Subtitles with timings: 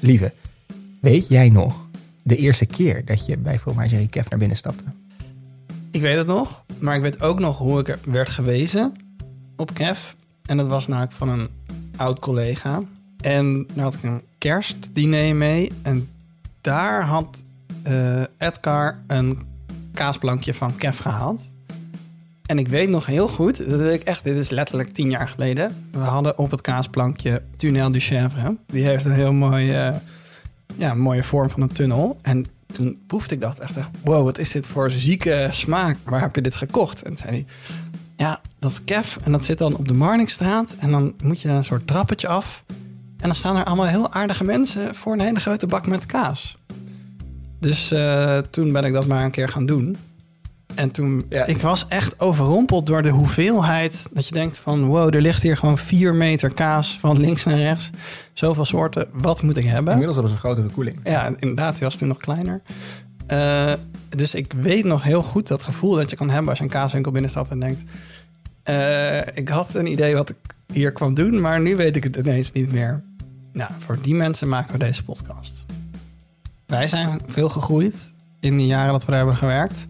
[0.00, 0.32] Lieve,
[1.00, 1.86] weet jij nog
[2.22, 4.84] de eerste keer dat je bij Fromagerie Kev naar binnen stapte?
[5.90, 8.92] Ik weet het nog, maar ik weet ook nog hoe ik er werd gewezen
[9.56, 10.12] op Kev.
[10.46, 11.48] En dat was namelijk van een
[11.96, 12.82] oud collega.
[13.20, 15.72] En daar had ik een kerstdiner mee.
[15.82, 16.08] En
[16.60, 17.44] daar had
[17.82, 19.42] eh, Edgar een
[19.92, 21.54] kaasplankje van Kev gehaald.
[22.46, 25.28] En ik weet nog heel goed, dat weet ik echt, dit is letterlijk tien jaar
[25.28, 25.88] geleden.
[25.90, 28.56] We hadden op het kaasplankje Tunnel du Chèvre.
[28.66, 29.94] Die heeft een heel mooi, eh,
[30.76, 32.18] ja, mooie vorm van een tunnel.
[32.22, 33.72] En toen proefde ik dat echt,
[34.04, 35.96] wow, wat is dit voor zieke smaak?
[36.04, 37.02] Waar heb je dit gekocht?
[37.02, 37.46] En zei hij,
[38.16, 40.76] ja, dat is Kev en dat zit dan op de Marnixstraat.
[40.78, 42.64] En dan moet je een soort trappetje af.
[43.16, 46.56] En dan staan er allemaal heel aardige mensen voor een hele grote bak met kaas.
[47.60, 49.96] Dus uh, toen ben ik dat maar een keer gaan doen.
[50.76, 51.44] En toen, ja.
[51.44, 54.06] ik was echt overrompeld door de hoeveelheid.
[54.10, 57.58] Dat je denkt van, wow, er ligt hier gewoon vier meter kaas van links naar
[57.58, 57.90] rechts.
[58.32, 59.92] Zoveel soorten, wat moet ik hebben?
[59.92, 61.00] Inmiddels was een grotere koeling.
[61.04, 62.62] Ja, inderdaad, die was toen nog kleiner.
[63.32, 63.72] Uh,
[64.08, 66.70] dus ik weet nog heel goed dat gevoel dat je kan hebben als je een
[66.70, 67.82] kaaswinkel binnenstapt en denkt...
[68.70, 70.36] Uh, ik had een idee wat ik
[70.72, 73.02] hier kwam doen, maar nu weet ik het ineens niet meer.
[73.52, 75.64] Nou, voor die mensen maken we deze podcast.
[76.66, 77.94] Wij zijn veel gegroeid
[78.40, 79.86] in de jaren dat we daar hebben gewerkt.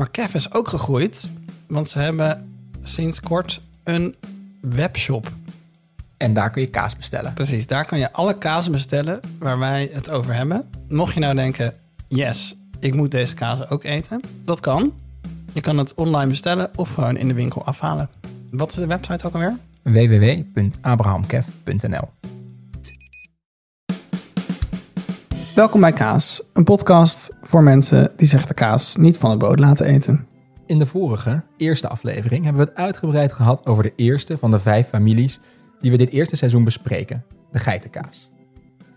[0.00, 1.28] Maar Kev is ook gegroeid,
[1.66, 4.14] want ze hebben sinds kort een
[4.60, 5.32] webshop.
[6.16, 7.34] En daar kun je kaas bestellen.
[7.34, 10.70] Precies, daar kan je alle kaas bestellen waar wij het over hebben.
[10.88, 11.74] Mocht je nou denken,
[12.08, 14.20] yes, ik moet deze kaas ook eten.
[14.44, 14.92] Dat kan.
[15.52, 18.08] Je kan het online bestellen of gewoon in de winkel afhalen.
[18.50, 19.56] Wat is de website ook alweer?
[19.82, 22.19] www.abrahamkev.nl
[25.60, 29.58] Welkom bij Kaas, een podcast voor mensen die zich de kaas niet van het brood
[29.58, 30.26] laten eten.
[30.66, 34.60] In de vorige, eerste aflevering, hebben we het uitgebreid gehad over de eerste van de
[34.60, 35.40] vijf families
[35.80, 38.30] die we dit eerste seizoen bespreken, de geitenkaas.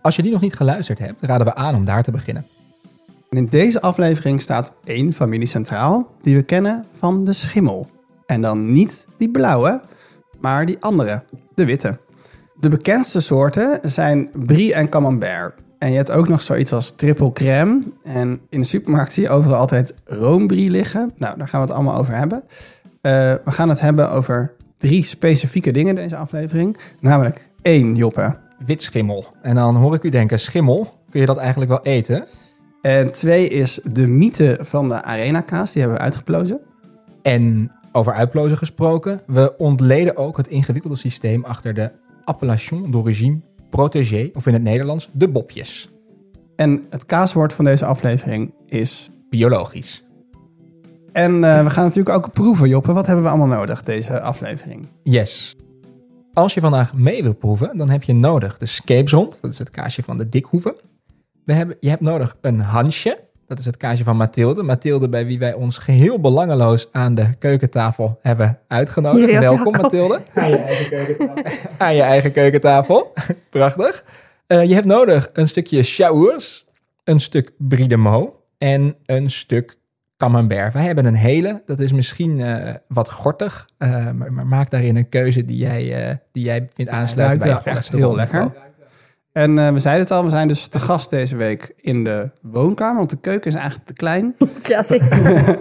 [0.01, 2.45] Als je die nog niet geluisterd hebt, raden we aan om daar te beginnen.
[3.29, 7.89] in deze aflevering staat één familie centraal die we kennen van de schimmel.
[8.25, 9.81] En dan niet die blauwe,
[10.39, 11.23] maar die andere,
[11.55, 11.99] de witte.
[12.59, 15.62] De bekendste soorten zijn brie en camembert.
[15.83, 17.83] En je hebt ook nog zoiets als triple crème.
[18.03, 21.11] En in de supermarkt zie je overal altijd roombrie liggen.
[21.17, 22.43] Nou, daar gaan we het allemaal over hebben.
[22.47, 22.51] Uh,
[23.43, 26.77] we gaan het hebben over drie specifieke dingen deze aflevering.
[26.99, 28.35] Namelijk één, Joppe.
[28.65, 29.25] Witschimmel.
[29.41, 32.25] En dan hoor ik u denken, schimmel, kun je dat eigenlijk wel eten?
[32.81, 35.71] En twee is de mythe van de arena-kaas.
[35.71, 36.59] Die hebben we uitgeplozen.
[37.21, 41.91] En over uitplozen gesproken, we ontleden ook het ingewikkelde systeem achter de
[42.23, 43.39] appellation d'origine
[43.75, 45.89] protégé, of in het Nederlands, de bopjes.
[46.55, 49.09] En het kaaswoord van deze aflevering is...
[49.29, 50.03] Biologisch.
[51.11, 52.93] En uh, we gaan natuurlijk ook proeven, Joppe.
[52.93, 54.87] Wat hebben we allemaal nodig, deze aflevering?
[55.03, 55.55] Yes.
[56.33, 59.37] Als je vandaag mee wil proeven, dan heb je nodig de Scapezond.
[59.41, 60.75] Dat is het kaasje van de dikhoeven.
[61.45, 63.19] We hebben, je hebt nodig een Hansje.
[63.53, 64.63] Dat is het kaasje van Mathilde.
[64.63, 69.39] Mathilde, bij wie wij ons geheel belangeloos aan de keukentafel hebben uitgenodigd.
[69.39, 70.21] welkom, Mathilde.
[70.33, 71.43] Aan je eigen keukentafel.
[71.77, 73.13] aan je eigen keukentafel.
[73.49, 74.03] Prachtig.
[74.47, 76.65] Uh, je hebt nodig een stukje chaours,
[77.03, 79.77] een stuk brie de Meaux en een stuk
[80.17, 80.73] camembert.
[80.73, 84.95] Wij hebben een hele, dat is misschien uh, wat gortig, uh, maar, maar, maak daarin
[84.95, 88.51] een keuze die jij, die jij vindt aansluiten ja, bij je echt heel lekker.
[89.33, 92.31] En uh, we zeiden het al, we zijn dus te gast deze week in de
[92.41, 92.97] woonkamer.
[92.97, 94.35] Want de keuken is eigenlijk te klein.
[94.63, 95.57] Ja, zeker.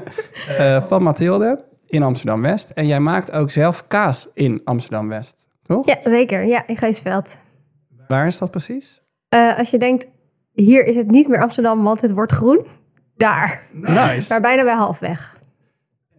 [0.49, 2.71] uh, van Mathilde in Amsterdam-West.
[2.71, 5.87] En jij maakt ook zelf kaas in Amsterdam-West, toch?
[5.87, 6.44] Ja, zeker.
[6.44, 7.37] Ja, in Geesveld.
[8.09, 9.03] Waar is dat precies?
[9.34, 10.06] Uh, als je denkt,
[10.53, 12.66] hier is het niet meer Amsterdam, want het wordt groen.
[13.16, 13.62] Daar.
[13.72, 14.28] Nice.
[14.33, 15.41] Daar bijna bij halfweg.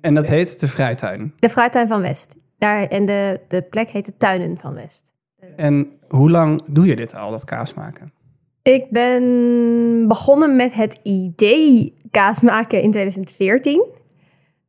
[0.02, 1.34] En dat heet de Fruituin?
[1.40, 2.35] De Fruituin van West.
[2.58, 5.12] Daar, en de, de plek heet de Tuinen van West.
[5.56, 8.14] En hoe lang doe je dit al, dat kaas maken?
[8.62, 13.86] Ik ben begonnen met het idee kaas maken in 2014.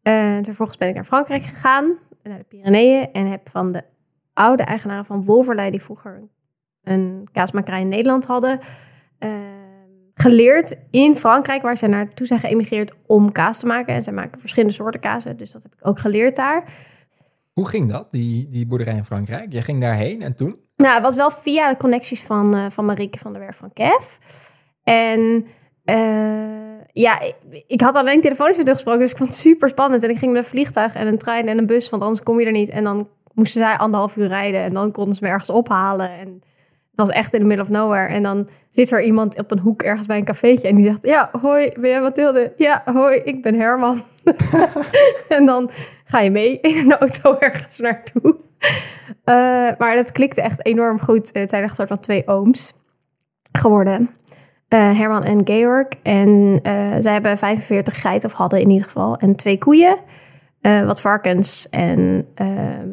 [0.03, 3.13] Uh, vervolgens ben ik naar Frankrijk gegaan, naar de Pyreneeën.
[3.13, 3.83] En heb van de
[4.33, 6.29] oude eigenaren van Wolverlei, die vroeger
[6.83, 8.61] een kaasmakerij in Nederland hadden,
[9.19, 9.31] uh,
[10.15, 13.95] geleerd in Frankrijk, waar ze naartoe zijn geëmigreerd om kaas te maken.
[13.95, 16.73] En ze maken verschillende soorten kazen, dus dat heb ik ook geleerd daar.
[17.53, 19.53] Hoe ging dat, die, die boerderij in Frankrijk?
[19.53, 20.57] Je ging daarheen en toen?
[20.77, 23.73] Nou, het was wel via de connecties van, uh, van Marieke van der Werf van
[23.73, 24.17] Kev.
[24.83, 25.47] En
[25.85, 27.35] uh, ja, ik,
[27.67, 30.03] ik, had alleen telefonisch met haar gesproken, dus ik vond het super spannend.
[30.03, 32.41] En ik ging met een vliegtuig en een trein en een bus, want anders kom
[32.41, 32.69] je er niet.
[32.69, 36.11] En dan moesten zij anderhalf uur rijden en dan konden ze me ergens ophalen.
[36.11, 36.29] En
[36.91, 38.09] het was echt in the middle of nowhere.
[38.09, 40.99] En dan zit er iemand op een hoek ergens bij een cafeetje en die zegt...
[41.03, 42.53] Ja, hoi, ben jij Mathilde?
[42.57, 44.03] Ja, hoi, ik ben Herman.
[45.29, 45.71] en dan
[46.05, 48.37] ga je mee in een auto ergens naartoe.
[49.25, 49.35] Uh,
[49.79, 51.31] maar dat klikte echt enorm goed.
[51.33, 52.73] Het zijn echt soort van twee ooms.
[53.53, 54.11] geworden.
[54.69, 55.87] Eh, Herman en Georg.
[56.03, 59.17] En eh, zij hebben 45 geiten, of hadden in ieder geval.
[59.17, 59.97] En twee koeien,
[60.61, 62.47] eh, wat varkens en eh,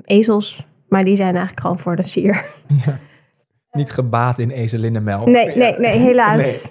[0.03, 0.68] ezels.
[0.88, 2.45] Maar die zijn eigenlijk gewoon voor de sier.
[3.71, 5.25] Niet gebaat in ezelinnenmelk.
[5.25, 6.67] Nee, nee, nee, helaas.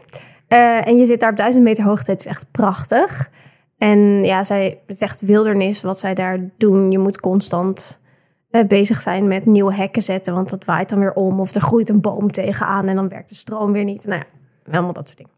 [0.49, 2.11] Eh, en je zit daar op duizend meter hoogte.
[2.11, 3.31] Het is echt prachtig.
[3.79, 6.91] En ja, zij, het is echt wildernis wat zij daar doen.
[6.91, 8.10] Je moet constant eh,
[8.67, 10.35] bezig zijn met nieuwe hekken zetten.
[10.35, 11.41] Want dat waait dan weer om.
[11.41, 14.07] Of er groeit een boom tegenaan en dan werkt de stroom weer niet.
[14.07, 14.23] Nou
[14.65, 15.33] ja, allemaal dat soort dingen.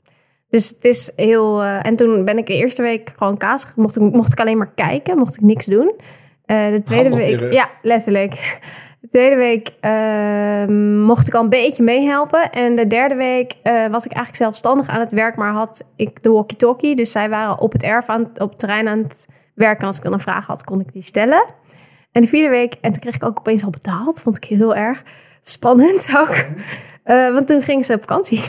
[0.48, 1.62] Dus het is heel...
[1.62, 3.72] eh, en toen ben ik de eerste week gewoon kaas...
[3.76, 5.18] Mocht ik, mocht ik alleen maar kijken.
[5.18, 5.92] Mocht ik niks doen.
[6.46, 7.52] Eh, de tweede week...
[7.52, 8.34] Ja, letterlijk.
[9.02, 10.66] De tweede week eh,
[11.06, 12.50] mocht ik al een beetje meehelpen.
[12.50, 16.22] En de derde week eh, was ik eigenlijk zelfstandig aan het werk, maar had ik
[16.22, 16.96] de walkie-talkie.
[16.96, 19.80] Dus zij waren op het erf aan op het terrein aan het werken.
[19.80, 21.54] En als ik dan een vraag had, kon ik die stellen.
[22.12, 24.22] En de vierde week, en toen kreeg ik ook opeens al betaald.
[24.22, 25.02] Vond ik heel erg
[25.40, 26.44] spannend ook.
[27.02, 28.42] Eh, want toen gingen ze op vakantie.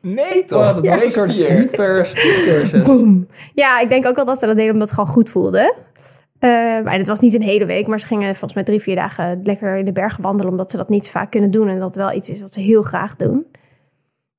[0.00, 0.68] Nee, toch?
[0.68, 2.86] Oh, dat was een soort super speedcursus.
[2.86, 3.26] Boom.
[3.54, 5.74] Ja, ik denk ook wel dat ze dat deden omdat het gewoon goed voelde.
[6.38, 6.50] Eh,
[6.84, 9.40] maar het was niet een hele week, maar ze gingen volgens mij drie, vier dagen
[9.42, 11.94] lekker in de bergen wandelen, omdat ze dat niet zo vaak kunnen doen en dat
[11.94, 13.46] wel iets is wat ze heel graag doen.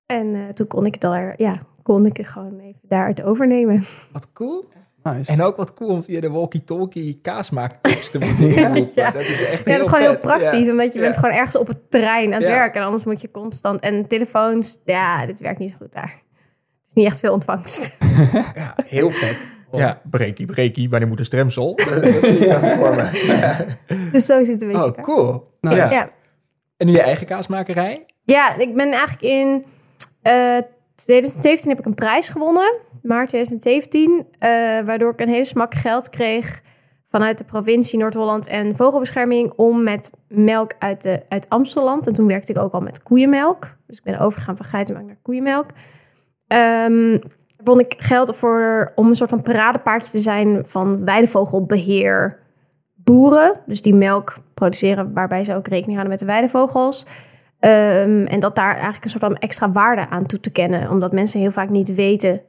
[0.05, 3.83] En eh, toen kon ik het daar, ja, kon ik het gewoon even daaruit overnemen.
[4.11, 4.65] Wat cool.
[5.03, 5.31] Nice.
[5.31, 8.91] En ook wat cool om via de walkie-talkie kaasmaaktips te moeten inroepen.
[8.95, 9.11] Ja.
[9.11, 10.71] Dat is echt Ja, heel dat is gewoon heel praktisch, Ja.
[10.71, 11.05] omdat je Ja.
[11.05, 12.55] bent gewoon ergens op het terrein aan het Ja.
[12.55, 13.79] werken en anders moet je constant.
[13.79, 16.01] En telefoons, ja, dit werkt niet zo goed daar.
[16.81, 17.97] Het is niet echt veel ontvangst.
[18.55, 19.37] Ja, heel vet.
[19.71, 20.89] Ja, breekie, breekie.
[20.89, 21.75] Wanneer moet een stremsel?
[24.11, 24.73] Dus zo zit het een beetje.
[24.77, 25.03] Oh, elkaar.
[25.03, 25.47] cool.
[25.61, 25.75] Nice.
[25.77, 25.89] Ja.
[25.89, 26.07] Ja.
[26.77, 28.05] En nu je eigen kaasmakerij?
[28.23, 29.65] Ja, ik ben eigenlijk in
[30.21, 30.57] eh
[30.95, 32.73] 2017 heb ik een prijs gewonnen.
[33.01, 34.25] Maart 2017.
[34.39, 34.49] eh,
[34.85, 36.61] waardoor ik een hele smak geld kreeg
[37.07, 42.07] vanuit de provincie Noord-Holland en Vogelbescherming om met melk uit, de, uit Amstelland.
[42.07, 43.75] En toen werkte ik ook al met koeienmelk.
[43.87, 45.65] Dus ik ben overgegaan van geitenmelk naar koeienmelk.
[46.47, 47.17] Ehm
[47.63, 52.39] won ik geld voor om een soort van paradepaardje te zijn van weidevogelbeheer
[52.95, 53.59] boeren.
[53.65, 57.05] Dus die melk produceren waarbij ze ook rekening houden met de weidevogels.
[57.59, 60.89] Ehm, en dat daar eigenlijk een soort van extra waarde aan toe te kennen.
[60.89, 62.41] Omdat mensen heel vaak niet weten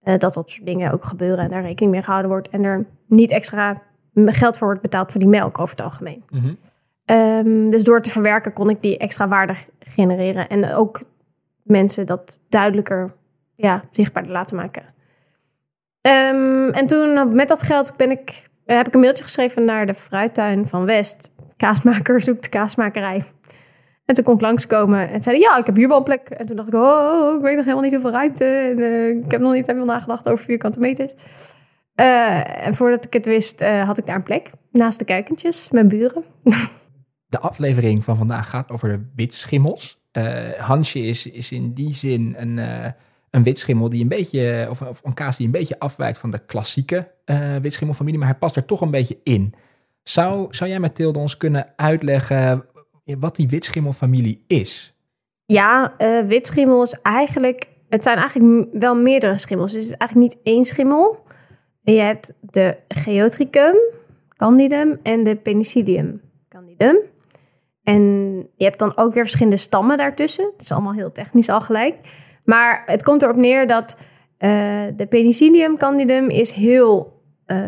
[0.00, 1.44] eh, dat dat soort dingen ook gebeuren.
[1.44, 2.48] En daar rekening mee gehouden wordt.
[2.48, 3.82] En er niet extra
[4.14, 6.24] geld voor wordt betaald voor die melk over het algemeen.
[6.30, 6.52] Mhm.
[7.04, 10.48] Ehm, dus door te verwerken kon ik die extra waarde genereren.
[10.48, 11.02] En ook
[11.62, 13.12] mensen dat duidelijker
[13.54, 14.82] ja, zichtbaar laten maken.
[16.00, 19.94] Ehm, en toen met dat geld ben ik, heb ik een mailtje geschreven naar de
[19.94, 21.34] fruittuin van West.
[21.56, 23.24] Kaasmaker zoekt kaasmakerij.
[24.08, 26.28] En toen kon ik langskomen en zeiden, ja, ik heb hier wel een plek.
[26.28, 28.44] En toen dacht ik, oh, ik weet nog helemaal niet hoeveel ruimte.
[28.44, 31.14] En, eh, ik heb nog niet helemaal nagedacht over vierkante meters.
[31.94, 34.50] Eh, en voordat ik het wist, eh, had ik daar een plek.
[34.72, 36.24] Naast de kuikentjes, mijn buren.
[37.26, 40.00] De aflevering van vandaag gaat over de witschimmels.
[40.58, 42.56] Hansje is, is in die zin een,
[43.30, 47.10] een witschimmel die een beetje, of, een kaas die een beetje afwijkt van de klassieke
[47.60, 49.54] witschimmelfamilie, maar hij past er toch een beetje in.
[50.02, 52.64] Zou, zou jij, Mathilde, ons kunnen uitleggen
[53.18, 54.94] wat die witschimmelfamilie is?
[55.46, 57.68] Ja, eh witschimmel is eigenlijk...
[57.88, 59.72] Het zijn eigenlijk wel meerdere schimmels.
[59.72, 61.24] Dus het is eigenlijk niet één schimmel.
[61.82, 63.74] Je hebt de Geotricum
[64.36, 66.98] candidum en de Penicillium candidum.
[67.82, 68.02] En
[68.56, 70.44] je hebt dan ook weer verschillende stammen daartussen.
[70.52, 71.94] Het is allemaal heel technisch al gelijk.
[72.44, 73.98] Maar het komt erop neer dat
[74.38, 74.50] eh,
[74.96, 77.58] de Penicillium candidum is heel eh,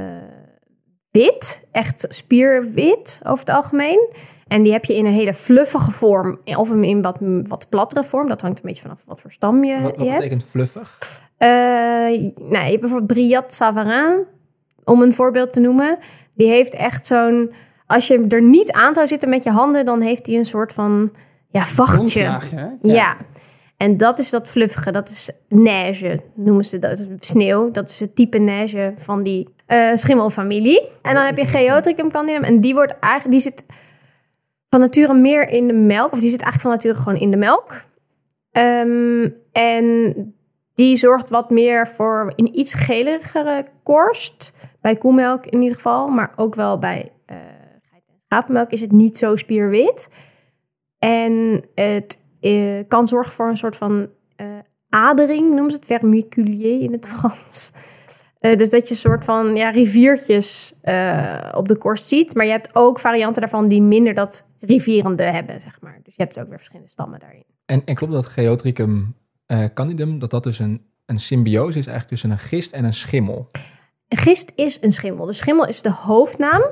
[1.11, 1.69] wit.
[1.73, 4.09] Echt spierwit over het algemeen.
[4.51, 6.39] En die heb je in een hele fluffige vorm.
[6.45, 7.17] Of in wat,
[7.49, 8.29] wat plattere vorm.
[8.29, 10.17] Dat hangt een beetje vanaf wat voor stam je, Wat, wat je hebt.
[10.17, 10.99] betekent fluffig?
[11.39, 14.25] Nou, je hebt bijvoorbeeld Briat Savarin,
[14.85, 15.99] om een voorbeeld te noemen.
[16.35, 17.53] Die heeft echt zo'n...
[17.87, 20.73] Als je er niet aan zou zitten met je handen, dan heeft hij een soort
[20.73, 21.13] van
[21.51, 22.39] ja, vachtje.
[22.83, 23.17] Ja.
[23.77, 27.07] En dat is dat fluffige, dat is neige, noemen ze dat.
[27.19, 30.89] Sneeuw, dat is het type neige van die eh, schimmelfamilie.
[31.03, 33.67] En dan heb je Geotricum candidum en die, wordt eigenlijk, die zit
[34.71, 36.13] van nature meer in de melk.
[36.13, 37.85] Of die zit eigenlijk van nature gewoon in de melk.
[38.51, 40.15] Ehm, en
[40.75, 44.57] die zorgt wat meer voor een iets geligere korst.
[44.81, 46.09] Bij koemelk in ieder geval.
[46.09, 47.13] Maar ook wel bij
[48.11, 50.11] en schapenmelk is het niet zo spierwit.
[50.99, 54.47] En het eh, kan zorgen voor een soort van eh,
[54.89, 57.73] adering, noemen ze het, vermiculier in het Frans.
[58.41, 62.35] Eh, dus dat je een soort van ja, riviertjes eh, op de korst ziet.
[62.35, 66.01] Maar je hebt ook varianten daarvan die minder dat rivierende hebben, zeg maar.
[66.03, 67.45] Dus je hebt ook weer verschillende stammen daarin.
[67.67, 69.15] En, en klopt dat Geotricum
[69.47, 72.95] eh, candidum, dat dat dus een, een symbiose is eigenlijk tussen een gist en een
[72.95, 73.47] schimmel?
[74.09, 75.27] Een gist is een schimmel.
[75.27, 76.63] De schimmel is de hoofdnaam.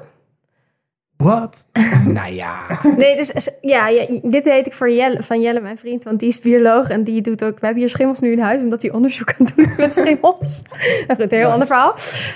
[1.19, 1.67] Wat?
[2.19, 2.79] nou ja.
[2.97, 6.29] Nee, dus ja, ja, dit heet ik voor Jelle, van Jelle, mijn vriend, want die
[6.29, 7.59] is bioloog en die doet ook.
[7.59, 9.95] We hebben hier schimmels nu in huis, omdat hij onderzoek aan het doen is met
[9.95, 10.63] schimmels.
[11.07, 11.95] nou goed, een heel ander verhaal.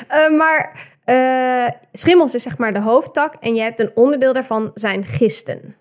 [0.09, 4.71] Eh, maar eh, schimmels is zeg maar de hoofdtak en je hebt een onderdeel daarvan
[4.75, 5.75] zijn gisten.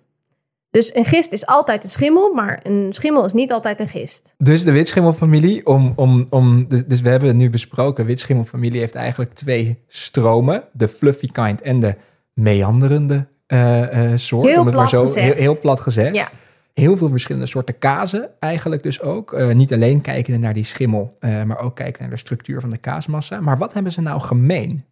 [0.71, 4.33] Dus een gist is altijd een schimmel, maar een schimmel is niet altijd een gist.
[4.37, 8.95] Dus de witschimmelfamilie, om, om, om, dus dus we hebben het nu besproken, witschimmelfamilie heeft
[8.95, 10.63] eigenlijk twee stromen.
[10.73, 11.95] De fluffy kind en de
[12.33, 14.47] meanderende eh, soort.
[14.47, 15.25] Heel om het maar plat zo, gezegd.
[15.25, 16.15] Heel, heel plat gezegd.
[16.15, 16.29] Ja.
[16.73, 19.33] Heel veel verschillende soorten kazen eigenlijk dus ook.
[19.33, 22.77] Eh, niet alleen kijken naar die schimmel, maar ook kijken naar de structuur van de
[22.77, 23.41] kaasmassa.
[23.41, 24.85] Maar wat hebben ze nou gemeen?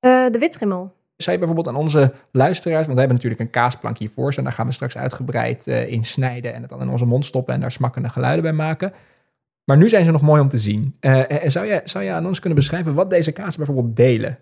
[0.00, 0.92] De witschimmel.
[1.16, 4.52] Zou je bijvoorbeeld aan onze luisteraars, want we hebben natuurlijk een kaasplank hiervoor staan, daar
[4.52, 7.72] gaan we straks uitgebreid in snijden en het dan in onze mond stoppen en daar
[7.72, 8.92] smakkende geluiden bij maken.
[9.64, 10.94] Maar nu zijn ze nog mooi om te zien.
[11.00, 14.38] En zou, je, zou je aan ons kunnen beschrijven wat deze kazen bijvoorbeeld delen?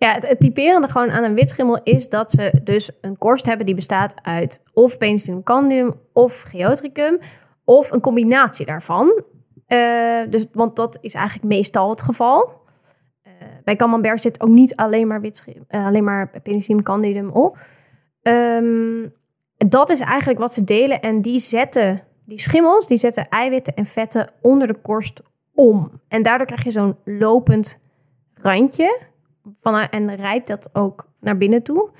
[0.00, 3.74] Ja, het, typerende gewoon aan een witschimmel is dat ze dus een korst hebben die
[3.74, 7.18] bestaat uit of Penicillium candidum of Geotricum
[7.64, 9.24] of een combinatie daarvan.
[9.66, 12.52] Eh, dus, want dat is eigenlijk meestal het geval.
[13.22, 13.32] Eh,
[13.64, 17.58] bij camembert zit ook niet alleen maar, witschim, eh, alleen maar Penicillium candidum op.
[18.22, 19.08] Ehm,
[19.56, 23.86] dat is eigenlijk wat ze delen en die zetten, die schimmels, die zetten eiwitten en
[23.86, 25.22] vetten onder de korst
[25.54, 26.00] om.
[26.08, 27.82] En daardoor krijg je zo'n lopend
[28.34, 29.08] randje
[29.60, 31.90] van, en rijpt dat ook naar binnen toe.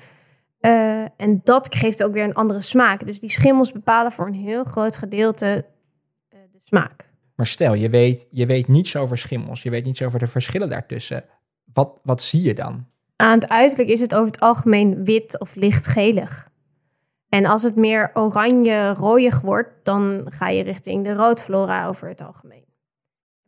[0.59, 3.05] Eh, en dat geeft ook weer een andere smaak.
[3.05, 5.65] Dus die schimmels bepalen voor een heel groot gedeelte
[6.29, 7.09] eh, de smaak.
[7.35, 10.69] Maar stel, je weet, je weet niets over schimmels, je weet niets over de verschillen
[10.69, 11.23] daartussen.
[11.73, 12.85] Wat, wat zie je dan?
[13.15, 16.49] Aan het uiterlijk is het over het algemeen wit of lichtgelig.
[17.29, 22.65] En als het meer oranje-rooiig wordt, dan ga je richting de roodflora over het algemeen.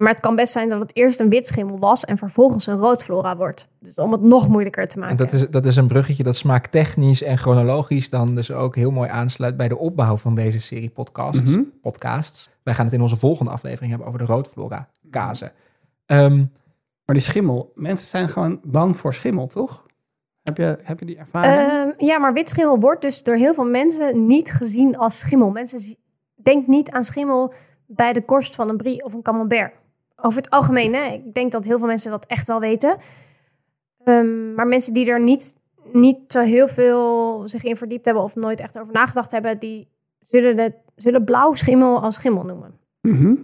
[0.03, 2.77] Maar het kan best zijn dat het eerst een wit schimmel was en vervolgens een
[2.77, 3.67] roodflora wordt.
[3.79, 5.17] Dus om het nog moeilijker te maken.
[5.17, 8.91] En dat is, dat is een bruggetje dat smaaktechnisch en chronologisch dan dus ook heel
[8.91, 11.51] mooi aansluit bij de opbouw van deze serie podcasts.
[11.51, 11.62] Mhm.
[11.81, 12.50] podcasts.
[12.63, 15.51] Wij gaan het in onze volgende aflevering hebben over de roodflora kazen.
[16.05, 16.45] Ehm,
[17.05, 19.86] Maar die schimmel, mensen zijn gewoon bang voor schimmel, toch?
[20.43, 21.72] Heb je, heb je die ervaring?
[21.72, 25.50] Ehm, ja, maar wit schimmel wordt dus door heel veel mensen niet gezien als schimmel.
[25.50, 25.98] Mensen
[26.36, 27.53] denken niet aan schimmel
[27.88, 29.74] bij de korst van een brie of een camembert.
[30.25, 31.12] Over het algemeen, hè?
[31.12, 32.98] ik denk dat heel veel mensen dat echt wel weten.
[34.03, 35.56] Ehm, maar mensen die er niet,
[35.92, 39.88] niet zo heel veel zich in verdiept hebben of nooit echt over nagedacht hebben, die
[40.25, 42.77] zullen, het, zullen blauw schimmel als schimmel noemen.
[43.01, 43.36] Mhm.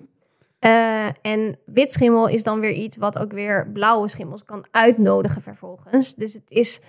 [0.59, 5.41] Eh, en wit schimmel is dan weer iets wat ook weer blauwe schimmels kan uitnodigen
[5.41, 6.15] vervolgens.
[6.15, 6.81] Dus het is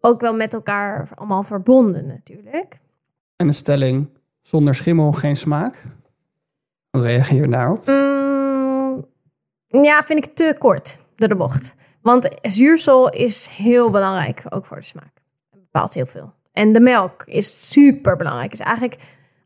[0.00, 2.78] ook wel met elkaar allemaal verbonden natuurlijk.
[3.36, 4.08] En de stelling,
[4.42, 5.84] zonder schimmel geen smaak.
[6.90, 7.86] Hoe reageer je daarop?
[7.86, 8.05] Mm,
[9.68, 11.74] ja, vind ik te kort door de bocht.
[12.00, 15.12] Want zuursel is heel belangrijk, ook voor de smaak.
[15.50, 16.32] Het bepaalt heel veel.
[16.52, 18.52] En de melk is super belangrijk.
[18.52, 18.98] Is eigenlijk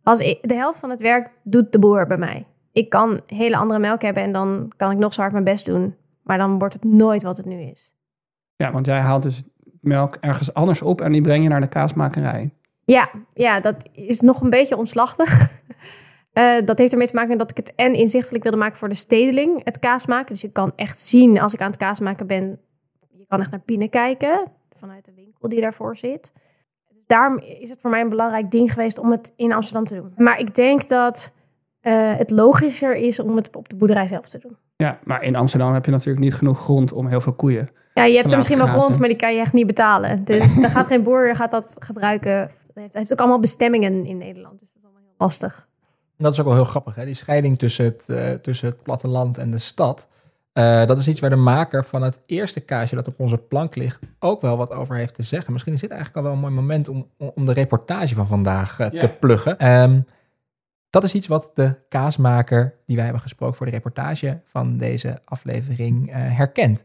[0.02, 2.46] als ik, de helft van het werk doet de boer bij mij.
[2.72, 5.66] Ik kan hele andere melk hebben en dan kan ik nog zo hard mijn best
[5.66, 5.96] doen.
[6.22, 7.94] Maar dan wordt het nooit wat het nu is.
[8.56, 9.42] Ja, want jij haalt dus
[9.80, 12.50] melk ergens anders op en die breng je naar de kaasmakerij.
[12.84, 15.30] Ja, ja, dat is nog een beetje omslachtig.
[16.40, 18.94] Eh, dat heeft ermee te maken dat ik het en inzichtelijk wilde maken voor de
[18.94, 20.32] stedeling, het kaas maken.
[20.32, 22.58] Dus je kan echt zien als ik aan het kaas maken ben,
[23.10, 24.42] je kan echt naar binnen kijken
[24.76, 26.32] vanuit de winkel die daarvoor zit.
[27.06, 30.12] Daarom is het voor mij een belangrijk ding geweest om het in Amsterdam te doen.
[30.16, 31.32] Maar ik denk dat
[31.80, 34.56] eh, het logischer is om het op de boerderij zelf te doen.
[34.76, 37.68] Ja, maar in Amsterdam heb je natuurlijk niet genoeg grond om heel veel koeien.
[37.94, 40.24] Ja, je hebt er misschien wel grond, maar die kan je echt niet betalen.
[40.24, 42.32] Dus dan gaat geen boer gaat dat gebruiken.
[42.32, 44.60] Het heeft, het heeft ook allemaal bestemmingen in Nederland.
[44.60, 45.68] Dus dat is allemaal heel lastig.
[46.20, 47.04] Dat is ook wel heel grappig, hè?
[47.04, 50.08] die scheiding tussen het, eh, tussen het platteland en de stad.
[50.52, 53.74] Eh, dat is iets waar de maker van het eerste kaasje dat op onze plank
[53.74, 55.52] ligt ook wel wat over heeft te zeggen.
[55.52, 58.78] Misschien is dit eigenlijk al wel een mooi moment om, om de reportage van vandaag
[58.78, 59.58] eh, te pluggen.
[59.58, 60.00] Ehm,
[60.90, 65.18] dat is iets wat de kaasmaker die wij hebben gesproken voor de reportage van deze
[65.24, 66.82] aflevering herkent.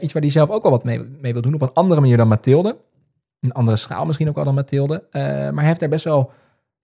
[0.00, 2.16] Iets waar hij zelf ook wel wat mee, mee wil doen op een andere manier
[2.16, 2.76] dan Mathilde.
[3.40, 5.04] Een andere schaal misschien ook wel dan Mathilde.
[5.12, 6.32] Maar hij heeft daar best wel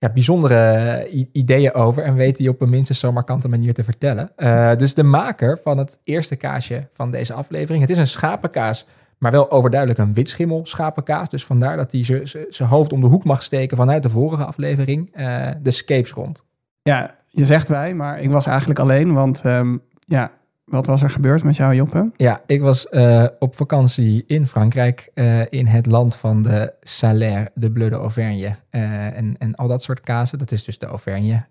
[0.01, 3.85] ja, bijzondere eh, ideeën over en weet die op een minstens zo markante manier te
[3.85, 4.37] vertellen.
[4.37, 8.87] Eh, dus de maker van het eerste kaasje van deze aflevering, het is een schapenkaas,
[9.19, 11.29] maar wel overduidelijk een witschimmel schapenkaas.
[11.29, 12.03] Dus vandaar dat hij
[12.49, 16.45] zijn hoofd om de hoek mag steken vanuit de vorige aflevering, eh, de Scapes rond.
[16.83, 19.13] Ja, je zegt wij, maar ik was eigenlijk alleen.
[19.13, 19.77] Want ehm,
[20.07, 20.31] ja,
[20.71, 22.11] wat was er gebeurd met jou, Joppe?
[22.17, 27.51] Ja, ik was eh, op vakantie in Frankrijk, eh, in het land van de Salaire,
[27.55, 30.39] de Bleu de Auvergne eh, en, en al dat soort kazen.
[30.39, 31.45] Dat is dus de Auvergne,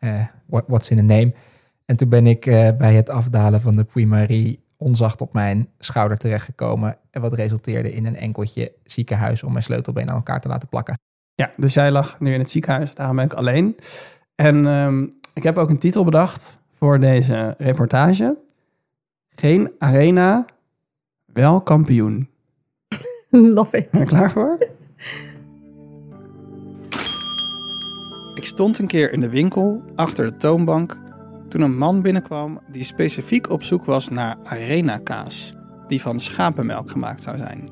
[0.46, 1.34] what- what's in a name.
[1.86, 2.46] En toen ben ik
[2.78, 6.98] bij het afdalen van de Puy-Marie onzacht op mijn schouder terechtgekomen.
[7.12, 11.00] En wat resulteerde in een enkeltje ziekenhuis om mijn sleutelbeen aan elkaar te laten plakken.
[11.36, 12.94] Ja, dus jij lag nu in het ziekenhuis.
[12.96, 13.76] Daarom ben ik alleen.
[14.36, 18.38] En ehm, ik heb ook een titel bedacht voor deze reportage.
[19.40, 20.46] Geen arena,
[21.26, 22.30] wel kampioen.
[23.30, 23.92] Love it.
[23.92, 24.58] Ben je klaar voor?
[28.34, 31.00] Ik stond een keer in de winkel achter de toonbank
[31.50, 35.54] toen een man binnenkwam die specifiek op zoek was naar arena kaas,
[35.88, 37.70] die van schapenmelk gemaakt zou zijn.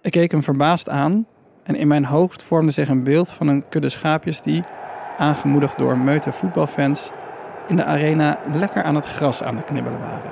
[0.00, 1.26] Ik keek hem verbaasd aan
[1.62, 4.64] en in mijn hoofd vormde zich een beeld van een kudde schaapjes die,
[5.16, 7.10] aangemoedigd door meute voetbalfans,
[7.68, 10.30] in de arena lekker aan het gras aan het knibbelen waren.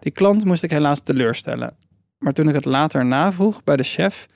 [0.00, 1.76] Die klant moest ik helaas teleurstellen,
[2.18, 4.28] maar toen ik het later navroeg bij de chef,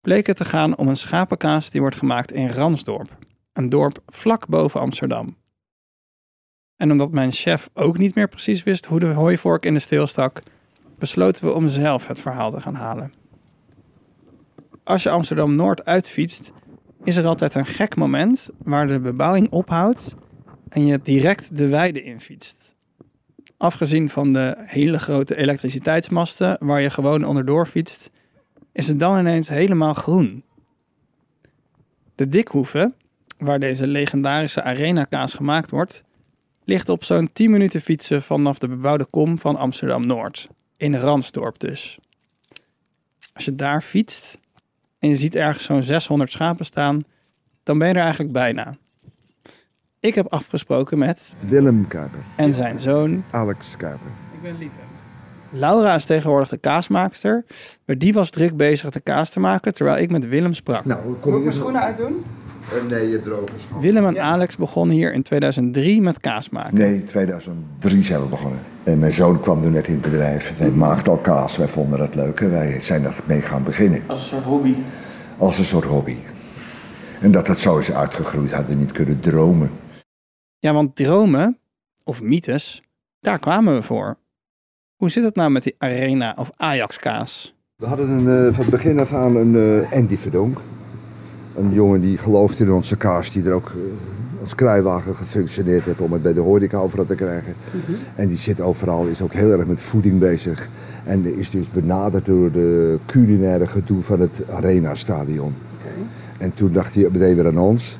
[0.00, 3.16] bleek het te gaan om een schapenkaas die wordt gemaakt in Ransdorp,
[3.52, 5.36] een dorp vlak boven Amsterdam.
[6.76, 10.06] En omdat mijn chef ook niet meer precies wist hoe de hooivork in de steel
[10.06, 10.42] stak,
[10.98, 13.12] besloten we om zelf het verhaal te gaan halen.
[14.84, 16.52] Als je Amsterdam Noord uitfietst,
[17.04, 20.14] is er altijd een gek moment waar de bebouwing ophoudt
[20.68, 22.74] en je direct de weide infietst.
[23.56, 28.10] Afgezien van de hele grote elektriciteitsmasten waar je gewoon onderdoor fietst,
[28.72, 30.44] is het dan ineens helemaal groen.
[32.14, 32.92] De Dikhoeve,
[33.38, 36.02] waar deze legendarische arenakaas gemaakt wordt,
[36.64, 41.58] ligt op zo'n 10 minuten fietsen vanaf de bebouwde kom van Amsterdam Noord, in Ransdorp
[41.58, 41.98] dus.
[43.32, 44.40] Als je daar fietst
[44.98, 47.04] en je ziet ergens zo'n 600 schapen staan,
[47.62, 48.76] dan ben je er eigenlijk bijna.
[50.00, 53.24] Ik heb afgesproken met Willem Kuiper, en zijn zoon.
[53.30, 54.10] Alex Kuiper.
[54.32, 54.96] Ik ben liefhebber.
[55.50, 57.44] Laura is tegenwoordig de kaasmaakster,
[57.84, 60.84] maar die was druk bezig de kaas te maken terwijl ik met Willem sprak.
[60.84, 62.24] Nou, kom ik eens uitdoen?
[62.88, 63.80] Nee, je droge schoenen.
[63.82, 66.78] Willem en Alex begonnen hier in 2003 met kaas maken.
[66.78, 68.60] Nee, 2003 zijn we begonnen.
[68.84, 70.52] En mijn zoon kwam toen net in het bedrijf.
[70.56, 74.02] Hij maakte al kaas, wij vonden het leuk en wij zijn dat mee gaan beginnen.
[74.06, 74.74] Als een soort hobby.
[75.38, 76.16] Als een soort hobby.
[77.20, 79.70] En dat dat zo is uitgegroeid, hadden we niet kunnen dromen.
[80.58, 81.58] Ja, want dromen,
[82.04, 82.82] of mythes,
[83.20, 84.16] daar kwamen we voor.
[84.96, 87.54] Hoe zit het nou met die Arena of Ajax-kaas?
[87.76, 90.60] We hadden een, eh, van het begin af aan een eh, Andy Verdonk.
[91.58, 96.00] Een jongen die geloofde in onze kaas, die er ook eh, als kruiwagen gefunctioneerd heeft
[96.00, 97.54] om het bij de horeca overal te krijgen.
[98.14, 100.68] En die zit overal, is ook heel erg met voeding bezig.
[101.04, 105.54] En is dus benaderd door de culinaire gedoe van het Arena-stadion.
[106.38, 107.98] En toen dacht hij meteen weer aan ons.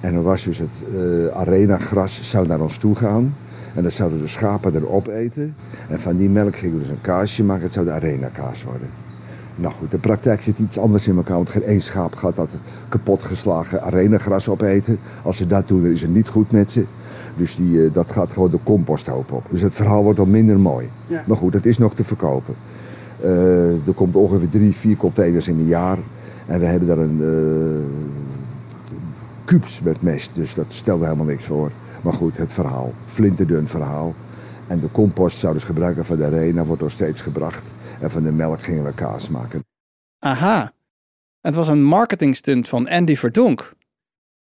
[0.00, 3.34] En dan was dus het eh arena-gras zou naar ons toe gaan.
[3.74, 5.54] En dan zouden de schapen erop eten.
[5.88, 7.62] En van die melk gingen we dus een kaasje maken.
[7.62, 9.05] Het zou de arena-kaas worden.
[9.56, 11.36] Nou goed, de praktijk zit iets anders in elkaar.
[11.36, 12.56] Want geen één schaap gaat dat
[12.88, 14.98] kapotgeslagen arena-gras opeten.
[15.22, 16.84] Als ze dat doen, dan is het niet goed met ze.
[17.36, 19.44] Dus die, eh, dat gaat gewoon de composthoop op.
[19.50, 20.90] Dus het verhaal wordt al minder mooi.
[21.06, 21.22] Ja.
[21.26, 22.54] Maar goed, het is nog te verkopen.
[23.20, 25.98] Eh, er komt ongeveer drie, vier containers in een jaar.
[26.46, 28.14] En we hebben daar een eh
[29.46, 30.30] kubus met mest.
[30.34, 31.70] Dus dat stelde helemaal niks voor.
[32.02, 32.92] Maar goed, het verhaal.
[33.06, 34.14] Flinterdun verhaal.
[34.68, 36.64] En de compost zouden ze gebruiken van de arena.
[36.64, 37.72] Wordt nog steeds gebracht.
[38.00, 39.64] En van de melk gingen we kaas maken.
[40.18, 40.72] Aha,
[41.40, 43.74] het was een marketingstunt van Andy Verdonk.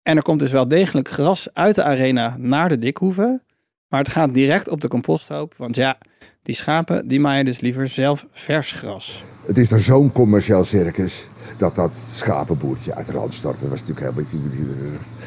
[0.02, 3.42] En er komt dus wel degelijk gras uit de arena naar de dikhoeve.
[3.88, 5.54] Maar het gaat direct op de composthoop.
[5.56, 5.98] Want ja,
[6.42, 9.24] die schapen die maaien dus liever zelf vers gras.
[9.46, 11.28] Het is er zo'n commercieel circus.
[11.56, 14.66] Dat dat schapenboertje uit Randstad, dat was natuurlijk helemaal niet...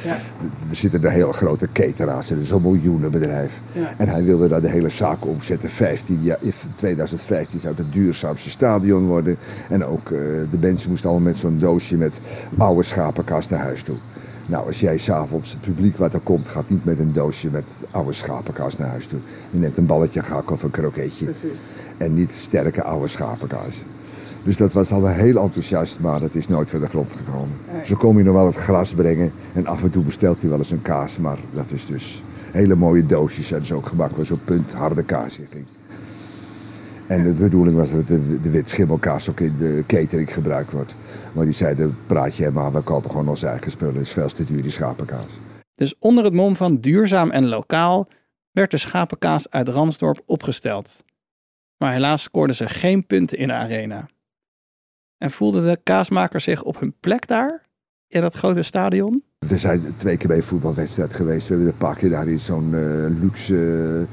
[0.04, 0.20] Ja.
[0.70, 3.60] Er zitten er hele grote cateraars in, dat is een miljoenenbedrijf.
[3.72, 3.94] Ja.
[3.98, 5.70] En hij wilde daar de hele zaak omzetten.
[5.70, 9.38] 15 jaar, in 2015 zou het het duurzaamste stadion worden.
[9.70, 10.20] En ook eh,
[10.52, 12.22] de mensen moesten allemaal met zo'n doosje met
[12.58, 13.98] oude schapenkaas naar huis toe.
[14.52, 17.86] Nou, als jij s'avonds het publiek wat er komt, gaat niet met een doosje met
[17.92, 19.20] oude schapenkaas naar huis toe.
[19.52, 21.32] Je neemt een balletje gak of een kroketje.
[21.98, 23.84] En niet sterke oude schapenkaas.
[24.44, 27.56] Dus dat was al heel enthousiast, maar het is nooit van de grond gekomen.
[27.84, 30.60] Zo kom je nog wel het gras brengen en af en toe bestelt hij wel
[30.60, 33.52] eens een kaas, maar dat is dus hele mooie doosjes.
[33.52, 35.66] En dat ook gemakkelijk zo'n punt harde kaas in ging.
[37.12, 40.96] En de bedoeling was dat de, de wit schimmelkaas ook in de catering gebruikt wordt.
[41.34, 43.94] Maar die zeiden, praat je maar, we kopen gewoon onze eigen spullen.
[43.94, 45.40] Het is veel te duur, die schapenkaas.
[45.76, 48.08] Dus onder het mom van duurzaam en lokaal
[48.52, 51.04] werd de schapenkaas uit Ransdorp opgesteld.
[51.78, 54.10] Maar helaas scoorden ze geen punten in de arena.
[55.18, 57.66] En voelden de kaasmakers zich op hun plek daar?
[58.08, 59.24] In dat grote stadion?
[59.40, 61.48] We zijn twee keer bij een voetbalwedstrijd geweest.
[61.48, 64.08] We hebben een paar keer daar in zo'n eh, luxe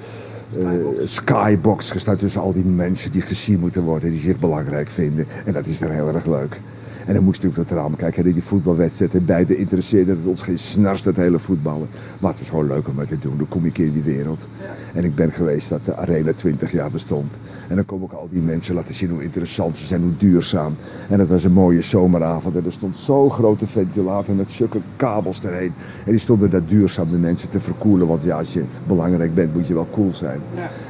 [0.57, 0.71] eh,
[1.03, 5.27] skybox gestaan tussen al die mensen die gezien moeten worden, die zich belangrijk vinden.
[5.45, 6.61] En dat is dan heel erg leuk.
[7.09, 9.15] En dan moest ik op het raam kijken naar die voetbalwedstrijd.
[9.15, 11.89] En beide interesseerde het ons geen snars, dat hele voetballen.
[12.21, 13.39] Maar het is gewoon leuk om het te doen.
[13.39, 14.49] Dan kom ik in die wereld.
[14.95, 17.39] En ik ben geweest dat de Arena 20 jaar bestond.
[17.69, 20.77] En dan kom ik al die mensen laten zien hoe interessant ze zijn, hoe duurzaam.
[21.09, 22.57] En het was een mooie zomeravond.
[22.57, 25.73] En er stond zo'n grote ventilator met zulke kabels erheen.
[26.05, 28.07] En die stonden daar duurzaam de mensen te verkoelen.
[28.07, 30.41] Want ja, als je belangrijk bent, moet je wel cool zijn.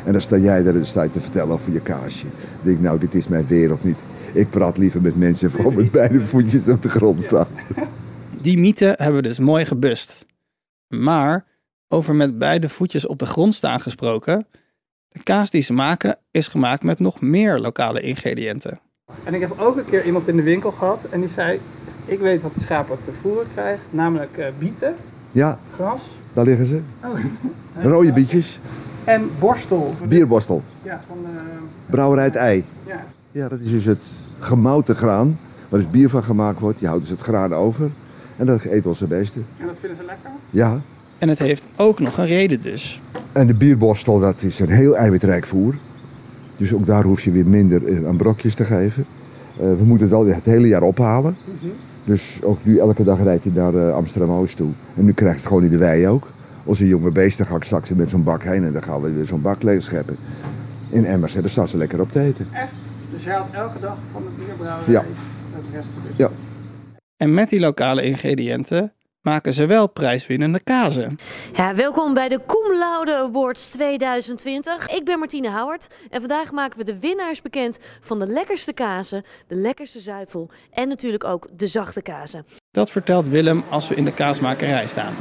[0.05, 2.25] En dan sta jij daar en sta je te vertellen over je kaasje.
[2.25, 3.99] Dan denk ik, nou, dit is mijn wereld niet.
[4.33, 7.47] Ik praat liever met mensen van met beide voetjes op de grond staan.
[8.41, 10.27] Die mythe hebben we dus mooi gebust.
[10.89, 11.45] Maar
[11.89, 14.47] over met beide voetjes op de grond staan gesproken.
[15.09, 18.81] De kaas die ze maken is gemaakt met nog meer lokale ingrediënten.
[19.25, 21.61] En ik heb ook een keer iemand in de winkel gehad en die zei:
[22.05, 24.95] Ik weet wat de schapen te voeren krijgen, namelijk eh, bieten,
[25.31, 26.81] Ja, gras daar liggen ze.
[27.91, 28.59] Rode bietjes,
[29.05, 29.91] en borstel.
[30.09, 31.29] bierborstel, Ja, van de.
[31.87, 32.65] brouwerij het ei.
[32.87, 33.05] Ja.
[33.39, 33.99] Ja, dat is dus het
[34.39, 36.79] gemouten graan, waar dus bier van gemaakt wordt.
[36.79, 37.91] Die houden dus het graan over
[38.37, 39.41] en dat eten onze beste.
[39.59, 40.31] En dat vinden ze lekker?
[40.51, 40.81] Ja,
[41.19, 43.01] En het heeft ook nog een reden dus.
[43.33, 45.75] en de bierborstel, dat is een heel eiwitrijk voer.
[46.57, 49.05] Dus ook daar hoef je weer minder eh, aan brokjes te geven.
[49.57, 51.37] Eh, we moeten het wel het hele jaar ophalen.
[52.05, 54.71] Dus ook nu elke dag rijdt hij naar eh, Amsterdam-Oost toe.
[54.97, 56.29] En nu krijgt het gewoon in de wei ook.
[56.65, 59.27] Onze jonge beesten ga ik straks met zo'n bak heen en dan gaan we weer
[59.27, 60.17] zo'n bak leeg scheppen.
[60.89, 62.47] In emmers staan ze lekker op te eten.
[62.53, 62.73] Echt?
[63.13, 65.05] Dus jij haalt elke dag van het bierbrouwerij Ja.
[65.55, 66.17] het restproduct?
[66.17, 66.31] Ja.
[67.17, 71.19] En met die lokale ingrediënten maken ze wel prijswinnende kazen.
[71.53, 74.89] Ja, welkom bij de Cum Laude Awards 2020.
[74.89, 79.25] Ik ben Martine Houwert en vandaag maken we de winnaars bekend van de lekkerste kazen,
[79.49, 82.47] de lekkerste zuivel en natuurlijk ook de zachte kazen.
[82.71, 85.13] Dat vertelt Willem als we in de kaasmakerij staan.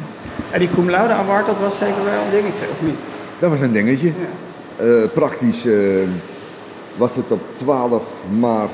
[0.51, 2.99] En die cum laude award, dat was zeker wel een dingetje, of niet?
[3.39, 4.11] Dat was een dingetje.
[4.77, 5.73] Eh, praktisch eh,
[6.97, 8.71] was het op 12 maart,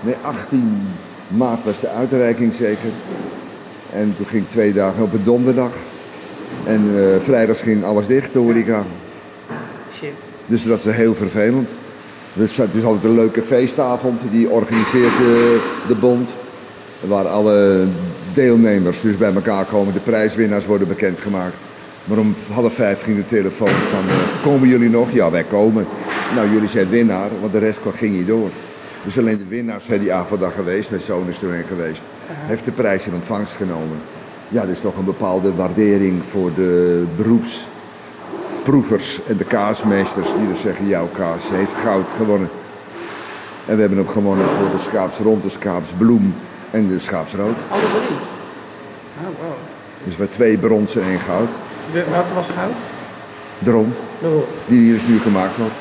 [0.00, 0.82] nee 18
[1.28, 2.90] maart was de uitreiking zeker.
[3.92, 5.72] En toen ging twee dagen op een donderdag.
[6.66, 8.82] En eh vrijdags ging alles dicht, de horeca.
[9.98, 10.12] Shit.
[10.46, 11.70] Dus dat is heel vervelend.
[12.32, 15.26] Dus het is altijd een leuke feestavond, die organiseert eh,
[15.88, 16.28] de bond.
[17.00, 17.84] Waar alle
[18.34, 21.54] deelnemers dus bij elkaar komen, de prijswinnaars worden bekendgemaakt.
[22.04, 25.12] Maar om half vijf ging de telefoon van, eh, komen jullie nog?
[25.12, 25.86] Ja, wij komen.
[26.34, 28.50] Nou, jullie zijn winnaar, want de rest ging niet door.
[29.04, 32.02] Dus alleen de winnaars zijn die avond daar geweest, mijn zoon is erheen geweest.
[32.26, 33.96] Heeft de prijs in ontvangst genomen.
[34.48, 40.60] Ja, er is toch een bepaalde waardering voor de beroepsproevers en de kaasmeesters die dus
[40.60, 42.48] zeggen, jouw kaas heeft goud gewonnen.
[43.66, 46.34] En we hebben hem gewonnen voor de schaapsrond, de schaapsbloem
[46.70, 47.56] en de schaapsrood.
[47.70, 48.16] Alle drie?
[49.20, 49.52] Oh, wow.
[50.04, 51.48] Dus we twee bronzen en één goud.
[51.94, 52.72] De, welke was goud?
[53.58, 55.74] De rond, De die hier dus nu gemaakt wordt.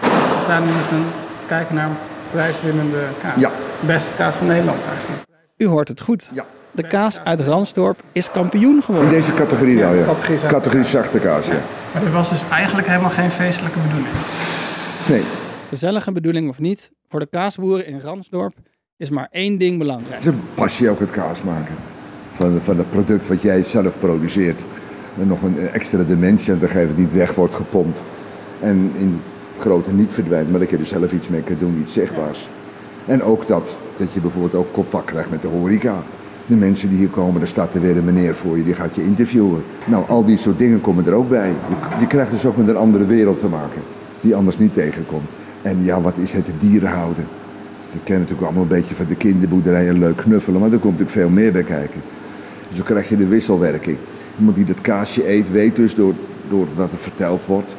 [0.00, 1.04] We staan nu met een
[1.46, 1.96] kijken naar een
[2.30, 3.40] prijswinnende kaas.
[3.40, 3.50] Ja.
[3.80, 5.24] Beste kaas van Nederland eigenlijk.
[5.56, 6.30] U hoort het goed.
[6.34, 6.44] Ja.
[6.70, 9.10] De kaas uit Ransdorp is kampioen In geworden.
[9.10, 10.04] deze categorie wel, ja.
[10.04, 11.52] categorie zachte Categorie zachte kaas, ja.
[11.92, 14.14] Maar dit was dus eigenlijk helemaal geen feestelijke bedoeling.
[15.08, 15.22] Nee,
[15.68, 18.54] Gezellige bedoeling of niet, voor de kaasboeren in Ransdorp
[18.96, 20.12] is maar één ding belangrijk.
[20.14, 21.74] het is een passie ook het kaas maken.
[22.34, 24.62] Van, van het product wat jij zelf produceert.
[25.14, 28.02] Nog een extra dimensie aan te geven, die niet weg wordt gepompt.
[28.60, 29.20] En in
[29.52, 32.48] het grote niet verdwijnt, maar dat je er zelf iets mee kan doen, iets zichtbaars.
[33.06, 36.02] En ook dat, dat je bijvoorbeeld ook contact krijgt met de horeca.
[36.46, 38.94] De mensen die hier komen, er staat er weer een meneer voor je, die gaat
[38.94, 39.62] je interviewen.
[39.84, 41.48] Nou, al die soort dingen komen er ook bij.
[41.48, 43.82] Je, je krijgt dus ook met een andere wereld te maken,
[44.20, 45.36] die anders niet tegenkomt.
[45.62, 47.26] En ja, wat is het dieren houden?
[47.92, 50.98] Dat kennen natuurlijk allemaal een beetje van de kinderboerderij en leuk knuffelen, maar er komt
[50.98, 52.00] natuurlijk veel meer bij kijken.
[52.68, 53.96] Dus dan krijg je de wisselwerking.
[54.40, 56.14] Iemand die dat kaasje eet, weet dus door,
[56.48, 57.76] door wat er verteld wordt,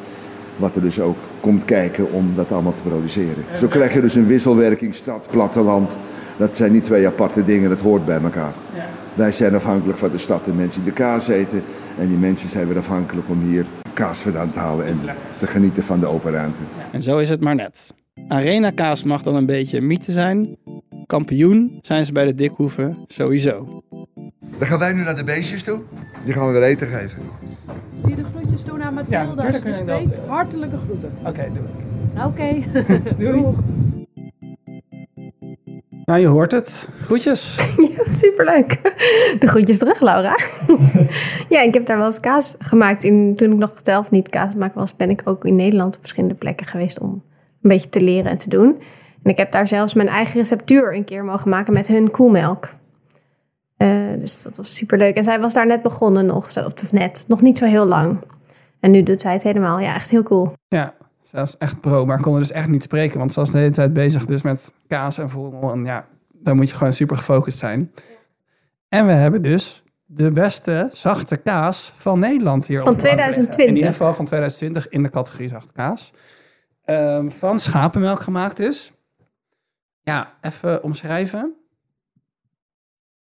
[0.56, 3.44] wat er dus ook komt kijken om dat allemaal te produceren.
[3.56, 5.96] Zo krijg je dus een wisselwerking stad, platteland.
[6.36, 8.52] Dat zijn niet twee aparte dingen, dat hoort bij elkaar.
[9.14, 11.62] Wij zijn afhankelijk van de stad, de mensen die de kaas eten.
[11.98, 14.96] En die mensen zijn weer afhankelijk om hier kaas vandaan te halen en
[15.38, 16.60] te genieten van de open ruimte.
[16.92, 17.94] En zo is het maar net.
[18.28, 20.56] Arena kaas mag dan een beetje een mythe zijn.
[21.06, 23.82] Kampioen zijn ze bij de Dikhoeven sowieso.
[24.62, 25.80] Dan gaan wij nu naar de beestjes toe.
[26.24, 27.18] Die gaan we weer eten geven.
[28.00, 30.16] Wil je de groetjes doen aan Mathilde als je spreekt?
[30.16, 31.12] dat, Hartelijke groeten.
[31.26, 32.24] Oké, doe ik.
[32.24, 32.62] Oké.
[33.22, 33.44] Doei.
[36.04, 36.88] Nou, je hoort het.
[37.00, 37.56] Groetjes.
[37.96, 38.78] Ja, superleuk.
[39.38, 40.38] De groetjes terug, Laura.
[41.54, 43.04] ja, ik heb daar wel eens kaas gemaakt.
[43.04, 46.00] In, toen ik nog zelf niet kaas maken was, ben ik ook in Nederland op
[46.00, 47.10] verschillende plekken geweest om
[47.62, 48.80] een beetje te leren en te doen.
[49.22, 52.74] En ik heb daar zelfs mijn eigen receptuur een keer mogen maken met hun koemelk.
[53.82, 55.14] Eh, dus dat was superleuk.
[55.14, 58.18] En zij was daar net begonnen nog, zo, of net, nog niet zo heel lang.
[58.80, 59.78] En nu doet zij het helemaal.
[59.78, 60.52] Ja, echt heel cool.
[60.68, 63.18] Ja, ze was echt pro, maar kon er dus echt niet spreken.
[63.18, 65.72] Want ze was de hele tijd bezig dus met kaas en voedsel.
[65.72, 67.92] En ja, dan moet je gewoon super gefocust zijn.
[68.88, 72.80] En we hebben dus de beste zachte kaas van Nederland hier.
[72.80, 73.32] Van op de bank liggen.
[73.32, 73.66] 2020.
[73.66, 76.12] In ieder geval van 2020 in de categorie zachte kaas.
[76.84, 78.92] Ehm, van schapenmelk gemaakt dus.
[80.02, 81.56] Ja, even omschrijven.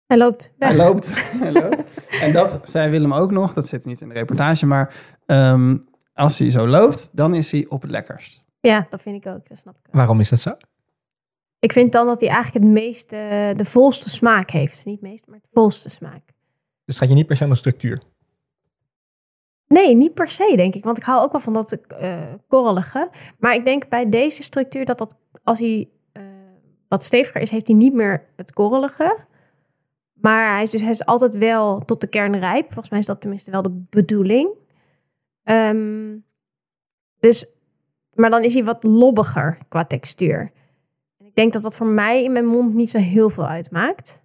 [0.07, 0.69] Hij loopt weg.
[0.69, 1.09] Hij loopt.
[1.43, 1.83] Hij loopt.
[2.21, 3.53] En dat zei Willem ook nog.
[3.53, 4.65] Dat zit niet in de reportage.
[4.65, 5.77] Maar ehm,
[6.13, 8.43] als hij zo loopt, dan is hij op het lekkerst.
[8.59, 9.47] Ja, dat vind ik ook.
[9.47, 9.95] Dat snap ik ook.
[9.95, 10.51] Waarom is dat zo?
[11.59, 14.85] Ik vind dan dat hij eigenlijk het meeste, de volste smaak heeft.
[14.85, 16.21] Niet het meeste, maar de volste smaak.
[16.85, 18.01] Dus gaat je niet per se aan de structuur.
[19.67, 20.83] Nee, niet per se, denk ik.
[20.83, 23.09] Want ik hou ook wel van dat eh korrelige.
[23.39, 26.23] Maar ik denk bij deze structuur dat, dat als hij eh,
[26.87, 29.17] wat steviger is, heeft hij niet meer het korrelige.
[30.25, 32.65] Maar hij is dus hij is altijd wel tot de kern rijp.
[32.65, 34.49] Volgens mij is dat tenminste wel de bedoeling.
[35.43, 36.17] Ehm,
[37.19, 37.55] dus,
[38.13, 40.51] maar dan is hij wat lobbiger qua textuur.
[41.17, 44.23] Ik denk dat dat voor mij in mijn mond niet zo heel veel uitmaakt.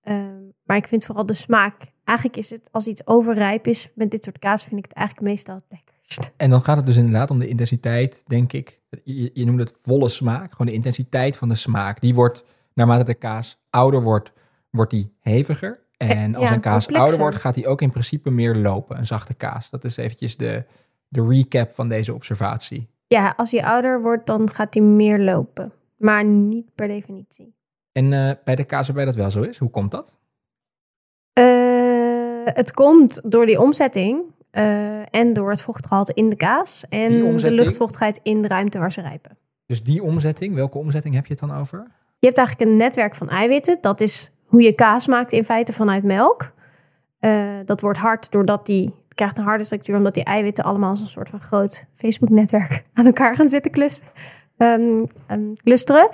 [0.00, 1.92] Ehm, maar ik vind vooral de smaak.
[2.04, 5.28] Eigenlijk is het, als iets overrijp is met dit soort kaas, vind ik het eigenlijk
[5.28, 6.32] meestal het lekkerst.
[6.36, 8.80] En dan gaat het dus inderdaad om de intensiteit, denk ik.
[9.04, 10.50] Je, noemde het volle smaak.
[10.50, 12.00] Gewoon de intensiteit van de smaak.
[12.00, 14.32] Die wordt, naarmate de kaas ouder wordt,
[14.76, 15.84] wordt die heviger.
[15.96, 16.96] En Ja, als ja, een kaas complexer.
[16.96, 18.98] ouder wordt, gaat die ook in principe meer lopen.
[18.98, 19.70] Een zachte kaas.
[19.70, 20.64] Dat is eventjes de,
[21.08, 22.88] de recap van deze observatie.
[23.06, 25.72] Ja, als hij ouder wordt, dan gaat hij meer lopen.
[25.96, 27.54] Maar niet per definitie.
[27.92, 30.18] En eh, bij de kaas waarbij dat wel zo is, hoe komt dat?
[31.32, 31.44] Eh,
[32.44, 36.84] het komt door die omzetting eh, en door het vochtgehalte in de kaas.
[36.88, 39.36] En Die de luchtvochtigheid in de ruimte waar ze rijpen.
[39.66, 41.78] Dus die omzetting, welke omzetting heb je het dan over?
[42.18, 43.78] Je hebt eigenlijk een netwerk van eiwitten.
[43.80, 46.52] Dat is hoe je kaas maakt in feite vanuit melk.
[47.18, 51.00] Eh, dat wordt hard doordat die krijgt een harde structuur, omdat die eiwitten allemaal als
[51.00, 53.88] een soort van groot Facebook-netwerk aan elkaar gaan zitten.
[54.56, 56.08] Ehm, ehm, clusteren.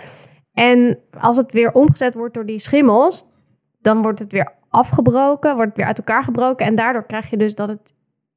[0.52, 3.28] En als het weer omgezet wordt door die schimmels,
[3.80, 6.66] dan wordt het weer afgebroken, wordt het weer uit elkaar gebroken.
[6.66, 7.94] En daardoor krijg je dus dat het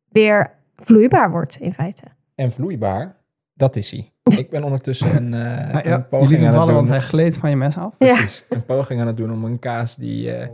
[0.10, 2.04] weer vloeibaar wordt in feite.
[2.36, 3.15] En vloeibaar,
[3.56, 4.13] dat is hij.
[4.39, 5.39] Ik ben ondertussen een, eh
[5.74, 6.76] Nou ja, een je poging liet hem aan het vallen, doen.
[6.76, 7.96] want hij gleed van je mes af.
[8.00, 8.06] Ja.
[8.13, 10.48] Precies, een poging aan het doen om een kaas die, eh,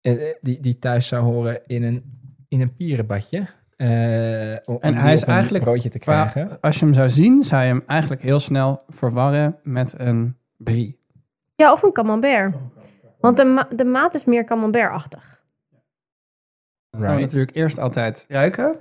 [0.00, 3.38] eh, die, die thuis zou horen in een, in een pierenbadje.
[3.76, 6.60] eh, om, En hij is op een eigenlijk broodje te Qua- krijgen.
[6.60, 10.98] als je hem zou zien, zou je hem eigenlijk heel snel verwarren met een brie.
[11.56, 12.54] Ja, of een camembert.
[13.20, 15.42] Want de, ma- de maat is meer camembert-achtig.
[16.90, 18.76] We natuurlijk eerst altijd ruiken.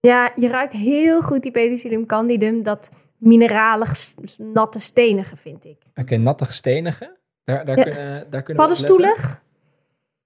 [0.00, 5.76] Ja, je ruikt heel goed die penicillium candidum, dat mineralig natte stenige, vind ik.
[5.94, 7.16] Oké, natte stenige.
[7.44, 7.82] Daar, daar Ja.
[7.84, 9.40] kunnen, daar kunnen Paddenstoelig?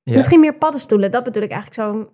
[0.03, 0.17] Ja.
[0.17, 2.09] Misschien meer paddenstoelen, dat bedoel ik eigenlijk zo'n...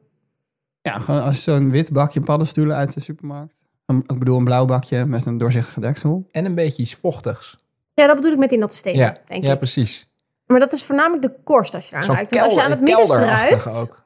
[0.82, 3.56] Ja, gewoon als zo'n wit bakje paddenstoelen uit de supermarkt.
[3.86, 6.26] Een- Ik bedoel een blauw bakje met een doorzichtige deksel.
[6.30, 7.56] En een beetje iets vochtigs.
[7.94, 9.58] Ja, dat bedoel ik met die natte stenen, Ja, denk ja ik.
[9.58, 10.08] precies.
[10.46, 12.30] Maar dat is voornamelijk de korst als je eraan ruikt.
[12.32, 14.02] Want als je aan het middenste kelderachtig ruikt, ook.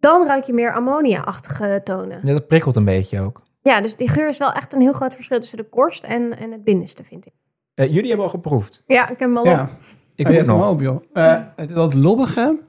[0.00, 2.20] Dan ruik je meer ammonia-achtige tonen.
[2.22, 3.42] Ja, dat prikkelt een beetje ook.
[3.62, 6.38] Ja, dus die geur is wel echt een heel groot verschil tussen de korst en,
[6.38, 7.32] en het binnenste, vind ik.
[7.74, 8.82] Eh, jullie hebben al geproefd.
[8.86, 9.68] Ja, ik heb hem al Ja, op.
[10.14, 11.02] Ik oh, hebt hem op, joh.
[11.12, 12.60] Eh, het, dat lobbige,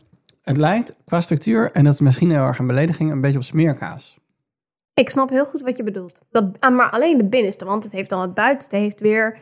[0.42, 3.44] het lijkt qua structuur, en dat is misschien heel erg een belediging, een beetje op
[3.44, 4.20] smeerkaas.
[4.94, 6.22] Ik snap heel goed wat je bedoelt.
[6.32, 9.38] Dat, ah, maar alleen de binnenste, want het heeft dan het buitenste, heeft weer...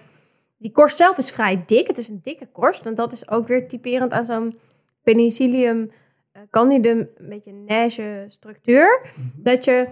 [0.58, 1.88] Die korst zelf is vrij dik.
[1.88, 2.86] Het is een dikke korst.
[2.86, 4.60] En dat is ook weer typerend aan zo'n
[5.04, 5.92] penicillium
[6.40, 9.02] eh, candidum, een beetje neige structuur.
[9.36, 9.88] Dat je,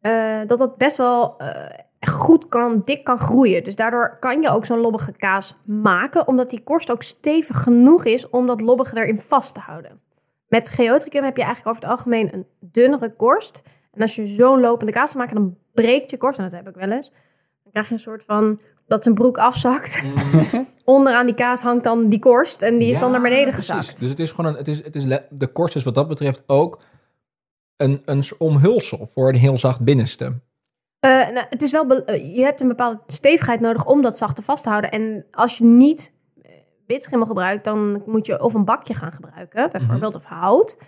[0.00, 3.64] eh, dat dat best wel eh, goed kan, dik kan groeien.
[3.64, 8.04] Dus daardoor kan je ook zo'n lobbige kaas maken, omdat die korst ook stevig genoeg
[8.04, 10.00] is om dat lobbige erin vast te houden.
[10.48, 13.62] Met geotricum heb je eigenlijk over het algemeen een dunnere korst.
[13.92, 16.38] En als je zo'n lopende kaas maakt, dan breekt je korst.
[16.38, 17.10] En dat heb ik wel eens.
[17.62, 20.02] Dan krijg je een soort van dat zijn broek afzakt.
[20.84, 22.62] Onderaan die kaas hangt dan die korst.
[22.62, 23.74] En die is dan naar beneden precies.
[23.74, 23.98] gezakt.
[23.98, 26.42] Dus het is gewoon een, het is, het is de korst is wat dat betreft
[26.46, 26.80] ook
[27.76, 30.40] een, een omhulsel voor een heel zacht binnenste.
[30.98, 34.42] Eh, nou, het is wel eh, je hebt een bepaalde stevigheid nodig om dat zachte
[34.42, 34.90] vast te houden.
[34.90, 36.52] En als je niet eh,
[36.86, 40.78] witschimmel gebruikt, dan moet je of een bakje gaan gebruiken, bijvoorbeeld, of hout.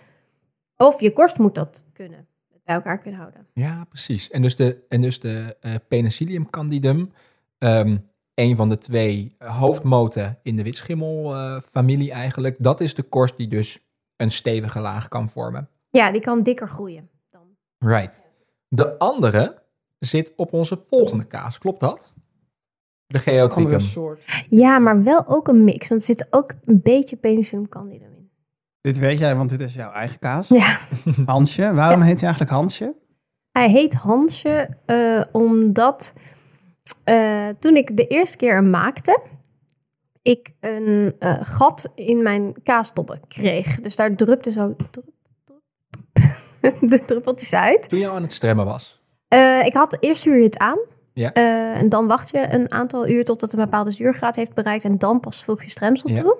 [0.77, 2.27] Of je korst moet dat kunnen,
[2.63, 3.47] bij elkaar kunnen houden.
[3.53, 4.29] Ja, precies.
[4.29, 5.55] En dus de, en dus de
[5.87, 7.11] Penicillium candidum,
[7.57, 7.97] ehm,
[8.35, 13.79] een van de twee hoofdmoten in de witschimmelfamilie eigenlijk, dat is de korst die dus
[14.15, 15.69] een stevige laag kan vormen.
[15.89, 17.09] Ja, die kan dikker groeien.
[17.29, 17.41] Dan.
[17.77, 18.21] Right.
[18.67, 19.63] De andere
[19.99, 22.13] zit op onze volgende kaas, klopt dat?
[23.07, 23.79] De Andere geotricum.
[23.79, 24.45] soort.
[24.49, 28.29] Ja, maar wel ook een mix, want er zit ook een beetje penicillium candidum in.
[28.81, 30.47] Dit weet jij, want dit is jouw eigen kaas.
[30.47, 30.77] Ja.
[31.25, 31.73] Hansje.
[31.73, 32.95] Waarom heet hij eigenlijk Hansje?
[33.51, 36.13] Hij heet Hansje eh, omdat
[37.03, 39.19] eh, toen ik de eerste keer hem maakte,
[40.21, 43.81] ik een eh, gat in mijn kaastobben kreeg.
[43.81, 45.61] Dus daar drupte zo drup, drup,
[46.63, 47.89] drup, de druppeltjes uit.
[47.89, 49.03] Toen je aan het stremmen was.
[49.27, 50.79] Eh, ik had eerst zuur je het aan.
[51.13, 51.33] Ja.
[51.33, 54.83] En dan wacht je een aantal uur tot het een bepaalde zuurgraad heeft bereikt.
[54.83, 56.21] En dan pas voeg je stremsel Ja.
[56.21, 56.37] toe.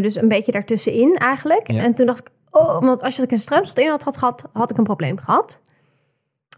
[0.00, 1.70] Dus een beetje daartussenin eigenlijk.
[1.72, 1.82] Ja.
[1.82, 4.70] En toen dacht ik, oh, want als ik een stremsel in had, had gehad, had
[4.70, 5.60] ik een probleem gehad.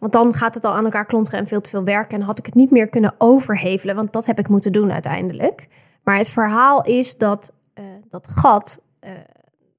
[0.00, 2.18] Want dan gaat het al aan elkaar klonteren en veel te veel werken.
[2.18, 3.94] En had ik het niet meer kunnen overhevelen.
[3.94, 5.68] Want dat heb ik moeten doen uiteindelijk.
[6.04, 8.82] Maar het verhaal is dat eh, dat gat...
[9.00, 9.10] eh,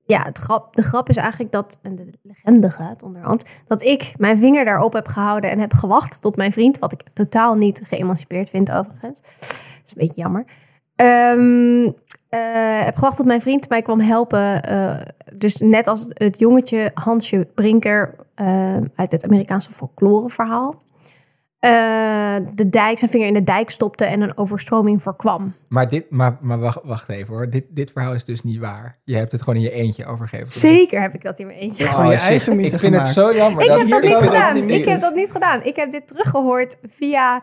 [0.05, 4.13] ja, het grap, de grap is eigenlijk dat, en de legende gaat onderhand, dat ik
[4.17, 7.81] mijn vinger daarop heb gehouden en heb gewacht tot mijn vriend, wat ik totaal niet
[7.83, 9.21] geëmancipeerd vind overigens.
[9.21, 10.45] Dat is een beetje jammer.
[10.95, 14.61] Eh, heb gewacht tot mijn vriend mij kwam helpen.
[15.35, 20.81] dus net als het jongetje Hansje Brinker eh, uit het Amerikaanse folkloreverhaal.
[21.59, 25.53] eh, de dijk, zijn vinger in de dijk stopte en een overstroming voorkwam.
[25.67, 27.49] Maar, dit, maar, maar wacht, wacht even hoor.
[27.49, 28.99] Dit, dit verhaal is dus niet waar.
[29.03, 30.51] Je hebt het gewoon in je eentje overgegeven.
[30.51, 33.33] Zeker heb ik dat in mijn eentje Gewoon je eigen mythe Ik vind het zo
[33.33, 33.63] jammer.
[33.63, 34.65] Ik heb dat niet gedaan.
[34.65, 35.63] niet Ik heb dat niet gedaan.
[35.63, 37.41] Ik heb dit teruggehoord via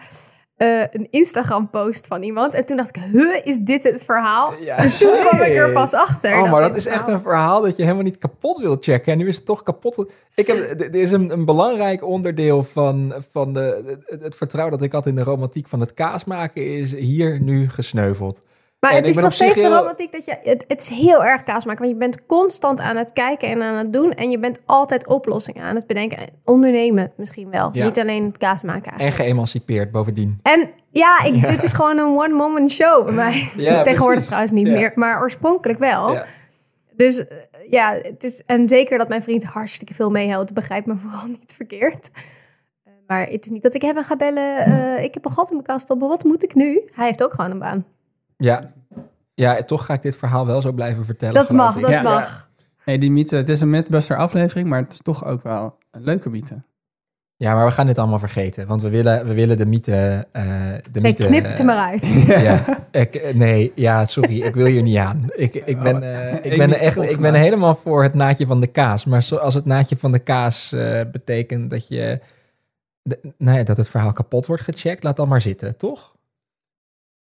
[0.59, 2.55] eh, een Instagram-post van iemand.
[2.55, 4.53] En toen dacht ik, huh, is dit het verhaal?
[4.61, 6.43] Ja, dus toen kwam ik er pas achter.
[6.43, 9.13] Oh, maar dat is echt een verhaal dat je helemaal niet kapot wil checken.
[9.13, 10.13] En nu is het toch kapot.
[10.35, 14.87] Ik heb, dit is een, een belangrijk onderdeel van, van de, het, het vertrouwen dat
[14.87, 18.47] ik had in de romantiek van het kaas maken, is hier nu gesneuveld.
[18.81, 20.37] Maar En het is nog steeds de romantiek dat je...
[20.43, 21.81] Het, het is heel erg kaas maken.
[21.83, 24.13] Want je bent constant aan het kijken en aan het doen.
[24.15, 26.19] En je bent altijd oplossingen aan het bedenken.
[26.19, 27.69] En Ondernemen misschien wel.
[27.73, 27.85] Ja.
[27.85, 30.39] Niet alleen kaas maken En geëmancipeerd bovendien.
[30.43, 31.47] En ja, ik, Ja.
[31.51, 33.49] dit is gewoon een one-moment show bij mij.
[33.57, 34.27] Ja, Tegenwoordig precies.
[34.27, 34.93] trouwens niet meer.
[34.95, 36.19] Maar oorspronkelijk wel.
[36.97, 37.37] Dus eh,
[37.71, 40.55] ja, het is, en zeker dat mijn vriend hartstikke veel meehoudt.
[40.55, 42.11] Begrijp me vooral niet verkeerd.
[42.85, 44.59] Eh, maar het is niet dat ik hem ga bellen.
[44.65, 46.01] eh, ik heb een gat in mijn kast op.
[46.01, 46.81] Wat moet ik nu?
[46.95, 47.85] Hij heeft ook gewoon een baan.
[48.39, 48.73] Ja.
[49.35, 51.35] ja, toch ga ik dit verhaal wel zo blijven vertellen.
[51.35, 51.81] Dat mag, ik.
[51.83, 52.03] dat Ja.
[52.03, 52.51] mag.
[52.85, 56.03] Nee, die mythe, het is een Mythbuster aflevering, maar het is toch ook wel een
[56.03, 56.63] leuke mythe.
[57.37, 58.67] Ja, maar we gaan dit allemaal vergeten.
[58.67, 60.27] Want we willen, we willen de mythe...
[60.33, 60.45] eh
[60.93, 62.07] de Nee, mythe knip het er maar uit.
[62.27, 65.25] Ja, ik, nee, ja, sorry, ik wil hier niet aan.
[65.35, 68.67] Ik, ik ben, eh, ik ben, echt, ik ben helemaal voor het naadje van de
[68.67, 69.05] kaas.
[69.05, 72.21] Maar zo, als het naadje van de kaas eh, betekent dat je,
[73.03, 76.17] de- nou ja, dat het verhaal kapot wordt gecheckt, laat dan maar zitten, toch?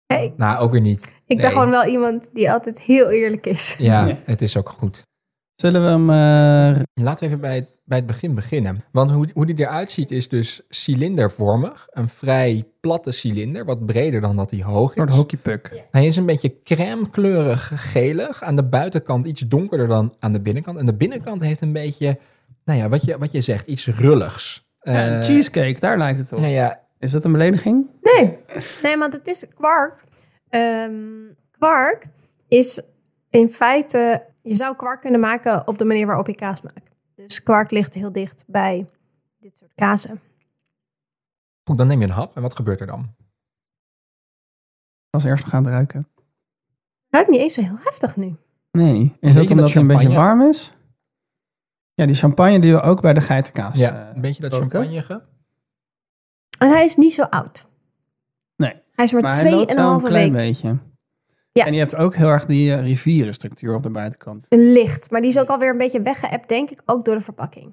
[0.08, 1.14] Nee, Nou, ook weer niet.
[1.26, 3.76] ik ben gewoon wel iemand die altijd heel eerlijk is.
[3.78, 4.18] Ja, Ja.
[4.24, 5.06] het is ook goed.
[5.54, 6.10] Zullen we hem...
[6.10, 8.84] eh, Laten we even bij het, bij het begin beginnen.
[8.92, 11.86] Want hoe, hoe die eruit ziet is dus cilindervormig.
[11.90, 15.14] Een vrij platte cilinder, wat breder dan dat hij hoog een soort is.
[15.16, 15.82] hockeypuck.
[15.90, 18.42] Hij is een beetje crème-kleurig gelig.
[18.42, 20.78] Aan de buitenkant iets donkerder dan aan de binnenkant.
[20.78, 22.18] En de binnenkant heeft een beetje,
[22.64, 24.66] nou ja, wat je, wat je zegt, iets rulligs.
[24.80, 26.38] Ja, Eh, een cheesecake, daar lijkt het op.
[26.40, 27.90] Nou ja, Is dat een belediging?
[28.00, 28.38] Nee,
[28.82, 30.04] nee, want het is kwark.
[30.48, 32.06] Ehm, kwark
[32.48, 32.82] is
[33.30, 36.90] in feite, je zou kwark kunnen maken op de manier waarop je kaas maakt.
[37.14, 38.86] Dus kwark ligt heel dicht bij
[39.38, 40.20] dit soort kazen.
[41.64, 42.36] goed, dan neem je een hap.
[42.36, 43.14] En wat gebeurt er dan?
[45.10, 46.08] Als eerste gaan ruiken.
[47.10, 48.36] Ruikt niet eens zo heel heftig nu.
[48.70, 49.16] Nee.
[49.20, 50.36] Is dat omdat dat het een beetje champagne.
[50.36, 50.72] warm is?
[51.94, 55.02] Ja, die champagne die we ook bij de geitenkaas ja, eh, een beetje dat roken.
[56.58, 57.66] En hij is niet zo oud.
[58.56, 58.74] Nee.
[58.94, 60.46] Hij is maar, loopt wel een 2,5 klein week.
[60.46, 60.76] beetje.
[61.52, 61.66] Ja.
[61.66, 64.46] En je hebt ook heel erg die eh, rivierenstructuur op de buitenkant.
[64.48, 67.72] Licht, maar die is ook alweer een beetje weggeëpt, denk ik, ook door de verpakking.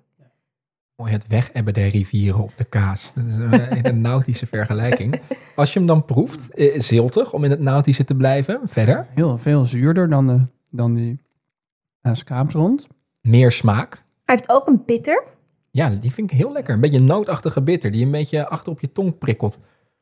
[0.96, 3.14] Mooi het wegebben der rivieren op de kaas.
[3.16, 5.22] Dat is een, een nautische vergelijking.
[5.56, 8.62] Als je hem dan proeft, eh, ziltig, om in het nautische te blijven.
[8.64, 11.20] Verder, Heel veel zuurder dan, de, dan die
[12.02, 12.88] uh, schaapsrond.
[13.22, 14.04] meer smaak.
[14.26, 15.24] Hij heeft ook een bitter.
[15.76, 16.74] Ja, die vind ik heel lekker.
[16.74, 19.60] Een beetje nootachtige bitter, die een beetje achter op je tong prikkelt.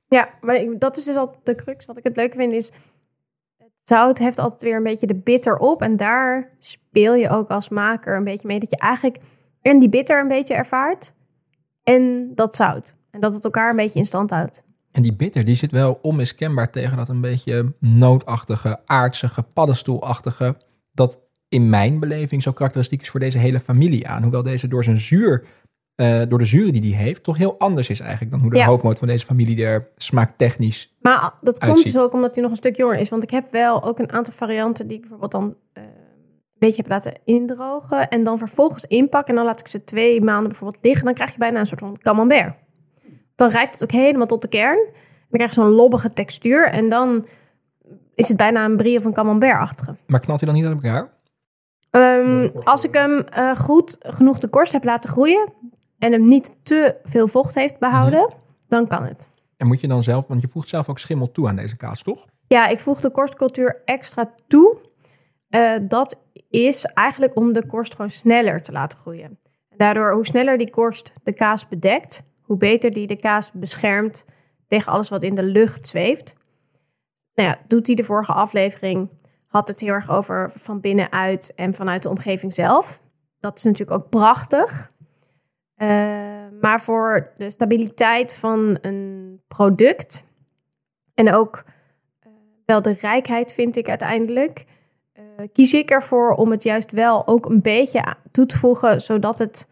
[0.08, 1.86] Ja, maar ik- dat is dus al de crux.
[1.86, 2.72] Wat ik het leuke vind is,
[3.58, 5.82] het zout heeft altijd weer een beetje de bitter op.
[5.82, 8.60] En daar speel je ook als maker een beetje mee.
[8.60, 9.20] Dat je eigenlijk
[9.62, 11.16] en die bitter een beetje ervaart
[11.84, 12.96] en dat zout.
[13.12, 14.64] En dat het elkaar een beetje in stand houdt.
[14.92, 20.58] En die bitter, die zit wel onmiskenbaar tegen dat een beetje nootachtige, aardsige, paddenstoelachtige.
[20.92, 24.22] Dat in mijn beleving zo karakteristiek is voor deze hele familie aan.
[24.22, 25.46] Hoewel deze door zijn zuur,
[25.96, 28.58] eh, door de zuren die hij heeft, toch heel anders is eigenlijk dan hoe de
[28.58, 28.66] Ja.
[28.66, 30.96] hoofdmoot van deze familie er smaaktechnisch.
[31.02, 33.10] Maar dat komt dus ook omdat hij nog een stuk jonger is.
[33.10, 36.82] Want ik heb wel ook een aantal varianten die ik bijvoorbeeld dan eh, een beetje
[36.82, 38.10] heb laten indrogen.
[38.10, 39.30] En dan vervolgens inpakken.
[39.30, 41.06] En dan laat ik ze twee maanden bijvoorbeeld liggen.
[41.06, 42.54] Dan krijg je bijna een soort van camembert.
[43.36, 44.80] Dan rijpt het ook helemaal tot de kern.
[45.30, 46.68] Dan krijg je zo'n lobbige textuur.
[46.68, 47.26] En dan
[48.16, 49.96] is het bijna een brie of een camembert-achtige.
[50.08, 51.12] Maar knalt hij dan niet uit elkaar?
[51.89, 55.54] Ehm, als ik hem eh, goed genoeg de korst heb laten groeien...
[56.04, 58.34] en hem niet te veel vocht heeft behouden...
[58.68, 59.28] dan kan het.
[59.58, 62.01] En moet je dan zelf, want je voegt zelf ook schimmel toe aan deze kaas,
[62.01, 62.26] toch?
[62.47, 64.78] Ja, ik voeg de korstcultuur extra toe.
[65.49, 69.39] Eh, dat is eigenlijk om de korst gewoon sneller te laten groeien.
[69.78, 74.26] Daardoor, hoe sneller die korst de kaas bedekt, hoe beter die de kaas beschermt
[74.68, 76.36] tegen alles wat in de lucht zweeft.
[77.34, 79.10] Nou ja, doet hij de vorige aflevering,
[79.47, 83.01] had het heel erg over van binnenuit en vanuit de omgeving zelf.
[83.39, 84.91] Dat is natuurlijk ook prachtig.
[85.84, 85.90] Eh,
[86.62, 90.28] maar voor de stabiliteit van een product
[91.14, 91.64] en ook
[92.20, 92.30] eh,
[92.66, 94.66] wel de rijkheid vind ik uiteindelijk,
[95.14, 95.24] eh,
[95.54, 99.70] kies ik ervoor om het juist wel ook een beetje toe te voegen, zodat het,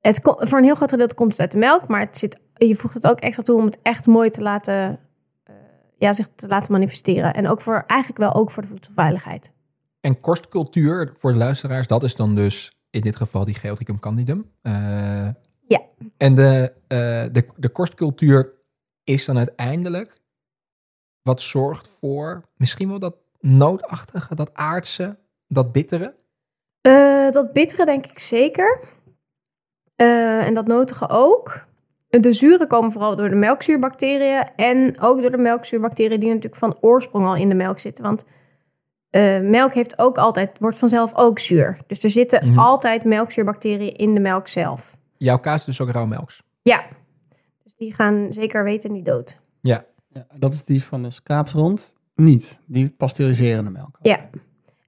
[0.00, 2.76] het voor een heel groot gedeelte komt het uit de melk, maar het zit, je
[2.76, 4.98] voegt het ook extra toe om het echt mooi te laten,
[5.98, 7.34] ja, zich te laten manifesteren.
[7.34, 9.52] En ook voor, eigenlijk wel ook voor de voedselveiligheid.
[10.00, 14.50] En korstcultuur voor de luisteraars, dat is dan dus in dit geval die Geotricum candidum.
[14.62, 15.28] Eh,
[15.66, 15.80] Ja.
[16.16, 16.98] En de, eh,
[17.32, 18.52] de, de korstcultuur
[19.04, 20.20] is dan uiteindelijk
[21.22, 26.14] wat zorgt voor misschien wel dat noodachtige, dat aardse, dat bittere.
[26.80, 28.80] Eh, dat bittere denk ik zeker.
[29.96, 31.66] En dat notige ook.
[32.08, 34.48] De zuren komen vooral door de melkzuurbacteriën.
[34.56, 38.04] En ook door de melkzuurbacteriën die natuurlijk van oorsprong al in de melk zitten.
[38.04, 38.24] Want
[39.10, 41.78] eh, melk heeft ook altijd, wordt vanzelf ook zuur.
[41.86, 42.58] Dus er zitten Mhm.
[42.58, 44.96] altijd melkzuurbacteriën in de melk zelf.
[45.16, 46.42] Jouw kaas is dus ook rauwmelks.
[46.62, 46.82] Ja.
[47.64, 49.40] Dus die gaan zeker weten niet dood.
[49.60, 49.84] Ja,
[50.38, 51.96] dat is die van de schaapsrond.
[52.14, 53.98] Niet, die pasteuriserende melk.
[54.02, 54.20] Ja.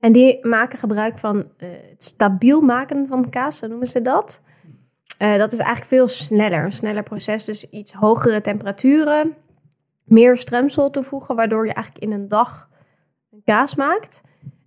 [0.00, 4.42] En die maken gebruik van eh, het stabiel maken van kaas, zo noemen ze dat.
[5.18, 7.44] Eh, dat is eigenlijk veel sneller, een sneller proces.
[7.44, 9.34] Dus iets hogere temperaturen,
[10.04, 12.68] meer stremsel toevoegen, waardoor je eigenlijk in een dag
[13.50, 14.22] kaas maakt.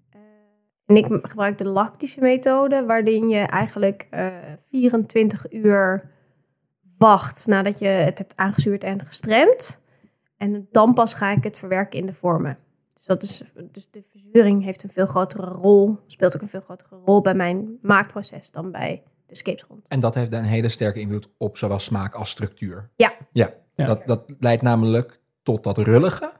[0.09, 0.19] Eh,
[0.85, 4.27] en ik gebruik de lactische methode, waarin je eigenlijk eh
[4.69, 6.11] 24 uur
[6.97, 9.81] wacht nadat je het hebt aangezuurd en gestremd.
[10.37, 12.57] En dan pas ga ik het verwerken in de vormen.
[12.93, 16.61] Dus, dat is, dus de verzuring heeft een veel grotere rol, speelt ook een veel
[16.61, 19.87] grotere rol bij mijn maakproces dan bij de scapesgrond.
[19.87, 22.89] En dat heeft een hele sterke invloed op zowel smaak als structuur.
[22.95, 23.13] Ja.
[23.31, 23.85] Ja, Ja.
[23.85, 26.31] Dat, dat leidt namelijk tot dat rullige.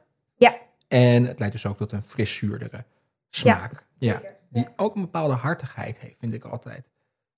[0.93, 2.85] En het leidt dus ook tot een fris zuurdere
[3.29, 3.85] smaak.
[3.97, 6.83] Ja, die ook een bepaalde hartigheid heeft, vind ik altijd.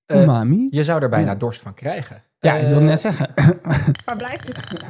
[0.06, 0.68] Eh, Umami.
[0.72, 1.36] je zou er bijna Ja.
[1.38, 2.24] dorst van krijgen.
[2.40, 3.34] Ja, ik Eh, wilde net zeggen.
[4.06, 4.86] Waar blijft het?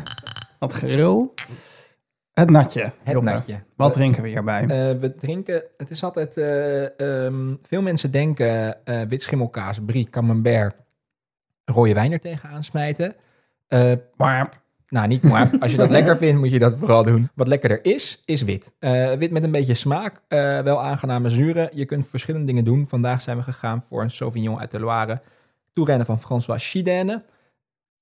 [0.59, 1.33] Dat gerul.
[2.33, 2.81] Het natje.
[2.81, 3.63] Het Jongen, natje.
[3.75, 4.61] Wat drinken we hierbij?
[4.61, 10.09] Eh, we drinken, het is altijd, eh, ehm, veel mensen denken eh wit schimmelkaas, brie,
[10.09, 10.75] camembert,
[11.65, 13.15] rode wijn er tegenaan smijten.
[13.67, 14.49] Eh, maar
[14.89, 15.51] nou, niet maar.
[15.59, 17.29] Als je dat lekker vindt, moet je dat vooral doen.
[17.33, 18.73] Wat lekkerder is, is wit.
[18.79, 21.69] Eh, wit met een beetje smaak, eh, wel aangename zuren.
[21.73, 22.87] Je kunt verschillende dingen doen.
[22.87, 25.21] Vandaag zijn we gegaan voor een Sauvignon uit de Loire.
[25.73, 27.23] Toerennen van François Chidenne.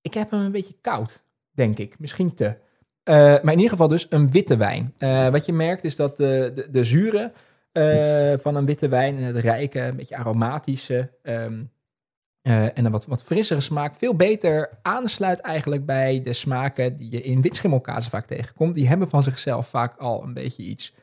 [0.02, 2.00] Ik heb hem een beetje koud, denk ik.
[2.00, 2.56] Misschien te.
[3.04, 4.94] Eh, maar in ieder geval dus een witte wijn.
[5.32, 7.32] Wat je merkt is dat de, de, de zuren
[8.42, 9.18] van een witte wijn...
[9.18, 11.10] en het rijke, een beetje aromatische...
[11.22, 11.62] ehm,
[12.44, 17.12] eh, en een wat, wat frissere smaak veel beter aansluit eigenlijk bij de smaken die
[17.12, 18.76] je in witschimmelkazen vaak tegenkomt.
[18.76, 20.94] Die hebben van zichzelf vaak al een beetje iets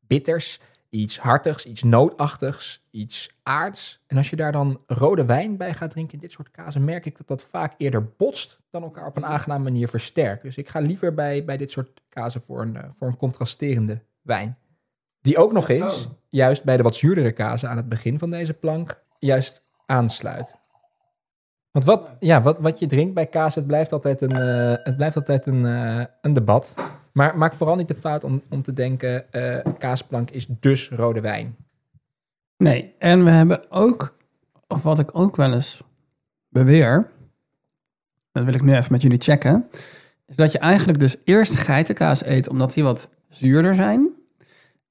[0.00, 0.60] bitters,
[0.90, 4.00] iets hartigs, iets nootachtigs, iets aards.
[4.06, 7.06] En als je daar dan rode wijn bij gaat drinken in dit soort kazen, merk
[7.06, 10.42] ik dat dat vaak eerder botst dan elkaar op een aangename manier versterkt.
[10.42, 14.02] Dus ik ga liever bij, bij dit soort kazen voor een, eh, voor een contrasterende
[14.22, 14.58] wijn.
[15.20, 18.54] Die ook nog eens, juist bij de wat zuurdere kazen aan het begin van deze
[18.54, 20.62] plank, juist aansluit.
[21.74, 24.96] Want wat, ja, wat, wat je drinkt bij kaas, het blijft altijd een, eh, het
[24.96, 26.74] blijft altijd een, eh, een debat.
[27.12, 31.20] Maar maak vooral niet de fout om, om te denken, eh, kaasplank is dus rode
[31.20, 31.56] wijn.
[32.56, 32.94] nee.
[32.98, 34.16] En we hebben ook,
[34.68, 35.82] of wat ik ook wel eens
[36.48, 37.10] beweer,
[38.32, 39.68] dat wil ik nu even met jullie checken,
[40.26, 44.08] is dat je eigenlijk dus eerst geitenkaas eet omdat die wat zuurder zijn.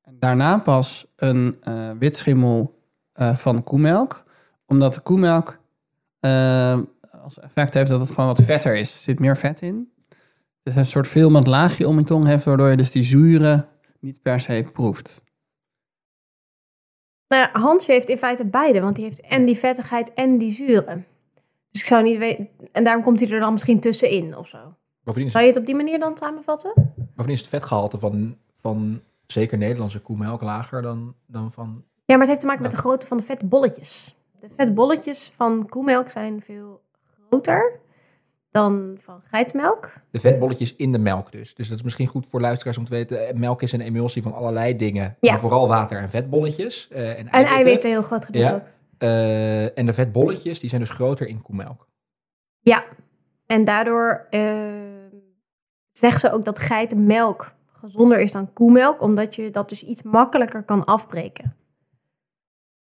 [0.01, 1.57] En daarna pas een
[1.99, 2.79] witschimmel
[3.13, 4.23] eh, van koemelk,
[4.65, 5.59] omdat de koemelk
[6.23, 6.79] eh,
[7.23, 8.93] als effect heeft dat het gewoon wat vetter is.
[8.93, 9.91] Er zit meer vet in.
[10.63, 13.67] Dus een soort filmend laagje om je tong heeft, waardoor je dus die zuren
[13.99, 15.23] niet per se proeft.
[17.27, 20.51] Nou ja, Hansje heeft in feite beide, want die heeft en die vettigheid en die
[20.51, 21.05] zuren.
[21.71, 24.75] Dus ik zou niet weten, en daarom komt hij er dan misschien tussenin of zo.
[25.03, 26.73] Bovendien Zou je het op die manier dan samenvatten?
[26.95, 31.83] bovendien is het vetgehalte van, van zeker Nederlandse koemelk lager dan, dan van...
[32.05, 34.15] Ja, maar het heeft te maken met de grootte van de vetbolletjes.
[34.43, 36.81] De vetbolletjes van koemelk zijn veel
[37.29, 37.79] groter
[38.51, 39.93] dan van geitenmelk.
[40.11, 41.55] De vetbolletjes in de melk dus.
[41.55, 43.27] Dus dat is misschien goed voor luisteraars om te weten.
[43.27, 45.17] eh, Melk is een emulsie van allerlei dingen.
[45.19, 45.31] Ja.
[45.31, 46.87] Maar vooral water en vetbolletjes.
[46.91, 47.55] eh, en En eiwitten.
[47.55, 48.55] eiwitten heel groot gedeelte Ja.
[48.57, 48.63] ook.
[48.97, 51.87] Eh, en de vetbolletjes, die zijn dus groter in koemelk.
[52.59, 52.83] Ja,
[53.45, 54.27] en daardoor
[55.91, 60.63] zeggen ze ook dat geitenmelk gezonder is dan koemelk, omdat je dat dus iets makkelijker
[60.63, 61.55] kan afbreken.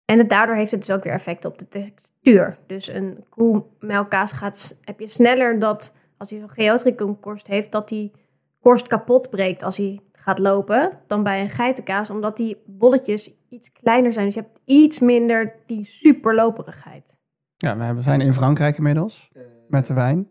[0.07, 2.59] En daardoor heeft het dus ook weer effect op de textuur.
[2.67, 7.89] Dus een koemelkkaas gaat, heb je sneller dat, als hij zo'n geotricum korst heeft, dat
[7.89, 8.13] die
[8.61, 13.73] korst kapot breekt als hij gaat lopen, dan bij een geitenkaas, omdat die bolletjes iets
[13.73, 14.25] kleiner zijn.
[14.25, 17.19] Dus je hebt iets minder die superloperigheid.
[17.57, 19.31] Ja, we zijn in Frankrijk inmiddels
[19.69, 20.29] met de wijn.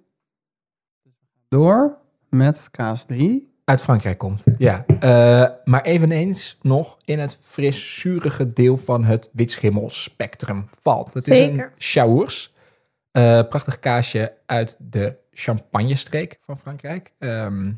[1.47, 1.97] Door
[2.29, 3.54] met kaas 3.
[3.65, 4.85] Uit Frankrijk komt, ja.
[4.99, 11.13] Eh, maar eveneens nog in het fris-zurige deel van het witschimmel-spectrum valt.
[11.13, 11.65] Het is Zeker.
[11.65, 12.53] een Chaours.
[13.11, 17.13] Eh, prachtig kaasje uit de Champagne-streek van Frankrijk.
[17.19, 17.71] Ehm,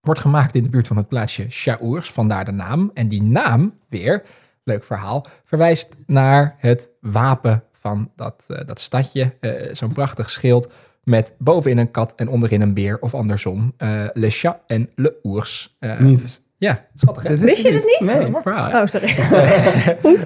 [0.00, 2.90] wordt gemaakt in de buurt van het plaatsje Chaours, vandaar de naam.
[2.94, 4.22] En die naam, weer,
[4.64, 9.32] leuk verhaal, verwijst naar het wapen van dat, eh, dat stadje.
[9.72, 10.72] Zo'n prachtig schild
[11.10, 13.72] met bovenin een kat en onderin een beer, of andersom.
[13.76, 15.76] Eh, le chat en le ours.
[15.78, 16.22] Eh, Niet.
[16.22, 17.36] dus- ja, schattig hè?
[17.36, 18.16] Wist je het niet?
[18.16, 18.34] Nee.
[18.34, 19.08] Oh, sorry.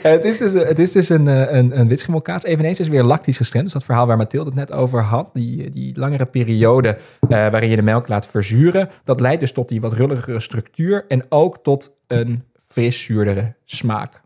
[0.05, 2.45] Eh, het is dus, het is dus een, een, een witschimmelkaas.
[2.45, 3.65] Eveneens is weer lactisch gestremd.
[3.65, 5.31] Dus dat verhaal waar Mathilde het net over had.
[5.33, 8.91] Die, die langere periode eh, waarin je de melk laat verzuren.
[9.05, 11.05] Dat leidt dus tot die wat rulligere structuur.
[11.09, 14.23] En ook tot een fris zuurdere smaak.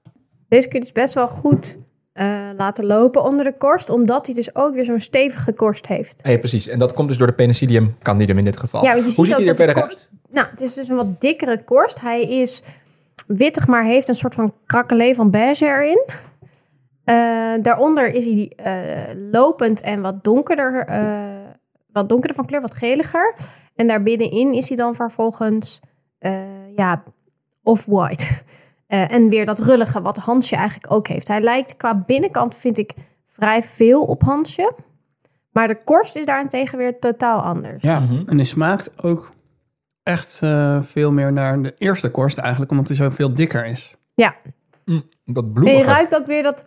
[0.48, 1.78] Deze kun je dus best wel goed
[2.18, 6.20] eh, laten lopen onder de korst, omdat hij dus ook weer zo'n stevige korst heeft.
[6.22, 6.68] Ja, precies.
[6.68, 8.84] En dat komt dus door de penicillium candidum in dit geval.
[8.84, 10.10] Ja, Hoe ziet hij er verder uit?
[10.30, 12.00] Nou, het is dus een wat dikkere korst.
[12.00, 12.62] Hij is
[13.26, 16.04] wittig, maar heeft een soort van krakelé van beige erin.
[17.04, 20.86] Eh, daaronder is hij eh, lopend en wat donkerder,
[21.92, 23.34] wat donkerder van kleur, wat geliger.
[23.74, 25.80] En daar binnenin is hij dan vervolgens
[26.76, 27.02] ja,
[27.62, 28.26] off-white.
[28.88, 31.28] Eh, en weer dat rullige wat Hansje eigenlijk ook heeft.
[31.28, 32.94] Hij lijkt qua binnenkant, vind ik,
[33.26, 34.72] vrij veel op Hansje.
[35.50, 37.82] Maar de korst is daarentegen weer totaal anders.
[37.82, 38.22] Ja, Mhm.
[38.28, 39.30] en die smaakt ook
[40.02, 43.96] echt eh, veel meer naar de eerste korst eigenlijk, omdat hij zo veel dikker is.
[44.14, 44.34] Dat
[44.84, 45.82] En je bloemige.
[45.82, 46.66] ruikt ook weer dat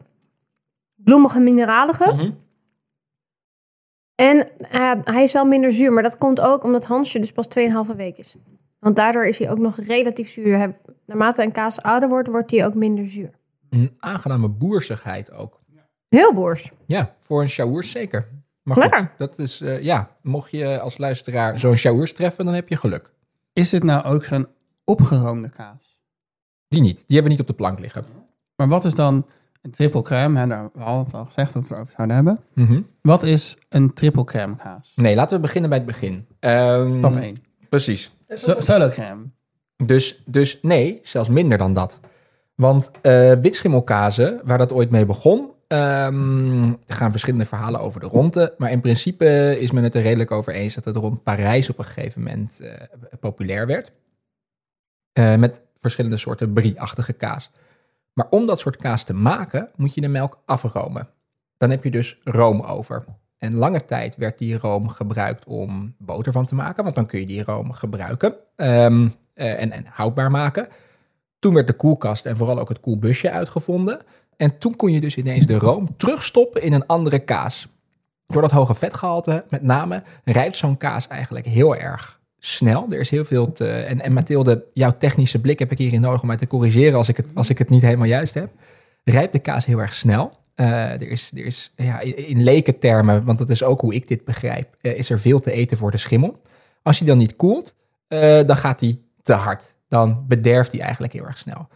[0.95, 2.13] bloemige mineralige.
[2.13, 2.31] Mhm.
[4.15, 7.47] En eh, hij is wel minder zuur, maar dat komt ook omdat Hansje dus pas
[7.47, 8.35] 2,5 week is.
[8.81, 10.75] Want daardoor is hij ook nog relatief zuur.
[11.05, 13.31] Naarmate een kaas ouder wordt, wordt hij ook minder zuur.
[13.69, 15.59] Een aangename boersigheid ook.
[16.09, 16.71] Heel boers.
[16.85, 18.27] Ja, voor een Chaours zeker.
[18.63, 19.11] Maar goed, Lekker.
[19.17, 23.11] dat is, eh, ja, mocht je als luisteraar zo'n Chaours treffen, dan heb je geluk.
[23.53, 24.47] Is dit nou ook zo'n
[24.83, 26.01] opgeroomde kaas?
[26.67, 26.95] Die niet.
[26.95, 28.05] Die hebben we niet op de plank liggen.
[28.55, 29.25] Maar wat is dan
[29.61, 30.39] een triple crème?
[30.39, 32.39] Hè, daar, we hadden het al gezegd dat we het erover zouden hebben.
[32.53, 32.81] Mhm.
[33.01, 34.93] Wat is een triple crème kaas?
[34.95, 36.25] Nee, laten we beginnen bij het begin.
[36.39, 37.35] Ehm, Stap 1.
[37.69, 38.11] Precies.
[38.37, 39.23] So- solo crème.
[39.85, 41.99] Dus, dus nee, zelfs minder dan dat.
[42.55, 48.05] Want eh witschimmelkazen, waar dat ooit mee begon, ehm, er gaan verschillende verhalen over de
[48.05, 48.55] ronde.
[48.57, 51.77] Maar in principe is men het er redelijk over eens dat het rond Parijs op
[51.77, 52.87] een gegeven moment eh,
[53.19, 53.91] populair werd.
[55.11, 57.49] Eh, met verschillende soorten brie-achtige kaas.
[58.13, 61.09] Maar om dat soort kaas te maken, moet je de melk afromen.
[61.57, 63.05] Dan heb je dus room over.
[63.41, 67.19] En lange tijd werd die room gebruikt om boter van te maken, want dan kun
[67.19, 70.67] je die room gebruiken ehm, eh, en, en houdbaar maken.
[71.39, 74.01] Toen werd de koelkast en vooral ook het koelbusje uitgevonden.
[74.37, 77.67] En toen kon je dus ineens de room terugstoppen in een andere kaas.
[78.27, 82.85] Door dat hoge vetgehalte met name rijpt zo'n kaas eigenlijk heel erg snel.
[82.89, 83.67] Er is heel veel te...
[83.67, 87.09] En, en Mathilde, jouw technische blik heb ik hierin nodig om mij te corrigeren als
[87.09, 88.51] ik het, als ik het niet helemaal juist heb.
[89.03, 90.39] Rijpt de kaas heel erg snel.
[90.61, 94.25] Eh, er is, er is ja, in, lekentermen, want dat is ook hoe ik dit
[94.25, 96.41] begrijp, eh, is er veel te eten voor de schimmel.
[96.81, 97.75] Als hij dan niet koelt,
[98.07, 99.75] eh, dan gaat hij te hard.
[99.87, 101.67] Dan bederft hij eigenlijk heel erg snel.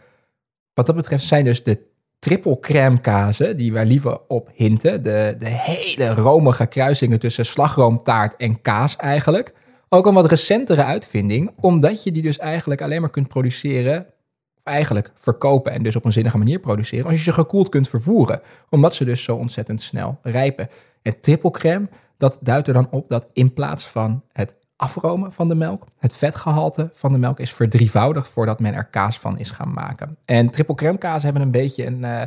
[0.74, 1.80] Wat dat betreft zijn dus de
[2.18, 8.36] triple crème kazen, die wij liever op hinten, de, de hele romige kruisingen tussen slagroomtaart
[8.36, 9.54] en kaas eigenlijk,
[9.88, 14.06] ook een wat recentere uitvinding, omdat je die dus eigenlijk alleen maar kunt produceren,
[14.66, 18.40] eigenlijk verkopen en dus op een zinnige manier produceren, als je ze gekoeld kunt vervoeren,
[18.70, 20.68] omdat ze dus zo ontzettend snel rijpen.
[21.02, 21.88] En triple crème,
[22.18, 26.16] dat duidt er dan op dat in plaats van het afromen van de melk, het
[26.16, 30.16] vetgehalte van de melk is verdrievoudigd voordat men er kaas van is gaan maken.
[30.24, 32.22] En triple crème kaas hebben een beetje een, eh,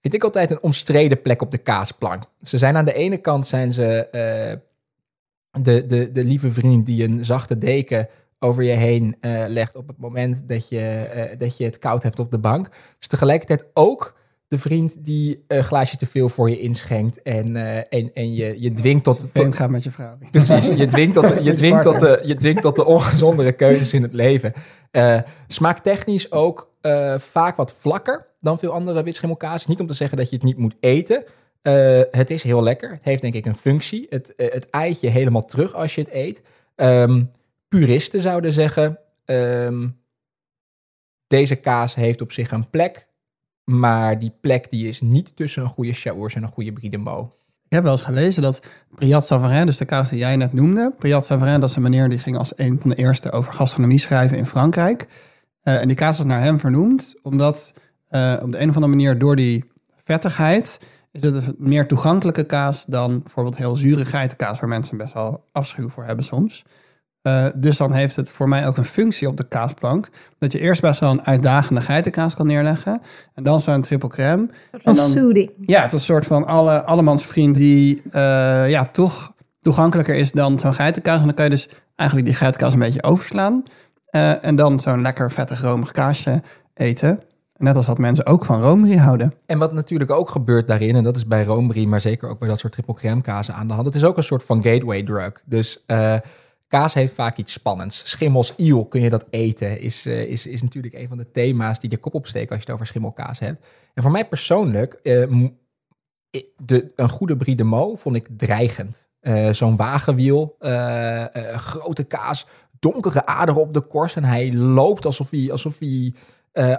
[0.00, 2.22] vind ik altijd een omstreden plek op de kaasplank.
[2.42, 4.56] Ze zijn aan de ene kant zijn ze eh,
[5.62, 8.08] de, de, de lieve vriend die een zachte deken
[8.44, 12.02] over je heen eh, legt op het moment dat je, eh, dat je het koud
[12.02, 12.68] hebt op de bank.
[13.00, 14.14] is tegelijkertijd ook
[14.48, 18.60] de vriend die een glaasje te veel voor je inschenkt en, eh, en, en je,
[18.60, 20.18] je dwingt tot, tot, gaat met je vrouw.
[20.30, 24.02] Precies, je dwingt tot, je dwingt tot, de, je dwingt tot de ongezondere keuzes in
[24.02, 24.52] het leven.
[25.46, 26.72] Smaaktechnisch ook
[27.16, 29.66] vaak wat vlakker dan veel andere witschimmelkaas.
[29.66, 31.24] Niet om te zeggen dat je het niet moet eten.
[32.10, 32.90] Het is heel lekker.
[32.90, 34.06] Het heeft denk ik een functie.
[34.08, 36.42] Het, eh, het eet je helemaal terug als je het eet.
[36.74, 37.22] Ehm,
[37.78, 38.98] puristen zouden zeggen...
[39.24, 39.88] ehm,
[41.26, 43.06] deze kaas heeft op zich een plek,
[43.64, 46.98] maar die plek die is niet tussen een goede Chaours en een goede Brie de
[46.98, 47.34] Meaux.
[47.64, 50.94] Ik heb wel eens gelezen dat Priat Savarin, dus de kaas die jij net noemde.
[50.98, 53.98] Priat Savarin, dat is een meneer die ging als een van de eerste over gastronomie
[53.98, 55.06] schrijven in Frankrijk.
[55.60, 57.74] Eh, en die kaas was naar hem vernoemd, omdat
[58.08, 59.64] eh, op de een of andere manier door die
[59.96, 60.78] vettigheid
[61.12, 65.44] is het een meer toegankelijke kaas dan bijvoorbeeld heel zure geitenkaas, waar mensen best wel
[65.52, 66.64] afschuw voor hebben soms.
[67.24, 70.08] Eh, dus dan heeft het voor mij ook een functie op de kaasplank.
[70.38, 73.00] Dat je eerst best wel een uitdagende geitenkaas kan neerleggen.
[73.34, 74.42] En dan zo'n triple crème.
[74.42, 75.50] Een soort van En dan- soothing.
[75.60, 78.20] Ja, het is een soort van alle, allemans vriend die eh,
[78.70, 81.18] ja, toch toegankelijker is dan zo'n geitenkaas.
[81.20, 83.62] En dan kan je dus eigenlijk die geitenkaas een beetje overslaan.
[84.10, 86.42] Eh, en dan zo'n lekker vettig romig kaasje
[86.74, 87.20] eten.
[87.56, 89.34] Net als dat mensen ook van romerie houden.
[89.46, 92.48] En wat natuurlijk ook gebeurt daarin, en dat is bij Roombrie, maar zeker ook bij
[92.48, 93.86] dat soort triple crème kazen aan de hand.
[93.86, 95.32] Het is ook een soort van gateway drug.
[95.44, 96.14] Dus eh,
[96.74, 98.10] kaas heeft vaak iets spannends.
[98.10, 101.80] Schimmels, iel kun je dat eten, is, eh, is, is natuurlijk een van de thema's
[101.80, 103.66] die je kop opsteken als je het over schimmelkaas hebt.
[103.94, 105.28] En voor mij persoonlijk, eh,
[106.56, 109.10] de, een goede Brie de Meaux vond ik dreigend.
[109.20, 110.56] Eh, Zo'n wagenwiel,
[111.56, 112.46] grote kaas,
[112.78, 115.50] donkere aderen op de korst en hij loopt alsof hij...
[115.50, 116.14] Alsof hij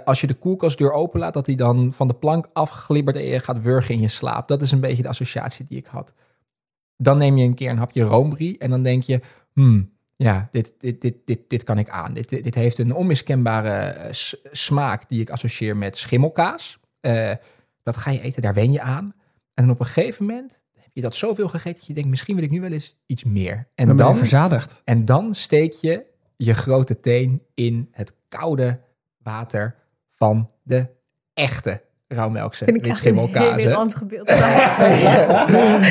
[0.04, 3.62] als je de koelkastdeur openlaat, dat hij dan van de plank afglibbert en je gaat
[3.62, 4.48] wurgen in je slaap.
[4.48, 6.12] Dat is een beetje de associatie die ik had.
[6.96, 9.20] Dan neem je een keer een hapje roombrie en dan denk je,
[9.56, 12.14] hmm, ja, dit, dit, dit, dit, dit kan ik aan.
[12.14, 14.08] Dit, dit, heeft een onmiskenbare eh,
[14.52, 16.78] smaak die ik associeer met schimmelkaas.
[17.00, 17.32] Eh,
[17.82, 19.14] dat ga je eten, daar wen je aan.
[19.54, 22.34] En dan op een gegeven moment heb je dat zoveel gegeten dat je denkt, misschien
[22.34, 23.68] wil ik nu wel eens iets meer.
[23.74, 24.82] En Dan dan, verzadigd.
[24.84, 26.04] en dan steek je
[26.36, 28.80] je grote teen in het koude
[29.22, 29.74] water
[30.10, 30.88] van de
[31.34, 33.28] echte rauwmelkse Vind ik echt een heel
[33.94, 34.28] gebeeld.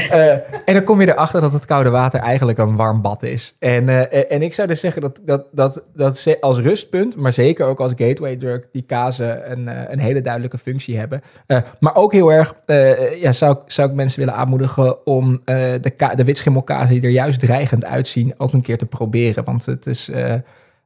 [0.10, 0.32] Eh,
[0.66, 3.56] en dan kom je erachter dat het koude water eigenlijk een warm bad is.
[3.60, 7.34] En, eh, en ik zou dus zeggen dat, dat, dat, dat ze als rustpunt, maar
[7.34, 11.22] zeker ook als gateway drug, die kazen een, eh, een hele duidelijke functie hebben.
[11.80, 12.56] Maar ook heel erg,
[13.20, 17.10] ja, zou, ik- zou ik mensen willen aanmoedigen om de, ka- de witschimmelkazen die er
[17.10, 19.44] juist dreigend uitzien, ook een keer te proberen.
[19.44, 20.10] Want het is...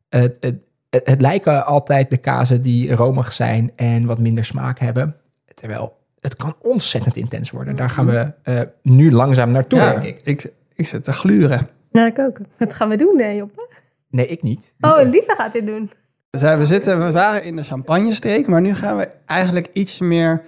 [0.10, 0.56] het, het,
[0.90, 5.16] het lijken altijd de kazen die romig zijn en wat minder smaak hebben.
[5.60, 7.76] Terwijl het kan ontzettend intens worden.
[7.76, 10.22] Daar gaan we eh, nu langzaam naartoe, Ja, denk ik.
[10.24, 11.68] ik, ik zit te gluren.
[11.92, 12.38] Nou, ik ook.
[12.58, 13.68] Wat gaan we doen, nee, Joppe?
[14.10, 14.74] Nee, ik niet.
[14.80, 15.92] Oh, Lieve gaat dit doen.
[16.30, 20.00] Dus eh, we, zitten, we waren in de champagnestreek, maar nu gaan we eigenlijk iets
[20.00, 20.42] meer,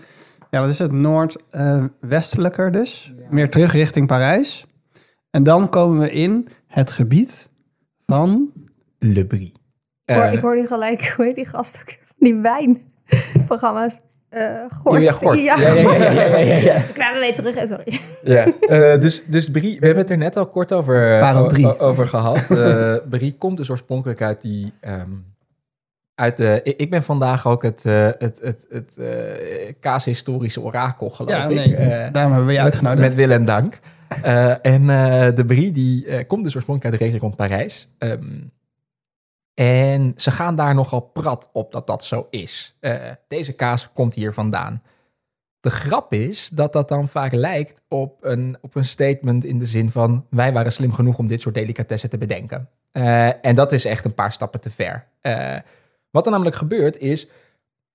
[0.49, 3.13] ja, wat is het, noordwestelijker dus.
[3.29, 4.65] Meer terug richting Parijs.
[5.31, 7.49] En dan komen we in het gebied
[8.05, 8.51] van...
[8.99, 9.53] Le Brie.
[10.05, 11.95] Ik hoor, Eh, ik hoor nu gelijk, hoe heet die gast ook?
[12.17, 13.99] Die wijnprogramma's.
[14.31, 14.49] Eh
[14.81, 15.01] Gort.
[15.01, 15.39] ja, Gort.
[15.43, 17.99] Ja, Ja, ja, ja, er terug, hè, sorry.
[18.23, 21.19] Ja, eh, dus, dus Brie, we hebben het er net al kort over,
[21.67, 22.51] o- over gehad.
[22.51, 24.73] Eh Brie komt dus oorspronkelijk uit die...
[24.79, 25.09] ehm,
[26.15, 31.31] uit de, ik ben vandaag ook het, eh, het, het, het eh, kaashistorische orakel, geloof
[31.31, 31.55] Ja, ik.
[31.55, 33.01] nee, Eh, daarom hebben we je uitgenodigd.
[33.07, 33.79] Met Willem Dank.
[34.21, 37.87] Eh, en eh, de Brie die eh, komt dus oorspronkelijk uit de regio rond Parijs.
[37.97, 38.23] Ehm,
[39.53, 42.75] en ze gaan daar nogal prat op dat dat zo is.
[42.79, 44.83] Eh, deze kaas komt hier vandaan.
[45.59, 49.65] De grap is dat dat dan vaak lijkt op een, op een statement in de
[49.65, 50.25] zin van...
[50.29, 52.69] wij waren slim genoeg om dit soort delicatessen te bedenken.
[52.91, 55.07] Eh, en dat is echt een paar stappen te ver.
[55.21, 55.57] Eh,
[56.09, 57.27] wat er namelijk gebeurt is...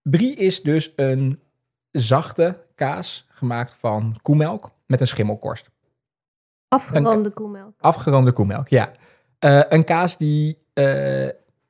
[0.02, 1.40] Brie is dus een
[1.90, 5.70] zachte kaas gemaakt van koemelk met een schimmelkorst.
[6.68, 7.72] Afgeronde koemelk.
[7.78, 8.92] Afgeroomde koemelk, ja.
[9.68, 10.58] Een kaas die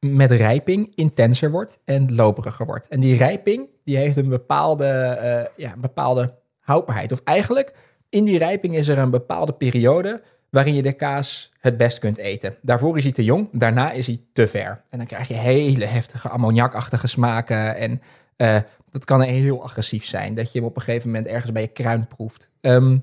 [0.00, 2.88] met rijping intenser wordt en loperiger wordt.
[2.88, 7.12] En die rijping die heeft een bepaalde, eh, ja, een bepaalde houdbaarheid.
[7.12, 7.74] Of eigenlijk,
[8.08, 12.16] in die rijping is er een bepaalde periode waarin je de kaas het best kunt
[12.16, 12.56] eten.
[12.62, 14.82] Daarvoor is hij te jong, daarna is hij te ver.
[14.88, 17.76] En dan krijg je hele heftige ammoniakachtige smaken.
[17.76, 18.02] En
[18.36, 18.58] eh,
[18.90, 21.68] dat kan heel agressief zijn, dat je hem op een gegeven moment ergens bij je
[21.68, 22.50] kruin proeft.
[22.60, 22.98] Ehm,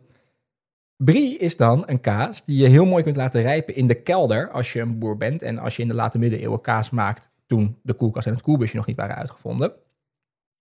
[0.97, 4.49] Brie is dan een kaas die je heel mooi kunt laten rijpen in de kelder
[4.49, 5.41] als je een boer bent.
[5.41, 8.75] En als je in de late middeleeuwen kaas maakt toen de koelkast en het koelbusje
[8.75, 9.73] nog niet waren uitgevonden.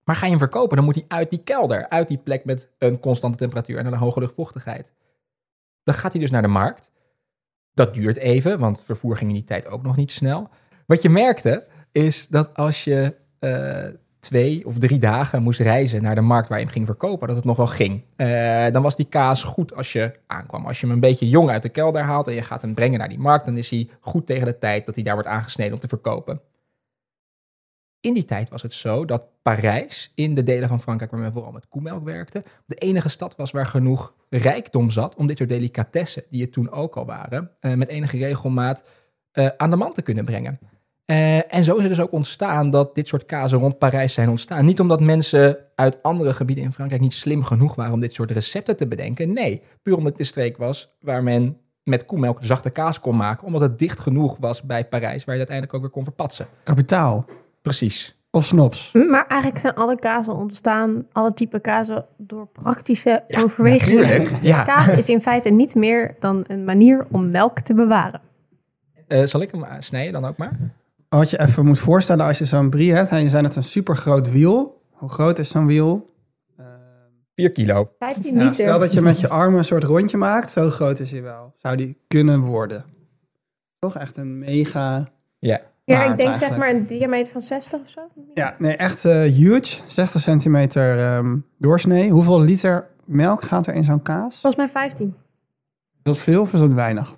[0.03, 2.69] Maar ga je hem verkopen, dan moet hij uit die kelder, uit die plek met
[2.77, 4.93] een constante temperatuur en een hoge luchtvochtigheid.
[5.83, 6.91] Dan gaat hij dus naar de markt.
[7.73, 10.49] Dat duurt even, want vervoer ging in die tijd ook nog niet snel.
[10.85, 13.87] Wat je merkte, is dat als je eh,
[14.23, 17.35] twee of drie dagen moest reizen naar de markt waar je hem ging verkopen, dat
[17.35, 18.03] het nog wel ging.
[18.15, 20.65] Eh, dan was die kaas goed als je aankwam.
[20.65, 22.99] Als je hem een beetje jong uit de kelder haalt en je gaat hem brengen
[22.99, 25.73] naar die markt, dan is hij goed tegen de tijd dat hij daar wordt aangesneden
[25.73, 26.41] om te verkopen.
[27.99, 31.33] In die tijd was het zo dat Parijs, in de delen van Frankrijk waar men
[31.33, 35.49] vooral met koemelk werkte, de enige stad was waar genoeg rijkdom zat om dit soort
[35.49, 38.83] delicatessen, die er toen ook al waren, eh, met enige regelmaat
[39.31, 40.59] eh, aan de man te kunnen brengen.
[41.05, 44.29] Eh, en zo is het dus ook ontstaan dat dit soort kazen rond Parijs zijn
[44.29, 44.65] ontstaan.
[44.65, 48.31] Niet omdat mensen uit andere gebieden in Frankrijk niet slim genoeg waren om dit soort
[48.31, 49.33] recepten te bedenken.
[49.33, 53.47] Nee, puur omdat het de streek was waar men met koemelk zachte kaas kon maken.
[53.47, 56.47] Omdat het dicht genoeg was bij Parijs, waar je het uiteindelijk ook weer kon verpatsen.
[56.63, 57.25] Kapitaal.
[57.61, 58.17] Precies.
[58.31, 58.91] Of snops.
[58.91, 64.05] Maar eigenlijk zijn alle kazen ontstaan, alle type kazen, door praktische overwegingen.
[64.05, 64.31] Tuurlijk.
[64.41, 64.63] Ja.
[64.63, 68.21] Kaas is in feite niet meer dan een manier om melk te bewaren.
[69.07, 70.51] Eh, zal ik hem snijden dan ook maar?
[71.17, 73.63] Wat je even moet voorstellen als je zo'n brie hebt en je zijn het een
[73.63, 74.81] super groot wiel.
[74.91, 76.05] Hoe groot is zo'n wiel?
[77.35, 77.91] 4 kilo.
[77.99, 78.55] 15 Ja, liter.
[78.55, 81.51] stel dat je met je armen een soort rondje maakt, zo groot is hij wel.
[81.55, 82.85] Zou die kunnen worden?
[83.79, 85.07] Toch echt een mega.
[85.39, 85.61] Ja.
[85.83, 88.01] ja, ik denk zeg maar een diameter van 60 of zo.
[88.33, 89.81] Ja, nee, echt eh, huge.
[89.87, 92.09] 60 centimeter ehm, doorsnee.
[92.09, 94.39] Hoeveel liter melk gaat er in zo'n kaas?
[94.39, 95.07] Volgens mij 15.
[95.07, 95.13] Is
[96.03, 97.15] dat veel of is dat weinig?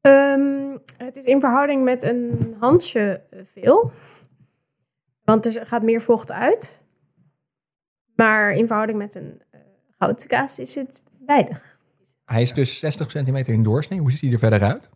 [0.00, 0.63] Ehm,
[1.04, 3.92] het is in verhouding met een handje eh, veel.
[5.24, 6.82] Want er gaat meer vocht uit.
[8.16, 9.60] Maar in verhouding met een eh
[9.98, 11.78] gouden kaas is het weinig.
[12.24, 13.98] Hij is dus 60 centimeter in doorsnee.
[13.98, 14.88] Hoe ziet hij er verder uit?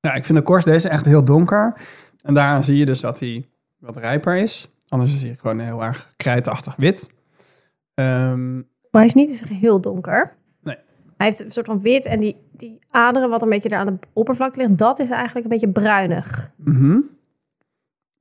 [0.00, 1.76] Ja, ik vind de korst deze echt heel donker.
[2.22, 3.46] En daaraan zie je dus dat hij
[3.78, 4.68] wat rijper is.
[4.88, 7.10] Anders is hij gewoon heel erg krijtachtig wit.
[7.94, 10.36] Ehm, Maar hij is niet eens heel donker.
[11.20, 13.86] Hij heeft een soort van wit en die, die aderen wat een beetje daar aan
[13.86, 16.52] de oppervlak ligt, dat is eigenlijk een beetje bruinig.
[16.56, 17.00] mhm.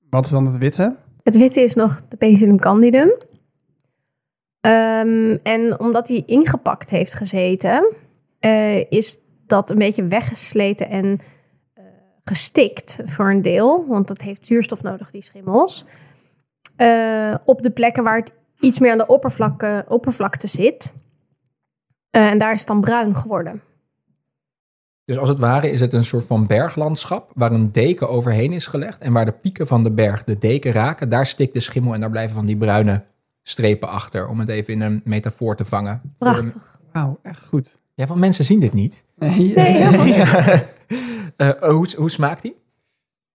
[0.10, 0.96] Wat is dan het witte?
[1.24, 3.12] Het witte is nog de Penicillium candidum.
[4.62, 7.94] Ehm, en omdat hij ingepakt heeft gezeten,
[8.40, 11.20] eh, is dat een beetje weggesleten en
[11.74, 11.84] eh,
[12.24, 13.86] gestikt voor een deel.
[13.88, 15.86] Want dat heeft zuurstof nodig, die schimmels.
[16.76, 20.94] Eh, op de plekken waar het iets meer aan de oppervlakte, oppervlakte zit.
[22.10, 23.62] Eh, en daar is het dan bruin geworden.
[25.06, 28.66] Dus als het ware is het een soort van berglandschap waar een deken overheen is
[28.66, 29.02] gelegd.
[29.02, 32.00] En waar de pieken van de berg de deken raken, daar stikt de schimmel en
[32.00, 33.04] daar blijven van die bruine
[33.44, 34.28] strepen achter.
[34.28, 36.02] Om het even in een metafoor te vangen.
[36.18, 36.80] Prachtig.
[36.92, 37.78] Wauw, echt goed.
[37.94, 39.04] ja, want mensen zien dit niet.
[39.16, 40.18] Nee, Nee, helemaal niet.
[41.36, 42.56] Eh, hoe, hoe smaakt die?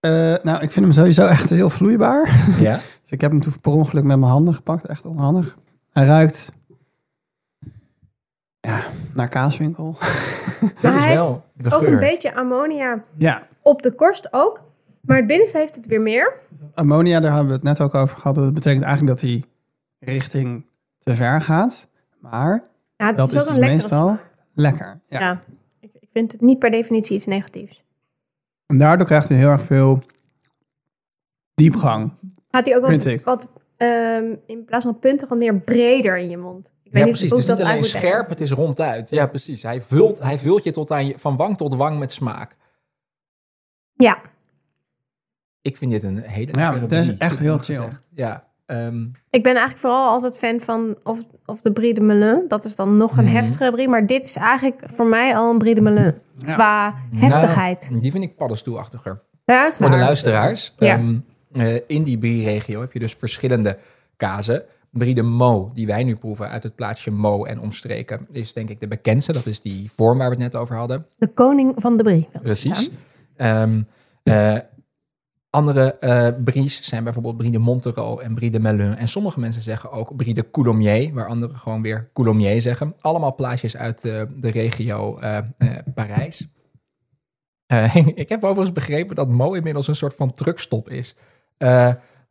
[0.00, 0.10] Eh,
[0.42, 2.44] nou, ik vind hem sowieso echt heel vloeibaar.
[2.60, 2.74] Ja.
[3.02, 4.86] Dus ik heb hem toen per ongeluk met mijn handen gepakt.
[4.86, 5.58] Echt onhandig.
[5.92, 6.52] Hij ruikt...
[8.64, 8.80] Ja,
[9.14, 9.96] naar kaaswinkel.
[10.80, 14.62] Dat is hij wel de Ook een beetje ammonia Ja, op de korst ook.
[15.00, 16.32] Maar het binnenste heeft het weer meer.
[16.74, 18.34] ammonia, daar hebben we het net ook over gehad.
[18.34, 19.44] Dat betekent eigenlijk dat hij
[19.98, 20.66] richting
[20.98, 21.88] te ver gaat.
[22.18, 22.64] Maar
[22.96, 24.30] Ja, het dat is is ook dus een lekkere meestal smaak.
[24.54, 25.00] lekker.
[25.08, 25.20] Ja.
[25.20, 25.42] Ja.
[25.80, 27.84] Ik, ik vind het niet per definitie iets negatiefs.
[28.66, 30.02] En daardoor krijgt hij heel erg veel
[31.54, 32.12] diepgang.
[32.50, 33.24] Gaat hij ook Vind wat, ik.
[33.24, 36.72] wat ehm, in plaats van puntig wat meer breder in je mond.
[37.00, 37.30] Ja, precies.
[37.30, 39.10] Het is niet dat alleen scherp, het is ronduit.
[39.10, 39.62] Ja, precies.
[39.62, 42.56] Hij vult, hij vult je tot aan je, van wang tot wang met smaak.
[43.92, 44.18] Ja,
[45.62, 47.80] Ik vind dit een hele Ja, het is echt heel gezegd.
[47.80, 47.88] chill.
[48.14, 52.44] Ja, ehm, ik ben eigenlijk vooral altijd fan van of, of de Brie de Melun.
[52.48, 53.34] Dat is dan nog een Mhm.
[53.34, 53.88] heftigere brie.
[53.88, 56.18] Maar dit is eigenlijk voor mij al een Brie de Melun.
[56.36, 56.54] Ja.
[56.54, 57.86] Qua heftigheid.
[57.90, 59.22] nou, die vind ik paddenstoelachtiger.
[59.44, 60.74] ja, Voor de luisteraars.
[60.78, 60.94] Ja.
[60.98, 61.16] ehm,
[61.52, 63.78] eh, in die brie-regio heb je dus verschillende
[64.16, 64.62] kazen.
[64.94, 68.68] Brie de Mo, die wij nu proeven uit het plaatsje Mo en omstreken, is denk
[68.68, 69.32] ik de bekendste.
[69.32, 71.06] Dat is die vorm waar we het net over hadden.
[71.18, 72.28] De koning van de Brie.
[72.42, 72.90] Precies.
[73.36, 73.82] Ehm,
[74.22, 74.56] eh,
[75.50, 78.96] andere eh bries zijn bijvoorbeeld Brie de Montereau en Brie de Melun.
[78.96, 82.94] En sommige mensen zeggen ook Brie de Coulommiers, waar anderen gewoon weer Coulommiers zeggen.
[83.00, 85.18] Allemaal plaatjes uit eh, de regio
[85.94, 86.48] Parijs.
[88.14, 91.16] Ik heb overigens begrepen dat Mo inmiddels een soort van truckstop is.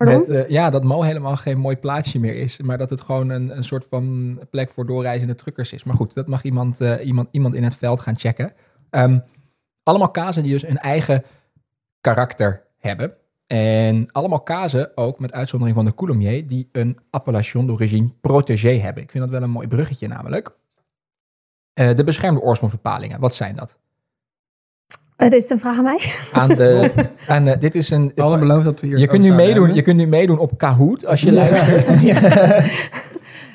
[0.08, 3.58] Eh, ja, dat Mo helemaal geen mooi plaatsje meer is, maar dat het gewoon een,
[3.58, 5.84] een soort van plek voor doorreizende truckers is.
[5.84, 8.54] Maar goed, dat mag iemand, eh, iemand, iemand in het veld gaan checken.
[8.90, 9.20] Ehm,
[9.84, 11.24] allemaal kazen die dus een eigen
[12.02, 13.14] karakter hebben.
[13.48, 19.04] En allemaal kazen, ook met uitzondering van de Coulommiers, die een appellation d'origine protégé hebben.
[19.04, 20.52] Ik vind dat wel een mooi bruggetje namelijk.
[21.74, 23.78] Eh, de beschermde oorsprongsbepalingen, wat zijn dat?
[25.24, 26.00] Eh, dit is een vraag aan mij.
[26.42, 26.92] Aan de,
[27.28, 29.76] aan dit is een, hadden beloofd dat we hier je, kunt nu meedoen, hebben.
[29.76, 31.88] je kunt nu meedoen op Kahoot als je luistert.
[32.02, 32.64] Ja.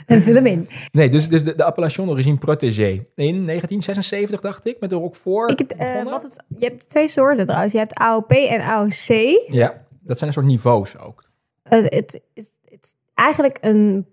[0.06, 0.68] En vul hem in.
[0.92, 2.88] Nee, dus, dus de, de appellation d'origine protégé.
[3.14, 7.08] In 1976 dacht ik, met de Roquefort Ik het, eh, wat het, je hebt twee
[7.08, 7.72] soorten trouwens.
[7.72, 9.08] Je hebt AOP en AOC.
[9.48, 11.24] Ja, dat zijn een soort niveaus ook.
[11.62, 14.06] Eh, het, is, het is eigenlijk een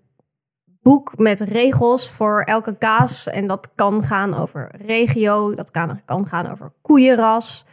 [0.86, 3.26] boek met regels voor elke kaas.
[3.28, 7.64] En dat kan gaan over regio, dat kan, kan gaan over koeienras,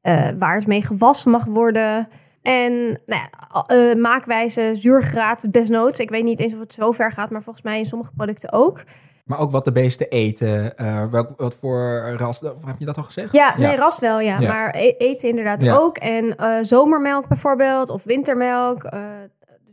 [0.00, 2.08] eh, waar het mee gewassen mag worden.
[2.42, 2.72] En
[3.06, 6.00] nou ja, eh, maakwijze, zuurgraad, desnoods.
[6.00, 8.52] Ik weet niet eens of het zo ver gaat, maar volgens mij in sommige producten
[8.52, 8.84] ook.
[9.24, 13.02] Maar ook wat de beesten eten, eh, welk, wat voor ras, heb je dat al
[13.02, 13.32] gezegd?
[13.32, 14.38] Ja, nee, ras wel, ja.
[14.40, 14.52] Ja.
[14.52, 15.76] Maar e- eten inderdaad Ja.
[15.76, 15.96] ook.
[15.96, 16.34] En
[16.64, 18.84] zomermelk bijvoorbeeld, of wintermelk.
[18.84, 19.00] eh,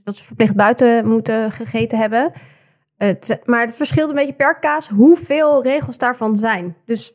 [0.03, 2.31] dat ze verplicht buiten moeten gegeten hebben.
[3.45, 6.75] Maar het verschilt een beetje per kaas hoeveel regels daarvan zijn.
[6.85, 7.13] Dus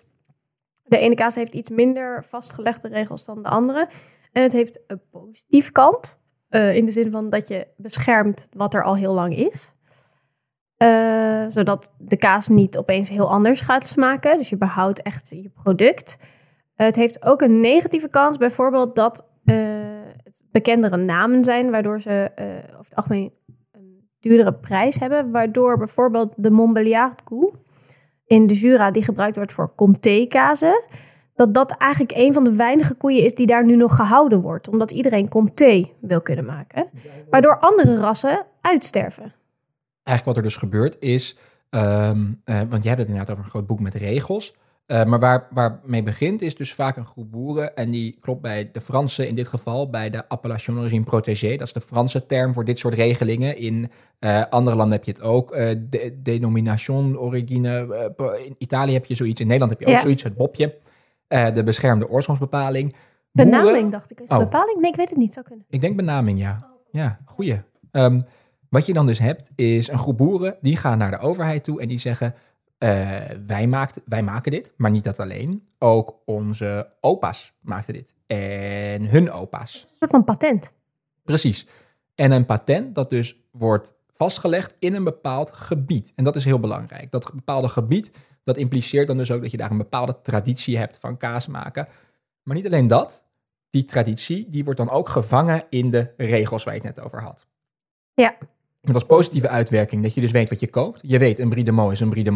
[0.85, 3.89] de ene kaas heeft iets minder vastgelegde regels dan de andere.
[4.33, 6.21] En het heeft een positieve kant.
[6.49, 9.75] eh, in de zin van dat je beschermt wat er al heel lang is.
[10.77, 14.39] Eh, zodat de kaas niet opeens heel anders gaat smaken.
[14.39, 16.19] Dus je behoudt echt je product.
[16.75, 18.37] Eh, het heeft ook een negatieve kans.
[18.37, 21.71] Bijvoorbeeld dat het bekendere namen zijn.
[21.71, 22.31] Waardoor ze
[22.73, 23.38] over het algemeen een
[24.21, 25.31] duurdere prijs hebben.
[25.31, 27.53] Waardoor bijvoorbeeld de Montbéliard koe
[28.27, 30.83] in de Jura die gebruikt wordt voor comté-kazen.
[31.35, 34.69] Dat dat eigenlijk een van de weinige koeien is die daar nu nog gehouden wordt.
[34.69, 36.91] Omdat iedereen comté wil kunnen maken.
[37.31, 39.33] Waardoor andere rassen uitsterven.
[40.03, 41.39] Eigenlijk wat er dus gebeurt is,
[41.71, 44.57] ehm, eh, want je hebt het inderdaad over een groot boek met regels.
[44.89, 47.77] Eh, maar waar, waar mee begint is dus vaak een groep boeren.
[47.77, 51.57] En die klopt bij de Fransen in dit geval, bij de Appellation d'origine protégée.
[51.59, 53.57] Dat is de Franse term voor dit soort regelingen.
[53.57, 55.53] In eh, andere landen heb je het ook.
[55.53, 58.15] eh, de, denomination origine.
[58.47, 59.41] in Italië heb je zoiets.
[59.41, 60.01] In Nederland heb je ook Ja.
[60.01, 60.79] zoiets, het bobje.
[61.29, 62.97] De beschermde oorsprongsbepaling.
[63.33, 64.21] Boeren- Benaming, dacht ik.
[64.21, 64.39] Is Oh.
[64.39, 64.81] bepaling?
[64.81, 65.33] Nee, ik weet het niet.
[65.33, 65.65] Zou kunnen.
[65.69, 66.71] Ik denk benaming, ja.
[66.91, 67.61] Ja, goeie.
[67.91, 68.21] Ehm,
[68.71, 71.81] wat je dan dus hebt, is een groep boeren die gaan naar de overheid toe
[71.81, 72.35] en die zeggen:
[72.79, 73.69] eh, wij,
[74.05, 75.69] wij maken dit, maar niet dat alleen.
[75.79, 78.15] Ook onze opa's maakten dit.
[78.27, 79.83] En hun opa's.
[79.83, 80.73] Een soort van patent.
[81.25, 81.67] Precies.
[82.15, 86.13] En een patent dat dus wordt vastgelegd in een bepaald gebied.
[86.15, 87.11] En dat is heel belangrijk.
[87.11, 88.11] Dat bepaalde gebied,
[88.45, 91.89] dat impliceert dan dus ook dat je daar een bepaalde traditie hebt van kaas maken.
[92.43, 93.25] Maar niet alleen dat,
[93.71, 97.23] die traditie, die wordt dan ook gevangen in de regels waar je het net over
[97.23, 97.47] had.
[98.15, 98.37] Ja.
[98.89, 101.01] Met als positieve uitwerking dat je dus weet wat je koopt.
[101.03, 102.33] Je weet, een Brie is een Brie.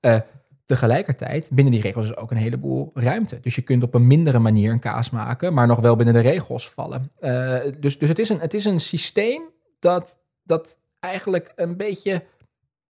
[0.00, 0.20] Eh,
[0.66, 3.40] tegelijkertijd, binnen die regels is ook een heleboel ruimte.
[3.40, 6.20] Dus je kunt op een mindere manier een kaas maken, maar nog wel binnen de
[6.20, 7.10] regels vallen.
[7.18, 9.42] Eh, dus dus het, is een, het is een systeem
[9.78, 12.22] dat, dat eigenlijk een beetje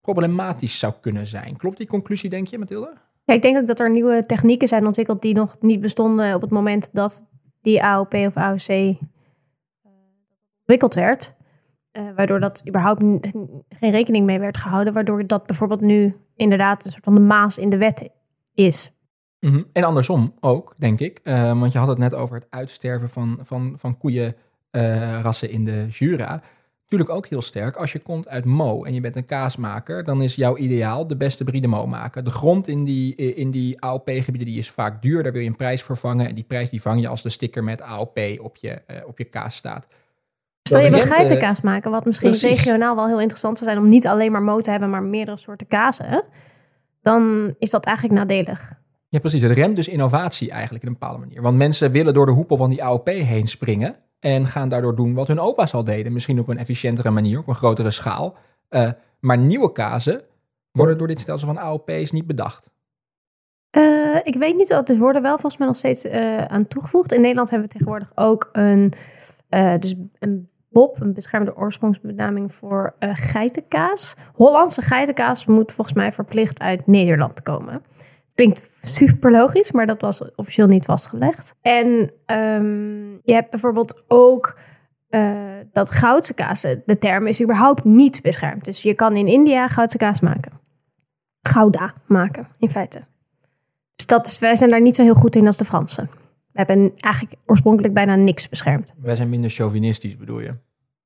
[0.00, 1.56] problematisch zou kunnen zijn.
[1.56, 2.92] Klopt die conclusie, denk je, Mathilde?
[3.24, 6.40] Ja, ik denk ook dat er nieuwe technieken zijn ontwikkeld die nog niet bestonden op
[6.40, 7.24] het moment dat
[7.62, 8.96] die AOP of AOC eh,
[10.58, 11.38] ontwikkeld werd.
[11.92, 13.02] Eh, waardoor dat überhaupt
[13.68, 14.92] geen rekening mee werd gehouden.
[14.92, 18.10] Waardoor dat bijvoorbeeld nu inderdaad een soort van de maas in de wet
[18.54, 18.92] is.
[19.40, 19.62] Mhm.
[19.72, 21.20] En andersom ook, denk ik.
[21.22, 25.86] Eh, want je had het net over het uitsterven van, van, van koeienrassen in de
[25.88, 26.42] Jura.
[26.82, 27.76] Natuurlijk ook heel sterk.
[27.76, 31.16] Als je komt uit Mo en je bent een kaasmaker, dan is jouw ideaal de
[31.16, 32.24] beste Brie de Mo maken.
[32.24, 35.22] De grond in die, in die AOP-gebieden die is vaak duur.
[35.22, 36.28] Daar wil je een prijs voor vangen.
[36.28, 39.18] En die prijs die vang je als de sticker met AOP op je, eh, op
[39.18, 39.86] je kaas staat.
[40.78, 42.58] Stel je wil rente- geitenkaas maken, wat misschien Precies.
[42.58, 45.36] regionaal wel heel interessant zou zijn om niet alleen maar mo te hebben, maar meerdere
[45.36, 46.22] soorten kazen.
[47.02, 48.72] Dan is dat eigenlijk nadelig.
[49.08, 49.42] Ja, precies.
[49.42, 51.42] Het remt dus innovatie eigenlijk in een bepaalde manier.
[51.42, 55.14] Want mensen willen door de hoepel van die AOP heen springen en gaan daardoor doen
[55.14, 56.12] wat hun opa's al deden.
[56.12, 58.36] Misschien op een efficiëntere manier, op een grotere schaal.
[58.68, 58.90] Eh,
[59.20, 60.20] maar nieuwe kazen
[60.72, 62.70] worden door dit stelsel van AOP's niet bedacht.
[63.70, 67.12] Eh, ik weet niet, er worden wel volgens mij nog steeds eh, aan toegevoegd.
[67.12, 68.92] In Nederland hebben we tegenwoordig ook een,
[69.48, 74.16] eh, dus een BOP, een beschermde oorsprongsbenaming voor eh, geitenkaas.
[74.34, 77.82] Hollandse geitenkaas moet volgens mij verplicht uit Nederland komen.
[78.34, 81.54] Klinkt super logisch, maar dat was officieel niet vastgelegd.
[81.60, 84.58] En ehm, je hebt bijvoorbeeld ook
[85.08, 85.32] eh,
[85.72, 88.64] dat goudse kaas, eh, de term is überhaupt niet beschermd.
[88.64, 90.52] Dus je kan in India goudse kaas maken.
[91.42, 93.04] Gouda maken, in feite.
[93.94, 96.19] Dus dat is, wij zijn daar niet zo heel goed in als de Fransen.
[96.52, 98.92] We hebben eigenlijk oorspronkelijk bijna niks beschermd.
[98.96, 100.54] Wij zijn minder chauvinistisch, bedoel je?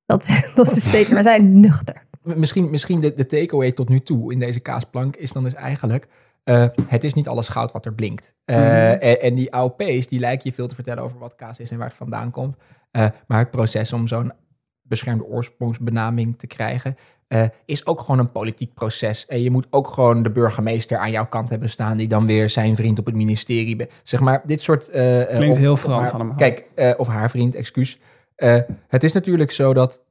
[0.07, 2.03] Dat, dat is zeker, we zijn nuchter.
[2.23, 6.09] Misschien, misschien de, de takeaway tot nu toe in deze kaasplank is dan dus eigenlijk...
[6.45, 8.35] eh, het is niet alles goud wat er blinkt.
[8.45, 11.71] Eh, en, en die AOP's, die lijken je veel te vertellen over wat kaas is
[11.71, 12.57] en waar het vandaan komt.
[12.91, 14.33] Eh, maar het proces om zo'n
[14.83, 16.95] beschermde oorsprongsbenaming te krijgen...
[17.35, 19.27] eh, is ook gewoon een politiek proces.
[19.27, 21.97] En je moet ook gewoon de burgemeester aan jouw kant hebben staan...
[21.97, 23.87] die dan weer zijn vriend op het ministerie...
[24.03, 24.89] Zeg maar, dit soort...
[24.89, 26.37] eh, eh, Klinkt of- heel Frans allemaal.
[26.37, 26.65] Kijk,
[26.97, 27.99] of haar vriend, excuus.
[28.89, 30.03] Het is natuurlijk zo dat...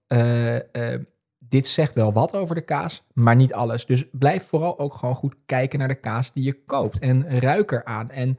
[1.40, 3.86] dit zegt wel wat over de kaas, maar niet alles.
[3.86, 7.00] Dus blijf vooral ook gewoon goed kijken naar de kaas die je koopt.
[7.00, 8.10] En ruik er aan.
[8.10, 8.38] En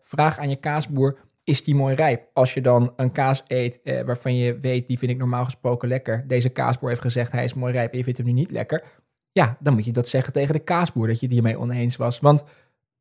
[0.00, 2.28] vraag aan je kaasboer, is die mooi rijp?
[2.32, 5.88] Als je dan een kaas eet eh, waarvan je weet, die vind ik normaal gesproken
[5.88, 6.24] lekker.
[6.26, 8.84] Deze kaasboer heeft gezegd, hij is mooi rijp en je vindt hem nu niet lekker.
[9.32, 12.20] Ja, dan moet je dat zeggen tegen de kaasboer, dat je het hiermee oneens was.
[12.20, 12.44] Want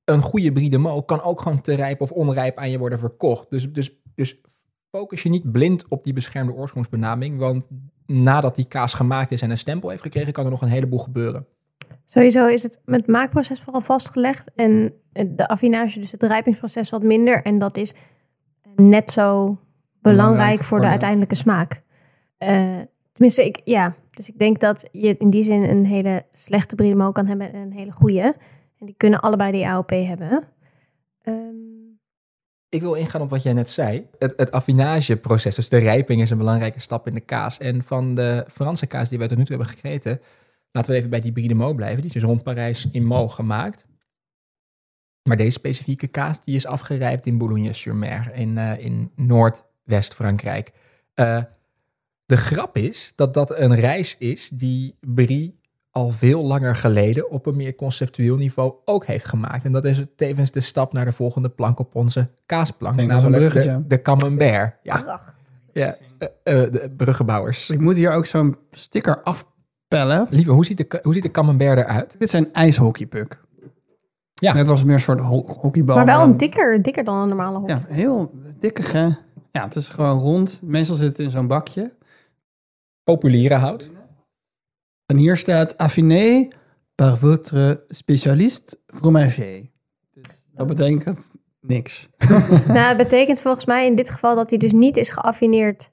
[0.06, 3.50] een goede Brie kan ook gewoon te rijp of onrijp aan je worden verkocht.
[3.50, 4.42] Dus, dus, dus
[4.92, 7.40] focus je niet blind op die beschermde oorsprongsbenaming.
[7.40, 7.68] Want
[8.06, 11.00] nadat die kaas gemaakt is en een stempel heeft gekregen, kan er nog een heleboel
[11.00, 11.48] gebeuren.
[12.06, 14.52] Sowieso is het met maakproces vooral vastgelegd.
[14.56, 17.44] En de affinage, dus het rijpingsproces, wat minder.
[17.44, 17.94] En dat is
[18.80, 19.58] net zo
[20.02, 21.82] belangrijk, voor, voor de, de- uiteindelijke smaak.
[22.38, 22.78] Eh,
[23.12, 23.94] tenminste, ik, ja.
[24.12, 27.62] Dus ik denk dat je in die zin een hele slechte Brie kan hebben en
[27.62, 28.36] een hele goede.
[28.80, 30.44] En die kunnen allebei die AOP hebben.
[31.22, 31.38] Ehm,
[32.70, 34.08] Ik wil ingaan op wat jij net zei.
[34.20, 37.58] Het, het affinageproces, dus de rijping is een belangrijke stap in de kaas.
[37.58, 40.22] En van de Franse kaas die wij tot nu toe hebben gegeten,
[40.72, 41.98] laten we even bij die Brie de Meaux blijven.
[41.98, 43.86] Die is dus rond Parijs in Meaux gemaakt.
[45.30, 50.72] Maar deze specifieke kaas die is afgerijpt in Boulogne-sur-Mer in, eh, in Noordwest-Frankrijk.
[51.14, 51.38] Eh,
[52.26, 55.60] de grap is dat dat een reis is die Brie
[55.92, 59.66] al veel langer geleden op een meer conceptueel niveau ook heeft gemaakt.
[59.66, 63.02] En dat is tevens de stap naar de volgende plank op onze kaasplank.
[63.02, 64.76] Namelijk de, de camembert.
[64.84, 65.22] Ja,
[65.74, 67.70] ja eh, de bruggenbouwers.
[67.70, 70.28] Ik moet hier ook zo'n sticker afpellen.
[70.30, 72.16] Lieve, hoe ziet de, hoe ziet de camembert eruit?
[72.20, 73.48] Dit zijn ijshockeypuk.
[74.40, 74.54] Ja.
[74.54, 75.96] Net was het meer een soort ho- hockeybal.
[75.96, 77.70] Maar wel een dikker, dikker dan een normale hop.
[77.70, 79.18] Ja, heel dikkige.
[79.52, 80.60] Ja, het is gewoon rond.
[80.64, 81.94] Meestal zit het in zo'n bakje.
[83.04, 83.90] Populiere hout.
[85.06, 86.48] En hier staat affiné
[86.96, 89.70] par votre spécialiste fromager.
[90.14, 90.24] Dus
[90.54, 91.32] dat betekent
[91.62, 92.10] niks.
[92.68, 95.92] Nou, het betekent volgens mij in dit geval dat hij dus niet is geaffineerd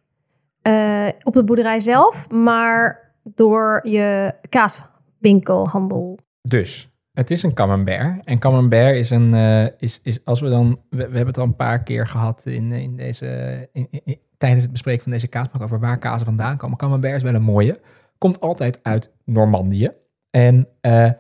[0.62, 6.18] eh, op de boerderij zelf, maar door je kaaswinkelhandel.
[6.42, 8.24] Dus, het is een camembert.
[8.24, 11.44] En camembert is een, eh, is, is als we dan, we, we hebben het al
[11.44, 13.26] een paar keer gehad in, in deze,
[13.72, 16.76] in, in- in- tijdens het bespreken van deze kaasmak over waar kazen vandaan komen.
[16.76, 17.78] Camembert is wel een mooie.
[18.18, 19.90] Komt altijd uit Normandië.
[20.30, 21.10] En eh,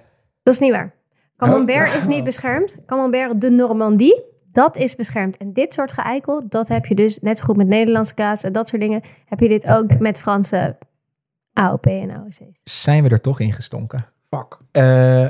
[0.42, 0.94] Dat is niet waar.
[1.36, 2.00] Camembert Oh.
[2.00, 2.76] is niet beschermd.
[2.86, 4.22] Camembert de Normandie,
[4.52, 5.36] dat is beschermd.
[5.36, 8.52] En dit soort geëikel, dat heb je dus net zo goed met Nederlandse kaas en
[8.52, 10.76] dat soort dingen, heb je dit ook met Franse
[11.52, 12.60] AOP en AOC's.
[12.64, 14.06] zijn we er toch in gestonken.
[14.28, 14.60] Pak.
[14.72, 15.26] Eh,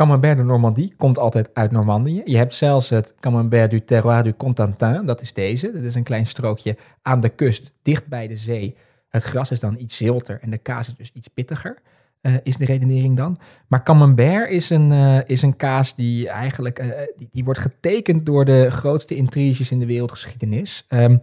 [0.00, 2.22] Camembert de Normandie komt altijd uit Normandië.
[2.24, 5.06] Je hebt zelfs het Camembert du Terroir du Constantin.
[5.06, 5.72] Dat is deze.
[5.72, 8.76] Dat is een klein strookje aan de kust, dicht bij de zee.
[9.08, 11.78] Het gras is dan iets zilter en de kaas is dus iets pittiger.
[12.20, 13.36] eh, is de redenering dan.
[13.68, 16.78] Maar Camembert is een, eh, is een kaas die eigenlijk...
[16.78, 20.84] eh, die, die wordt getekend door de grootste intriges in de wereldgeschiedenis.
[20.88, 21.16] Ehm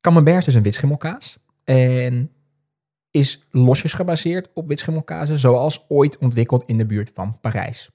[0.00, 1.38] Camembert is dus een witschimmelkaas.
[1.64, 2.30] En
[3.10, 7.90] is losjes gebaseerd op witschimmelkazen, zoals ooit ontwikkeld in de buurt van Parijs.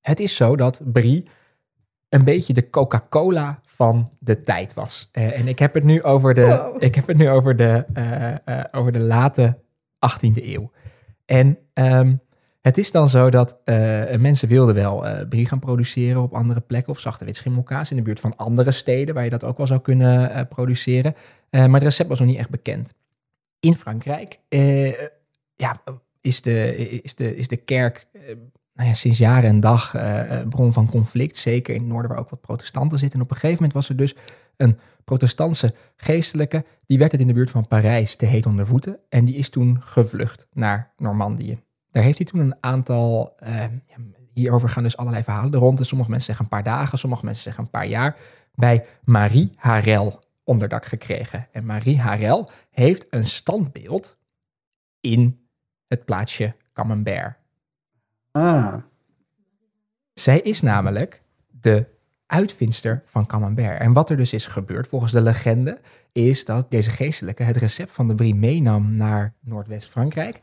[0.00, 1.28] Het is zo dat Brie
[2.10, 5.08] een beetje de Coca-Cola van de tijd was.
[5.12, 6.82] Eh, en ik heb het nu over de, Wow.
[6.82, 9.58] ik heb het nu over de, eh, eh, over de late
[9.98, 10.70] 18e eeuw.
[11.24, 12.14] En ehm,
[12.60, 13.58] het is dan zo dat
[14.18, 18.20] mensen wilden wel brie gaan produceren op andere plekken of zachte witschimmelkaas in de buurt
[18.20, 21.14] van andere steden waar je dat ook wel zou kunnen produceren.
[21.50, 22.94] Maar het recept was nog niet echt bekend.
[23.60, 24.40] In Frankrijk
[25.56, 25.82] ja,
[26.20, 28.06] is, de, is, de, is de kerk
[28.84, 31.36] nou sinds jaren en dag eh, eh, bron van conflict.
[31.36, 33.18] Zeker in het noorden waar ook wat protestanten zitten.
[33.18, 34.14] En op een gegeven moment was er dus
[34.56, 36.64] een protestantse geestelijke.
[36.86, 38.98] Die werd het in de buurt van Parijs te heet onder voeten.
[39.08, 41.58] En die is toen gevlucht naar Normandië.
[41.90, 43.32] Daar heeft hij toen een aantal...
[43.36, 43.64] eh,
[44.32, 45.86] hierover gaan dus allerlei verhalen er rond.
[45.86, 48.16] Sommige mensen zeggen een paar dagen, sommige mensen zeggen een paar jaar.
[48.54, 51.48] Bij Marie Harel onderdak gekregen.
[51.52, 54.16] En Marie Harel heeft een standbeeld
[55.00, 55.48] in
[55.86, 57.39] het plaatsje Camembert.
[58.30, 58.74] Ah.
[60.12, 61.22] Zij is namelijk
[61.60, 61.86] de
[62.26, 63.80] uitvindster van Camembert.
[63.80, 65.80] En wat er dus is gebeurd, volgens de legende,
[66.12, 70.40] is dat deze geestelijke het recept van de brie meenam naar Noordwest-Frankrijk,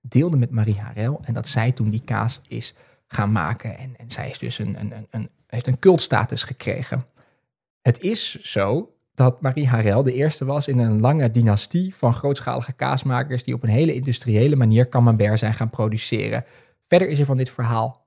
[0.00, 2.74] deelde met Marie Harel en dat zij toen die kaas is
[3.06, 3.78] gaan maken.
[3.78, 7.06] En, en zij is dus een, een, een, een, heeft een cultstatus gekregen.
[7.82, 12.72] Het is zo dat Marie Harel de eerste was in een lange dynastie van grootschalige
[12.72, 16.44] kaasmakers die op een hele industriële manier Camembert zijn gaan produceren.
[16.88, 18.06] Verder is er van dit verhaal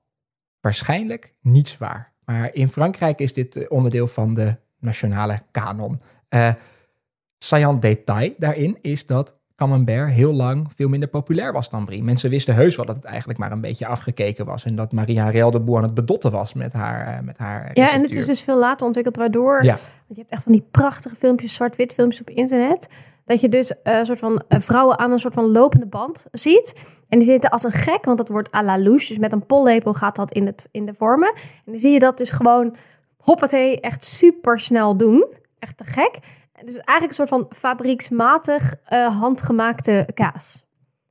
[0.60, 2.12] waarschijnlijk niets waar.
[2.24, 6.00] Maar in Frankrijk is dit eh, onderdeel van de nationale kanon.
[7.38, 12.02] Saillant detail daarin is dat Camembert heel lang veel minder populair was dan Brie.
[12.02, 14.64] Mensen wisten heus wel dat het eigenlijk maar een beetje afgekeken was.
[14.64, 17.70] En dat Marie Harel de boer aan het bedotten was met haar, eh, met haar
[17.74, 19.64] Ja, en het is dus veel later ontwikkeld, waardoor...
[19.64, 19.72] Ja.
[19.72, 22.88] Want je hebt echt van die prachtige filmpjes, zwart-wit filmpjes op internet.
[23.24, 26.26] Dat je dus eh, een soort van eh, vrouwen aan een soort van lopende band
[26.32, 26.74] ziet.
[27.08, 29.08] En die zitten als een gek, want dat wordt à la louche.
[29.08, 31.32] Dus met een pollepel gaat dat in, het, in de vormen.
[31.34, 32.76] En dan zie je dat dus gewoon,
[33.16, 35.26] hoppatee, echt super snel doen.
[35.58, 36.18] Echt te gek.
[36.64, 40.64] Dus eigenlijk een soort van fabrieksmatig eh, handgemaakte kaas.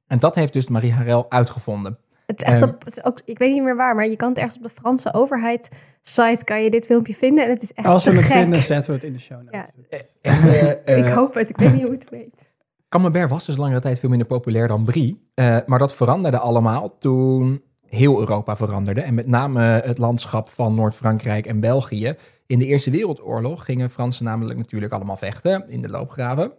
[0.07, 1.97] En dat heeft dus Marie Harel uitgevonden.
[2.31, 4.29] Het is echt op, het is ook, ik weet niet meer waar, maar je kan
[4.29, 5.69] het ergens op de Franse overheid
[6.01, 7.43] site kan je dit filmpje vinden.
[7.43, 8.37] En het is echt Als we het gek.
[8.37, 9.59] vinden, zetten we het in de show notes.
[9.89, 9.99] Ja.
[10.21, 12.49] En, eh, ik eh, hoop het, ik weet niet hoe het weet.
[12.89, 15.29] Camembert was dus langere tijd veel minder populair dan Brie.
[15.33, 19.01] Eh, maar dat veranderde allemaal toen heel Europa veranderde.
[19.01, 22.15] En met name het landschap van Noord-Frankrijk en België.
[22.45, 26.51] In de Eerste Wereldoorlog gingen Fransen namelijk natuurlijk allemaal vechten in de loopgraven.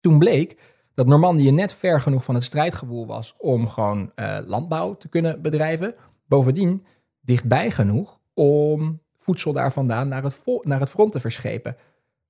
[0.00, 0.56] Toen bleek
[0.96, 5.42] dat Normandië net ver genoeg van het strijdgewoel was om gewoon eh, landbouw te kunnen
[5.42, 5.94] bedrijven.
[6.26, 6.86] Bovendien
[7.20, 11.76] dichtbij genoeg om voedsel daar vandaan naar het, naar het front te verschepen.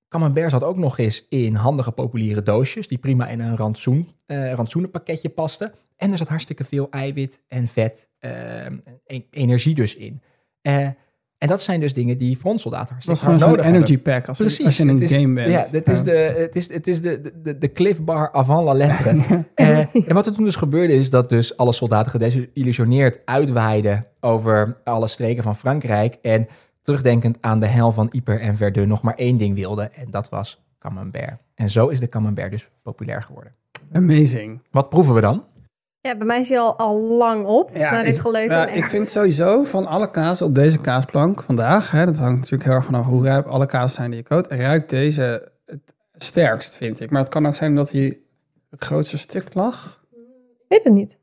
[0.09, 4.53] Camembert zat ook nog eens in handige populiere doosjes, die prima in een rantsoen, eh,
[4.53, 5.73] rantsoenenpakketje pasten.
[5.97, 10.23] En er zat hartstikke veel eiwit en vet, eh, en energie dus in.
[11.39, 13.97] En dat zijn dus dingen die frontsoldaten Het hartstikke gewoon hard nodig hebben.
[13.99, 14.65] energy pack als, Precies.
[14.65, 15.51] als je in een het is, game bent.
[15.51, 18.73] Ja, dit is, de, het is, het is de, de, de cliff bar avant la
[18.73, 19.17] lettre.
[19.55, 24.77] Eh, en wat er toen dus gebeurde is dat dus alle soldaten gedesillusioneerd uitwaaiden over
[24.85, 26.19] alle streken van Frankrijk.
[26.23, 26.47] En
[26.83, 29.95] terugdenkend aan de hel van Yper en Verdun nog maar één ding wilden.
[29.95, 31.41] En dat was camembert.
[31.55, 33.53] En zo is de camembert dus populair geworden.
[33.93, 34.61] Amazing.
[34.71, 35.45] Wat proeven we dan?
[36.07, 38.53] Ja, bij mij is hij al, al lang op na dit geleut.
[38.53, 42.37] ja, ik echt- vind sowieso van alle kaas op deze kaasplank vandaag, hè, dat hangt
[42.37, 45.81] natuurlijk heel erg vanaf hoe rijp alle kaas zijn die je koopt, ruikt deze het
[46.15, 47.11] sterkst, vind ik.
[47.11, 48.19] Maar het kan ook zijn dat hij
[48.71, 50.05] het grootste stuk lag.
[50.13, 51.19] Ik weet het niet.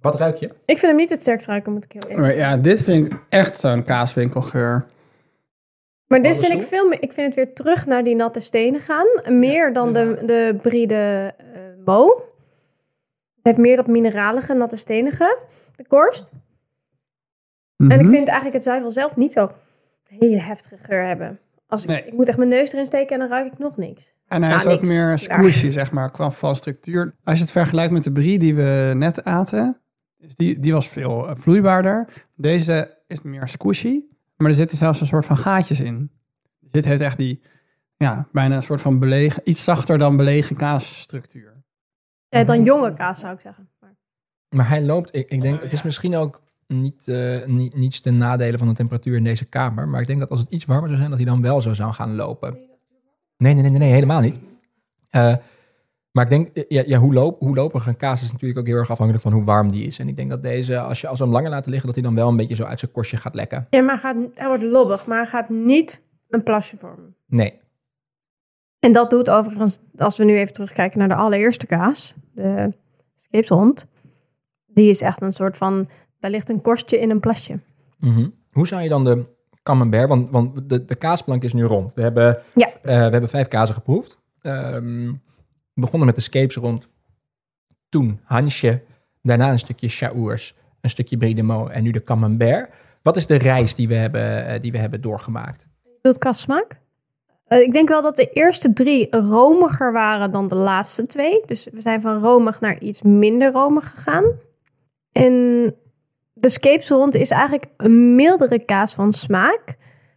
[0.00, 0.46] Wat ruik je?
[0.46, 3.06] Ik vind hem niet het sterkst ruiken, moet ik heel eerlijk Maar ja, dit vind
[3.06, 4.84] ik echt zo'n kaaswinkelgeur.
[6.06, 7.02] Maar dit vind ik veel meer...
[7.02, 9.06] Ik vind het weer terug naar die natte stenen gaan.
[9.38, 11.34] Meer dan de, de bride
[11.84, 12.22] Mo.
[13.44, 15.38] Het heeft meer dat mineralige, natte stenige,
[15.76, 16.30] de korst.
[17.76, 17.98] En Mhm.
[18.00, 19.52] ik vind eigenlijk het zuivel zelf niet zo
[20.08, 21.38] hele heftige geur hebben.
[21.66, 22.04] Als ik, Nee.
[22.06, 24.12] ik moet echt mijn neus erin steken en dan ruik ik nog niks.
[24.28, 24.94] En hij Nou, is ook niks.
[24.94, 27.14] meer squishy, zeg maar, qua van structuur.
[27.24, 29.80] Als je het vergelijkt met de brie die we net aten,
[30.18, 32.08] is die, die was veel eh, vloeibaarder.
[32.36, 34.00] Deze is meer squishy,
[34.36, 36.10] maar er zitten zelfs een soort van gaatjes in.
[36.60, 37.42] Dit heeft echt die,
[37.96, 41.53] ja, bijna een soort van belegen, iets zachter dan belegen kaasstructuur.
[42.38, 43.68] Ja, dan jonge kaas zou ik zeggen.
[43.80, 43.94] Maar,
[44.48, 48.16] Maar hij loopt, ik, ik denk, het is misschien ook niet, eh niet, niets ten
[48.16, 49.88] nadele van de temperatuur in deze kamer.
[49.88, 51.74] Maar ik denk dat als het iets warmer zou zijn, dat hij dan wel zo
[51.74, 52.58] zou gaan lopen.
[53.36, 54.38] Nee, nee, nee, nee, nee, helemaal niet.
[55.10, 55.34] Eh,
[56.10, 58.66] maar ik denk, eh, ja, ja, hoe, loop, hoe lopig een kaas is natuurlijk ook
[58.66, 59.98] heel erg afhankelijk van hoe warm die is.
[59.98, 62.04] En ik denk dat deze, als je als we hem langer laten liggen, dat hij
[62.04, 63.66] dan wel een beetje zo uit zijn korstje gaat lekken.
[63.70, 67.16] ja, maar gaat, hij wordt lobbig, maar hij gaat niet een plasje vormen.
[67.26, 67.62] Nee.
[68.78, 72.72] En dat doet overigens, als we nu even terugkijken naar de allereerste kaas, de
[73.14, 73.86] scheepshond.
[74.66, 75.88] Die is echt een soort van,
[76.20, 77.60] daar ligt een korstje in een plasje.
[77.98, 78.28] Mhm.
[78.50, 79.24] Hoe zou je dan de
[79.62, 81.94] camembert, want, want de, de kaasplank is nu rond.
[81.94, 82.66] We hebben, Ja.
[82.66, 84.18] eh, we hebben vijf kazen geproefd.
[84.40, 85.06] Ehm,
[85.74, 86.88] we begonnen met de scapes rond.
[87.88, 88.82] Toen Hansje,
[89.22, 92.74] daarna een stukje Chaours, een stukje Brie de Meaux en nu de camembert.
[93.02, 95.66] Wat is de reis die we hebben, eh, die we hebben doorgemaakt?
[96.02, 96.80] Bedoelt kassmaak?
[97.44, 101.42] Eh, ik denk wel dat de eerste drie romiger waren dan de laatste twee.
[101.46, 104.24] Dus we zijn van romig naar iets minder romig gegaan.
[105.12, 105.32] En
[106.32, 109.76] de Scapes rond is eigenlijk een mildere kaas van smaak.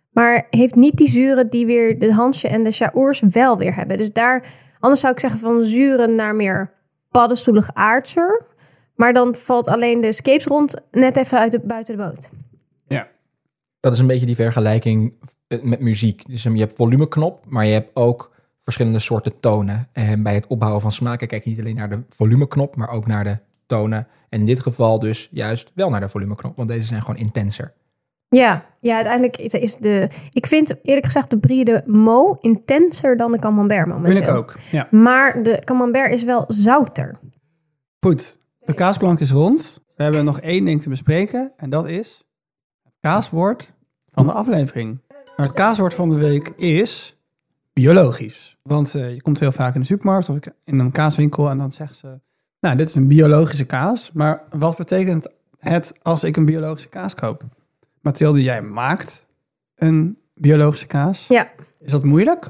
[0.10, 3.98] Maar heeft niet die zuren die weer de Hansje en de Chaours wel weer hebben.
[3.98, 4.48] Dus daar,
[4.80, 6.74] anders zou ik zeggen van zuren naar meer
[7.12, 8.46] paddenstoelig aardser.
[8.96, 12.30] Maar dan valt alleen de Scapes rond net even uit de, buiten de boot.
[13.80, 15.14] Dat is een beetje die vergelijking
[15.62, 16.24] met muziek.
[16.28, 19.88] Dus um, je hebt volumeknop, maar je hebt ook verschillende soorten tonen.
[19.92, 23.08] En bij het opbouwen van smaken kijk je niet alleen naar de volumeknop, maar ook
[23.08, 24.08] naar de tonen.
[24.30, 27.74] En in dit geval dus juist wel naar de volumeknop, want deze zijn gewoon intenser.
[28.30, 30.10] Ja, ja, uiteindelijk is- is de...
[30.32, 34.16] Ik vind eerlijk gezegd de Brie de Mo intenser dan de Camembert momenteel.
[34.16, 34.88] Vind ik ook, ja.
[34.92, 37.18] Maar de Camembert is wel zouter.
[38.00, 39.82] Goed, de kaasplank is rond.
[39.96, 42.24] We hebben nog één ding te bespreken en dat is
[42.84, 43.74] het kaaswoord
[44.12, 45.00] van de aflevering.
[45.38, 47.18] Maar het kaaswoord van de week is
[47.74, 48.58] biologisch.
[48.62, 51.72] Want eh, je komt heel vaak in de supermarkt of in een kaaswinkel en dan
[51.72, 52.20] zeggen ze...
[52.60, 54.12] Nou, dit is een biologische kaas.
[54.14, 55.28] Maar wat betekent
[55.60, 57.44] het als ik een biologische kaas koop?
[58.02, 59.26] Mathilde, jij maakt
[59.76, 61.28] een biologische kaas.
[61.28, 61.50] Ja.
[61.80, 62.48] Is dat moeilijk?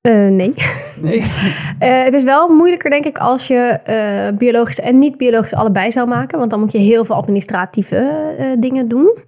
[0.00, 0.54] Eh, nee.
[1.00, 1.22] Nee.
[1.78, 3.80] Eh, het is wel moeilijker, denk ik, als je
[4.38, 6.38] biologisch en niet-biologisch allebei zou maken.
[6.38, 9.18] Want dan moet je heel veel administratieve dingen doen.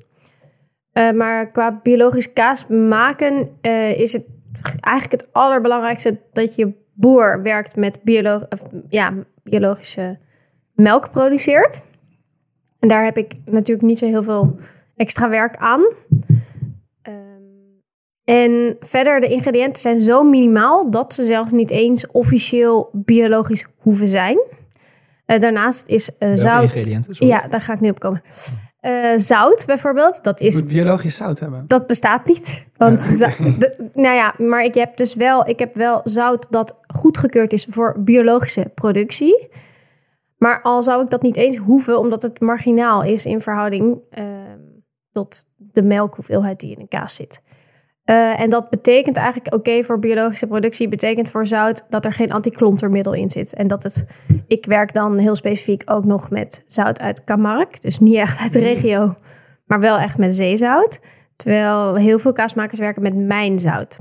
[0.96, 4.24] Eh, maar qua biologisch kaas maken eh, is het
[4.80, 9.12] eigenlijk het allerbelangrijkste dat je boer werkt met biolo of, ja,
[9.42, 10.18] biologische
[10.74, 11.82] melk produceert.
[12.78, 14.58] En daar heb ik natuurlijk niet zo heel veel
[14.96, 15.80] extra werk aan.
[17.02, 17.14] Ehm,
[18.24, 24.06] en verder, de ingrediënten zijn zo minimaal dat ze zelfs niet eens officieel biologisch hoeven
[24.06, 24.38] zijn.
[25.26, 26.62] Eh, daarnaast is Welke zout.
[26.62, 27.14] ingrediënten?
[27.14, 27.32] Sorry.
[27.32, 28.22] Ja, daar ga ik nu op komen.
[28.86, 31.64] Eh, zout bijvoorbeeld, dat Je is moet biologisch zout hebben.
[31.66, 32.66] dat bestaat niet.
[32.76, 37.52] Want de- nou ja, maar ik heb dus wel, ik heb wel zout dat goedgekeurd
[37.52, 39.48] is voor biologische productie.
[40.36, 44.58] Maar al zou ik dat niet eens hoeven, omdat het marginaal is in verhouding ehm,
[45.12, 47.42] tot de melkhoeveelheid die in een kaas zit.
[48.06, 52.32] Eh, en dat betekent eigenlijk, oké, voor biologische productie, betekent voor zout dat er geen
[52.32, 53.54] antiklontermiddel in zit.
[53.54, 54.06] En dat het,
[54.46, 58.52] ik werk dan heel specifiek ook nog met zout uit Camargue, dus niet echt uit
[58.52, 59.14] de regio,
[59.64, 61.00] maar wel echt met zeezout.
[61.36, 63.98] Terwijl heel veel kaasmakers werken met mijnzout,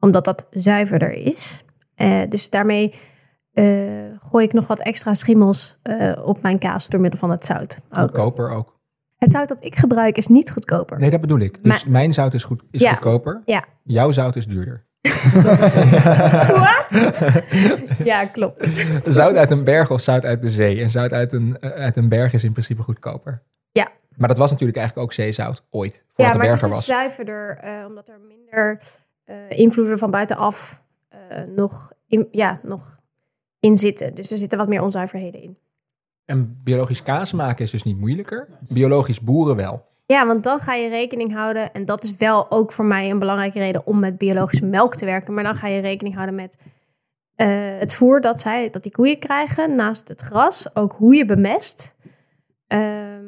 [0.00, 1.64] omdat dat zuiverder is.
[1.94, 2.94] Eh, dus daarmee
[3.52, 3.66] eh,
[4.18, 5.80] gooi ik nog wat extra schimmels
[6.24, 7.80] op mijn kaas door middel van het zout.
[7.90, 8.73] Goedkoper ook.
[9.24, 10.98] Het zout dat ik gebruik is niet goedkoper.
[10.98, 11.58] Nee, dat bedoel ik.
[11.62, 12.90] Dus mijn zout is, goed, is Ja.
[12.92, 13.42] goedkoper.
[13.44, 13.64] Ja.
[13.82, 14.84] Jouw zout is duurder.
[18.04, 18.70] Ja, klopt.
[19.04, 20.80] Zout uit een berg of zout uit de zee.
[20.82, 23.42] En zout uit een, eh, uit een berg is in principe goedkoper.
[23.72, 23.88] Ja.
[24.16, 26.04] Maar dat was natuurlijk eigenlijk ook zeezout ooit.
[26.06, 26.96] Voordat Ja, de maar het is berger dus was.
[26.96, 28.78] zuiverder, eh, omdat er minder
[29.24, 30.82] eh, invloeden van buitenaf
[31.54, 33.00] nog, in, ja, nog
[33.60, 34.14] in zitten.
[34.14, 35.56] Dus er zitten wat meer onzuiverheden in.
[36.24, 38.48] En biologisch kaas maken is dus niet moeilijker.
[38.68, 39.84] Biologisch boeren wel.
[40.06, 43.18] Ja, want dan ga je rekening houden, en dat is wel ook voor mij een
[43.18, 45.34] belangrijke reden om met biologische melk te werken.
[45.34, 46.58] Maar dan ga je rekening houden met
[47.34, 47.48] eh,
[47.78, 51.96] het voer dat, zij, dat die koeien krijgen, naast het gras, ook hoe je bemest.
[52.66, 53.24] Ehm,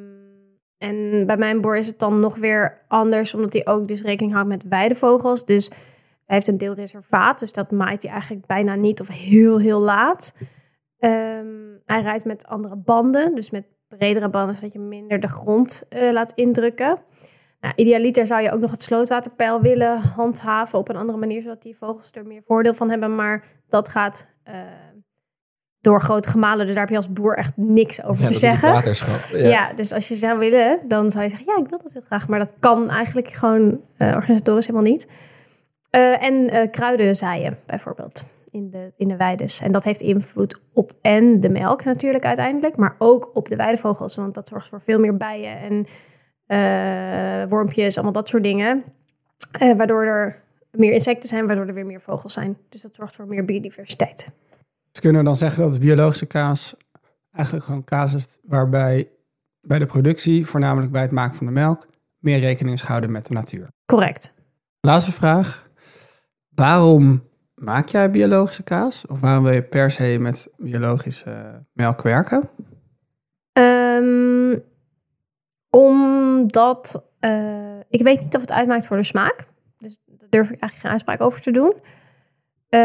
[0.78, 4.32] en bij mijn boer is het dan nog weer anders, omdat hij ook dus rekening
[4.32, 5.44] houdt met weidevogels.
[5.44, 9.58] Dus hij heeft een deel reservaat, dus dat maait hij eigenlijk bijna niet of heel,
[9.58, 10.34] heel laat.
[10.98, 11.46] Ehm,
[11.84, 16.12] hij rijdt met andere banden, dus met bredere banden, zodat je minder de grond eh,
[16.12, 16.98] laat indrukken.
[17.60, 21.62] Nou, idealiter zou je ook nog het slootwaterpeil willen handhaven op een andere manier, zodat
[21.62, 23.14] die vogels er meer voordeel van hebben.
[23.14, 24.54] Maar dat gaat eh,
[25.80, 28.72] door grote gemalen, dus daar heb je als boer echt niks over Ja, te zeggen.
[28.72, 29.38] waterschap.
[29.38, 29.72] Ja.
[29.72, 32.28] dus als je zou willen, dan zou je zeggen, ja, ik wil dat heel graag.
[32.28, 35.08] Maar dat kan eigenlijk gewoon eh, organisatorisch helemaal niet.
[36.20, 38.26] En kruiden zaaien, bijvoorbeeld,
[38.56, 39.60] in de, in de weides.
[39.60, 44.16] En dat heeft invloed op en de melk natuurlijk uiteindelijk, maar ook op de weidevogels.
[44.16, 45.86] Want dat zorgt voor veel meer bijen en
[46.46, 48.84] eh, wormpjes, allemaal dat soort dingen.
[49.50, 52.58] Eh, waardoor er meer insecten zijn, waardoor er weer meer vogels zijn.
[52.68, 54.28] Dus dat zorgt voor meer biodiversiteit.
[54.90, 56.76] Dus kunnen we dan zeggen dat de biologische kaas
[57.32, 59.10] eigenlijk gewoon kaas is waarbij
[59.60, 61.86] bij de productie, voornamelijk bij het maken van de melk,
[62.18, 63.68] meer rekening is gehouden met de natuur.
[63.86, 64.32] Correct.
[64.80, 65.70] Laatste vraag.
[66.48, 67.22] Waarom
[67.56, 69.06] maak jij biologische kaas?
[69.06, 72.48] Of waarom wil je per se met biologische melk werken?
[73.52, 74.58] Ehm,
[75.70, 79.46] omdat eh, ik weet niet of het uitmaakt voor de smaak.
[79.78, 81.72] Dus daar durf ik eigenlijk geen uitspraak over te doen.
[82.68, 82.80] Eh,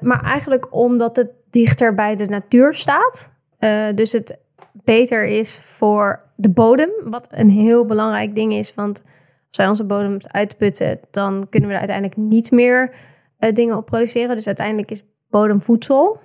[0.00, 3.30] maar eigenlijk omdat het dichter bij de natuur staat.
[3.58, 4.38] Eh, dus het
[4.72, 6.90] beter is voor de bodem.
[7.04, 8.74] Wat een heel belangrijk ding is.
[8.74, 9.02] Want
[9.48, 12.94] als wij onze bodems uitputten, dan kunnen we uiteindelijk niet meer
[13.40, 14.36] eh, dingen op produceren.
[14.36, 16.20] Dus uiteindelijk is bodem voedsel.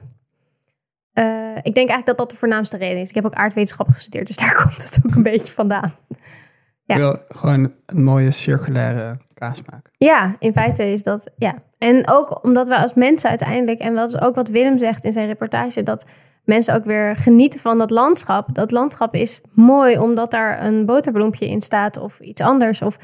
[1.13, 3.09] Eh, ik denk eigenlijk dat dat de voornaamste reden is.
[3.09, 5.95] Ik heb ook aardwetenschappen gestudeerd, dus daar komt het ook een beetje vandaan.
[6.83, 6.95] Ja.
[6.95, 9.91] Ik wil gewoon een mooie circulaire kaas maken.
[9.97, 11.55] Ja, in feite is dat, ja.
[11.77, 15.13] En ook omdat we als mensen uiteindelijk, en dat is ook wat Willem zegt in
[15.13, 16.05] zijn reportage, dat
[16.43, 18.55] mensen ook weer genieten van dat landschap.
[18.55, 22.81] Dat landschap is mooi omdat daar een boterbloempje in staat of iets anders.
[22.81, 22.97] Of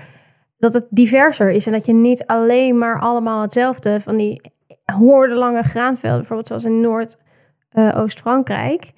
[0.61, 4.41] dat het diverser is en dat je niet alleen maar allemaal hetzelfde van die
[4.85, 8.91] hoordenlange graanvelden, bijvoorbeeld zoals in Noord-Oost-Frankrijk.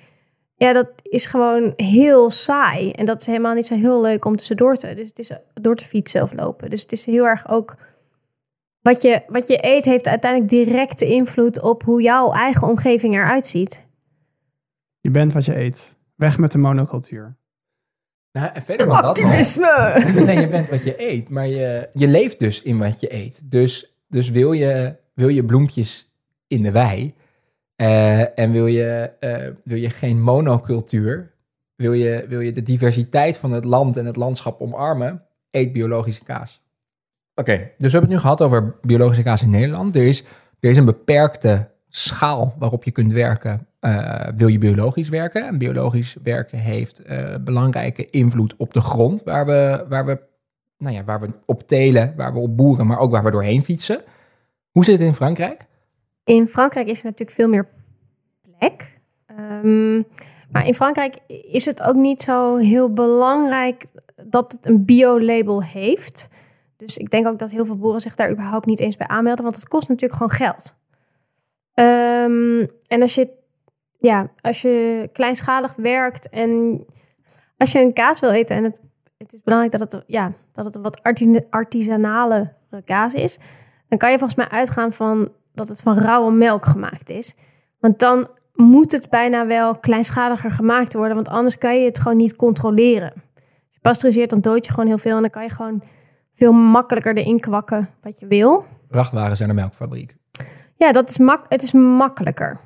[0.56, 2.92] ja, dat is gewoon heel saai.
[2.92, 5.76] En dat is helemaal niet zo heel leuk om tussendoor te, dus het is door
[5.76, 6.70] te fietsen of lopen.
[6.70, 7.76] Dus het is heel erg ook
[8.82, 13.48] wat je, wat je eet heeft uiteindelijk directe invloed op hoe jouw eigen omgeving eruit
[13.48, 13.88] ziet.
[15.00, 15.98] Je bent wat je eet.
[16.16, 17.38] Weg met de monocultuur.
[18.34, 19.26] Nou, en verder dan dat nog.
[19.26, 20.04] Activisme!
[20.26, 23.42] Nee, je bent wat je eet, maar je, je leeft dus in wat je eet.
[23.44, 26.12] Dus, dus wil, je, wil je bloempjes
[26.48, 27.14] in de wei
[27.76, 31.32] eh, en wil je, eh, wil je geen monocultuur,
[31.76, 36.24] wil je, wil je de diversiteit van het land en het landschap omarmen, eet biologische
[36.24, 36.62] kaas.
[37.36, 39.96] Oké, dus we hebben het nu gehad over biologische kaas in Nederland.
[39.96, 40.24] Er is,
[40.60, 43.68] er is een beperkte schaal waarop je kunt werken.
[43.84, 45.48] Eh, wil je biologisch werken?
[45.48, 50.20] En biologisch werken heeft eh, belangrijke invloed op de grond waar we, waar, we,
[50.78, 53.64] nou ja, waar we op telen, waar we op boeren, maar ook waar we doorheen
[53.64, 54.02] fietsen.
[54.72, 55.66] Hoe zit het in Frankrijk?
[56.24, 57.68] In Frankrijk is er natuurlijk veel meer
[58.58, 59.00] plek.
[59.26, 60.02] Ehm,
[60.52, 63.86] maar in Frankrijk is het ook niet zo heel belangrijk
[64.26, 66.30] dat het een bio-label heeft.
[66.78, 69.44] Dus ik denk ook dat heel veel boeren zich daar überhaupt niet eens bij aanmelden,
[69.44, 70.76] want het kost natuurlijk gewoon geld.
[71.74, 73.42] Ehm, en als je,
[74.04, 76.86] ja, als je kleinschalig werkt en
[77.58, 78.80] als je een kaas wil eten en het,
[79.18, 82.54] het is belangrijk dat het, ja, dat het een wat arti- artisanale
[82.86, 83.40] kaas is,
[83.88, 87.36] dan kan je volgens mij uitgaan van dat het van rauwe melk gemaakt is.
[87.80, 91.16] Want dan moet het bijna wel kleinschaliger gemaakt worden.
[91.16, 93.14] Want anders kan je het gewoon niet controleren.
[93.14, 95.16] Als je pasteuriseert, dan dood je gewoon heel veel.
[95.16, 95.84] En dan kan je gewoon
[96.34, 98.66] veel makkelijker erin kwakken wat je wil.
[98.90, 100.16] Vrachtwagens en een melkfabriek.
[100.76, 102.60] Ja, dat is mak het is makkelijker.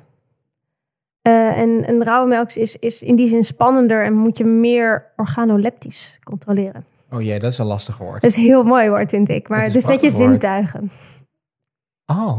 [1.22, 5.12] Eh, en, en rauwe melk is, is in die zin spannender en moet je meer
[5.16, 6.86] organoleptisch controleren.
[7.10, 8.22] Oh jee, dat is een lastig woord.
[8.22, 9.48] Dat is heel mooi woord, vind ik.
[9.48, 10.86] Maar Het is met je zintuigen.
[12.06, 12.38] Oh,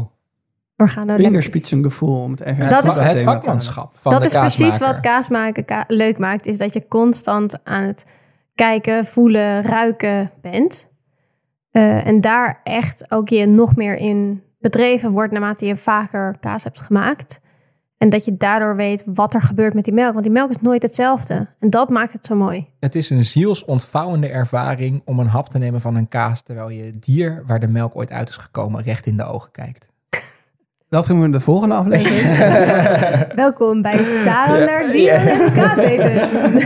[0.76, 1.26] Organoleptisch.
[1.26, 5.28] Vingerspitsengevoel, om het even Dat is- het vakmanschap van dat de is precies wat kaas
[5.28, 6.46] maken ka- leuk maakt.
[6.46, 8.06] Is dat je constant aan het
[8.54, 10.88] kijken, voelen, ruiken bent.
[11.70, 16.64] Eh, en daar echt ook je nog meer in bedreven wordt naarmate je vaker kaas
[16.64, 17.40] hebt gemaakt.
[18.02, 20.12] En dat je daardoor weet wat er gebeurt met die melk.
[20.12, 21.48] Want die melk is nooit hetzelfde.
[21.58, 22.66] En dat maakt het zo mooi.
[22.78, 26.42] Het is een zielsontvouwende ervaring om een hap te nemen van een kaas...
[26.42, 29.50] terwijl je het dier waar de melk ooit uit is gekomen recht in de ogen
[29.50, 29.89] kijkt.
[30.90, 32.36] Dat doen we in de volgende aflevering.
[33.44, 36.12] Welkom bij Starender die en kaas eten.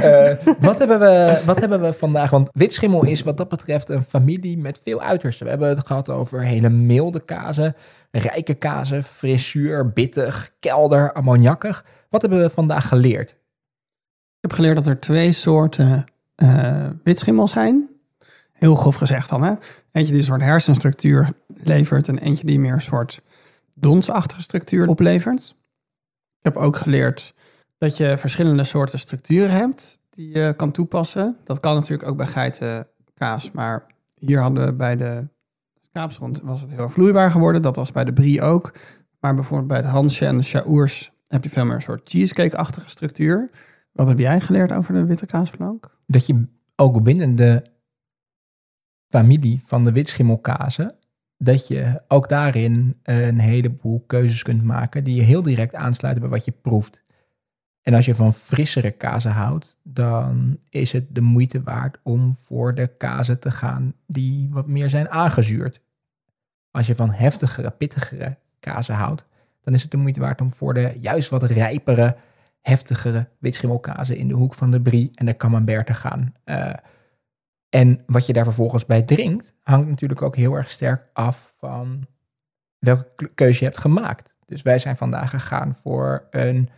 [0.02, 2.30] Eh, wat, hebben we, wat hebben we vandaag?
[2.30, 5.44] Want witschimmel is wat dat betreft een familie met veel uitersten.
[5.44, 7.76] We hebben het gehad over hele milde kazen,
[8.10, 11.84] rijke kazen, frisuur, bittig, kelder, ammoniakkig.
[12.10, 13.30] Wat hebben we vandaag geleerd?
[13.30, 17.88] Ik heb geleerd dat er twee soorten eh witschimmel zijn.
[18.52, 19.52] Heel grof gezegd dan, hè.
[19.92, 22.09] Eentje die een soort hersenstructuur levert...
[22.09, 23.20] en eentje die meer een soort
[23.85, 25.56] donsachtige structuur oplevert.
[26.39, 27.35] Ik heb ook geleerd
[27.78, 29.98] dat je verschillende soorten structuren hebt...
[30.11, 31.36] die je kan toepassen.
[31.44, 35.28] Dat kan natuurlijk ook bij geitenkaas, maar hier hadden we bij de
[35.81, 36.40] schaapsrond...
[36.40, 37.62] was het heel vloeibaar geworden.
[37.62, 38.73] Dat was bij de brie ook.
[39.20, 41.12] Maar bijvoorbeeld bij het Hansje en de Chaours...
[41.27, 43.51] heb je veel meer een soort cheesecake-achtige structuur...
[43.93, 45.98] Wat heb jij geleerd over de witte kaasplank?
[46.06, 46.47] Dat je
[46.77, 47.62] ook binnen de
[49.09, 50.94] familie van de witschimmelkazen...
[51.39, 55.05] dat je ook daarin een heleboel keuzes kunt maken...
[55.05, 57.05] die je heel direct aansluiten bij wat je proeft.
[57.82, 62.74] En als je van frissere kazen houdt, dan is het de moeite waard om voor
[62.74, 65.81] de kazen te gaan die wat meer zijn aangezuurd.
[66.70, 69.27] Als je van heftigere, pittigere kazen houdt,
[69.62, 72.16] dan is het de moeite waard om voor de juist wat rijpere,
[72.61, 76.35] heftigere witschimmelkazen in de hoek van de brie en de camembert te gaan.
[76.44, 76.73] Eh,
[77.74, 82.06] en wat je daar vervolgens bij drinkt, hangt natuurlijk ook heel erg sterk af van
[82.78, 84.36] welke keuze je hebt gemaakt.
[84.44, 86.68] Dus wij zijn vandaag gegaan voor een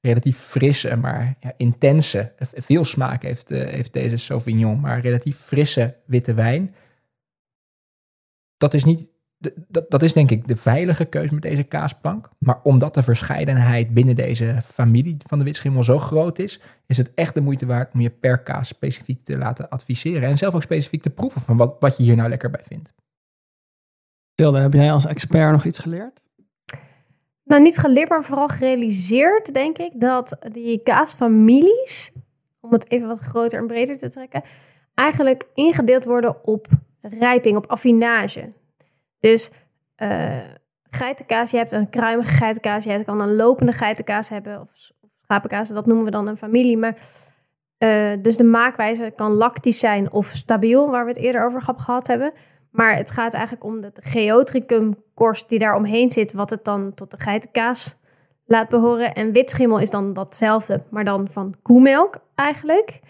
[0.00, 5.96] relatief frisse, maar ja, intense, veel smaak heeft, eh, heeft deze Sauvignon, maar relatief frisse
[6.06, 6.74] witte wijn.
[8.56, 9.08] Dat is niet,
[9.40, 12.30] de- dat, dat is denk ik de veilige keuze met deze kaasplank.
[12.38, 17.14] Maar omdat de verscheidenheid binnen deze familie van de witschimmel zo groot is, is het
[17.14, 20.28] echt de moeite waard om je per kaas specifiek te laten adviseren.
[20.28, 22.94] En zelf ook specifiek te proeven van wat, wat je hier nou lekker bij vindt.
[24.34, 26.22] Tilde, heb jij als expert nog iets geleerd?
[27.44, 32.12] Nou, niet geleerd, maar vooral gerealiseerd, denk ik, dat die kaasfamilies,
[32.60, 34.42] om het even wat groter en breder te trekken,
[34.94, 36.66] eigenlijk ingedeeld worden op
[37.00, 38.52] rijping, op affinage.
[39.20, 39.50] Dus
[39.96, 40.38] eh
[40.90, 45.68] geitenkaas, je hebt een kruimige geitenkaas, je kan een lopende geitenkaas hebben, of, of schapenkaas,
[45.68, 46.76] dat noemen we dan een familie.
[46.76, 46.96] Maar,
[47.78, 52.06] eh, dus de maakwijze kan lactisch zijn of stabiel, waar we het eerder over gehad-
[52.06, 52.32] hebben.
[52.70, 57.10] Maar het gaat eigenlijk om de geotricumkorst die daar omheen zit, wat het dan tot
[57.10, 57.98] de geitenkaas
[58.44, 59.14] laat behoren.
[59.14, 63.00] En witschimmel is dan datzelfde, maar dan van koemelk eigenlijk.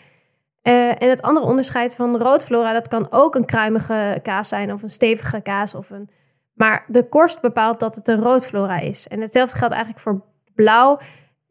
[0.63, 4.83] Eh, en het andere onderscheid van roodflora, dat kan ook een kruimige kaas zijn of
[4.83, 5.75] een stevige kaas.
[5.75, 6.11] Of een...
[6.53, 9.09] Maar de korst bepaalt dat het een roodflora is.
[9.09, 10.23] En hetzelfde geldt eigenlijk voor
[10.55, 10.99] blauw.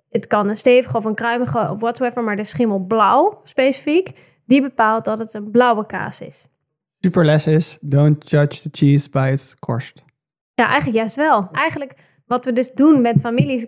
[0.09, 4.11] Het kan een stevige of een kruimige of whatsoever, maar de schimmel blauw specifiek,
[4.45, 6.47] die bepaalt dat het een blauwe kaas is.
[6.99, 10.03] Superles is, don't judge the cheese by its korst.
[10.53, 11.49] Ja, eigenlijk juist wel.
[11.51, 11.93] Eigenlijk
[12.25, 13.67] wat we dus doen met families,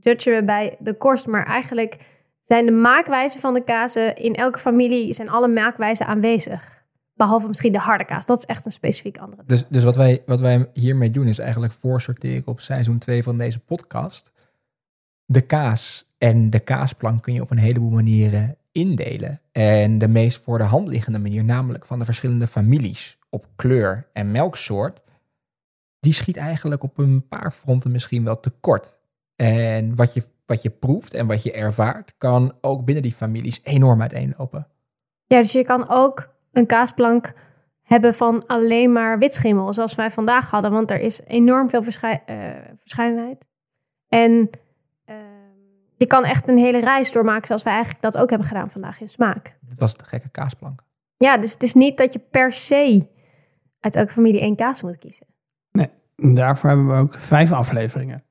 [0.00, 1.26] judgen we bij de korst.
[1.26, 1.96] Maar eigenlijk
[2.52, 6.84] zijn de maakwijzen van de kazen in elke familie, zijn alle maakwijzen aanwezig.
[7.14, 8.26] Behalve misschien de harde kaas.
[8.26, 9.42] Dat is echt een specifiek andere.
[9.46, 13.38] Dus, dus wat, wij, wat wij hiermee doen is eigenlijk voorsorteren op seizoen 2 van
[13.38, 14.32] deze podcast.
[15.24, 19.40] De kaas en de kaasplank kun je op een heleboel manieren indelen.
[19.52, 24.08] En de meest voor de hand liggende manier, namelijk van de verschillende families op kleur
[24.12, 25.00] en melksoort,
[26.00, 29.00] die schiet eigenlijk op een paar fronten misschien wel tekort.
[29.36, 30.22] En wat je,
[30.52, 34.66] wat je proeft en wat je ervaart, kan ook binnen die families enorm uiteenlopen.
[35.26, 37.32] Ja, dus je kan ook een kaasplank
[37.82, 40.72] hebben van alleen maar witschimmel, zoals wij vandaag hadden.
[40.72, 42.36] Want er is enorm veel verschei- eh,
[42.78, 43.48] verscheidenheid.
[44.08, 44.50] En
[45.04, 45.16] eh,
[45.96, 49.00] je kan echt een hele reis doormaken, zoals wij eigenlijk dat ook hebben gedaan vandaag
[49.00, 49.56] in smaak.
[49.60, 50.82] Dit was de gekke kaasplank.
[51.16, 53.08] Ja, dus het is niet dat je per se
[53.80, 55.26] uit elke familie één kaas moet kiezen.
[56.34, 58.24] Daarvoor hebben we ook vijf afleveringen.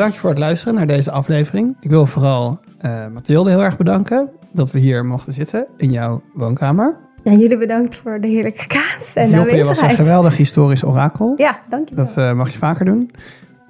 [0.00, 1.76] Bedankt voor het luisteren naar deze aflevering.
[1.80, 6.22] Ik wil vooral eh Mathilde heel erg bedanken dat we hier mochten zitten in jouw
[6.32, 6.96] woonkamer.
[7.22, 10.84] Ja, jullie bedankt voor de heerlijke kaas en de Joppe, je was een geweldig historisch
[10.84, 11.34] orakel.
[11.36, 12.04] Ja, dankjewel.
[12.04, 13.10] Dat eh, mag je vaker doen.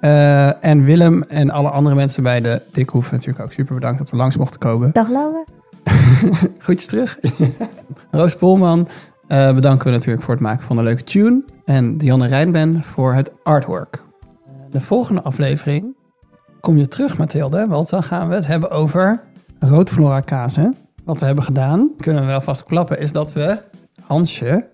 [0.01, 4.11] Eh, en Willem en alle andere mensen bij de Dikhoef natuurlijk ook super bedankt dat
[4.11, 4.91] we langs mochten komen.
[4.93, 5.45] Dag Laura.
[6.59, 7.19] Groetjes terug.
[8.11, 8.89] Roos Polman
[9.29, 11.43] bedanken we natuurlijk voor het maken van een leuke tune.
[11.65, 14.03] En Dionne Rijnben voor het artwork.
[14.71, 15.99] De volgende aflevering
[16.61, 17.67] kom je terug, Mathilde.
[17.67, 19.23] Want dan gaan we het hebben over
[19.59, 20.77] roodflora kazen.
[21.05, 23.59] Wat we hebben gedaan, kunnen we wel vast klappen, is dat we
[24.07, 24.67] Hansje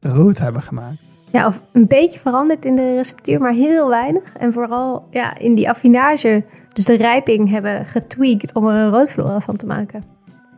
[0.00, 1.02] rood hebben gemaakt.
[1.32, 4.36] Ja, of een beetje veranderd in de receptuur, maar heel weinig.
[4.38, 9.40] En vooral ja, in die affinage, dus de rijping, hebben getweakt om er een roodflora
[9.40, 10.04] van te maken.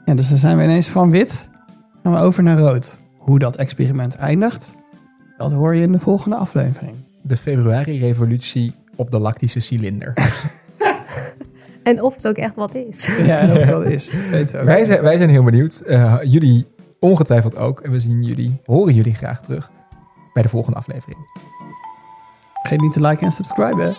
[0.04, 1.50] Ja, dus dan zijn we ineens van wit,
[2.02, 3.00] gaan we over naar rood.
[3.18, 4.74] Hoe dat experiment eindigt,
[5.36, 6.96] dat hoor je in de volgende aflevering.
[7.22, 10.12] De februari-revolutie op de lactische cilinder.
[11.86, 13.10] En of het ook echt wat is.
[13.24, 14.10] Ja, dat dat is.
[14.30, 14.64] Weet ook.
[14.64, 15.80] wij, zijn, wij zijn heel benieuwd.
[15.80, 16.66] Eh, jullie
[17.00, 17.80] ongetwijfeld ook.
[17.80, 19.70] En we zien jullie, horen jullie graag terug
[20.32, 21.18] bij de volgende aflevering.
[22.52, 23.94] Vergeet niet te liken en subscriben.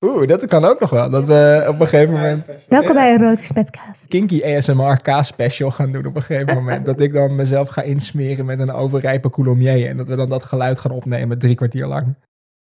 [0.00, 1.10] Oeh, dat kan ook nog wel.
[1.10, 4.04] Dat we op een gegeven moment Welkom bij een rood is met kaas.
[4.08, 6.86] kinky ASMR kaas special gaan doen op een gegeven moment.
[6.86, 9.82] dat ik dan mezelf ga insmeren met een overrijpe coulommiers.
[9.82, 12.14] En dat we dan dat geluid gaan opnemen drie kwartier lang.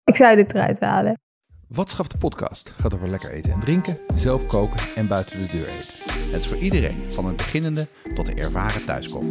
[0.04, 1.20] Ik zou dit eruit halen.
[1.68, 5.48] Wat schaft de podcast gaat over lekker eten en drinken, zelf koken en buiten de
[5.52, 6.32] deur eten.
[6.32, 9.24] Het is voor iedereen, van een beginnende tot de ervaren thuiskok.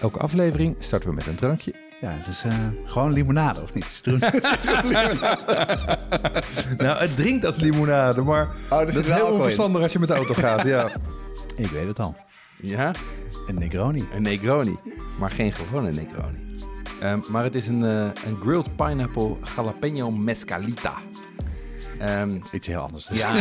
[0.00, 1.74] Elke aflevering starten we met een drankje.
[2.00, 2.52] Ja, het is eh,
[2.84, 3.84] gewoon limonade, of niet?
[3.84, 5.98] Citroenlimonade.
[6.78, 10.14] Nou, het drinkt als limonade, maar Oh, dat is heel onverstandig als je met de
[10.14, 10.62] auto gaat.
[10.62, 10.90] Ja,
[11.56, 12.16] Ik weet het al.
[12.56, 12.92] ja
[13.46, 14.08] Een Negroni.
[14.14, 14.76] een Negroni,
[15.18, 16.38] maar geen gewone Negroni.
[17.00, 20.94] Ehm, maar het is een, eh, een grilled pineapple jalapeno mescalita.
[21.98, 23.06] Ehm, Iets heel anders.
[23.06, 23.18] dus.
[23.20, 23.32] Ja,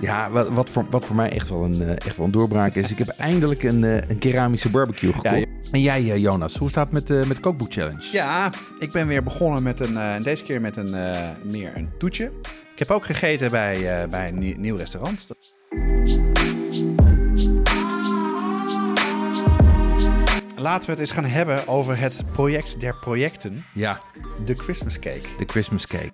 [0.00, 2.74] Ja, wat, wat, voor, wat voor mij echt wel, een, eh, echt wel een doorbraak
[2.74, 2.90] is.
[2.90, 5.34] Ik heb eindelijk een, eh, een keramische barbecue gekocht.
[5.34, 8.08] Ja, En jij, eh, Jonas, hoe staat het met, met de kookboek challenge?
[8.12, 10.94] Ja, ik ben weer begonnen met een, deze keer met een,
[11.42, 12.24] meer een toetje.
[12.72, 15.28] Ik heb ook gegeten bij, bij een nieuw restaurant.
[20.60, 24.00] Laten we het eens gaan hebben over het project der projecten, Ja,
[24.44, 25.20] de Christmas Cake.
[25.38, 26.12] de Christmas cake.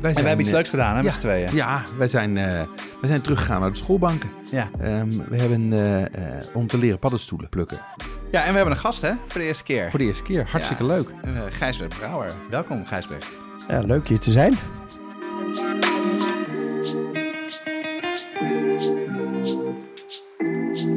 [0.00, 1.54] Wij En we hebben iets eh, leuks gedaan, hè, met z'n tweeën.
[1.54, 2.44] Ja, wij zijn, eh,
[3.00, 4.30] wij zijn teruggegaan naar de schoolbanken.
[4.50, 4.70] Ja.
[4.80, 6.04] Ehm, we hebben eh,
[6.38, 7.78] eh, om te leren paddenstoelen plukken.
[8.30, 9.90] ja, en we hebben een gast, hè, voor de eerste keer.
[9.90, 10.48] Voor de eerste keer.
[10.50, 10.88] Hartstikke Ja.
[10.88, 11.08] leuk.
[11.24, 12.30] Uh, Gijsbert Brouwer.
[12.50, 13.26] Welkom, Gijsbert.
[13.68, 14.54] Ja, leuk hier te zijn.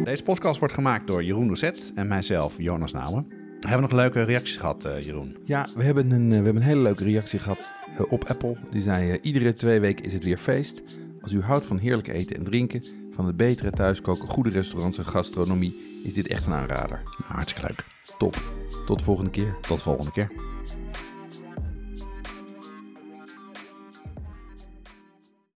[0.04, 3.28] Deze podcast wordt gemaakt door Jeroen Dozet en mijzelf, Jonas Nouwen.
[3.60, 5.38] We hebben nog leuke reacties gehad, eh, Jeroen.
[5.46, 7.60] Ja, we hebben een, eh, we hebben een hele leuke reactie gehad
[7.94, 8.56] eh, op Apple.
[8.72, 10.84] Die zei, iedere twee weken is het weer feest.
[11.22, 15.06] Als u houdt van heerlijk eten en drinken, van het betere thuiskoken, goede restaurants en
[15.06, 17.02] gastronomie, is dit echt een aanrader.
[17.26, 17.86] Hartstikke leuk.
[18.18, 18.44] Top.
[18.86, 19.58] Tot de volgende keer.
[19.62, 20.51] Tot de volgende keer.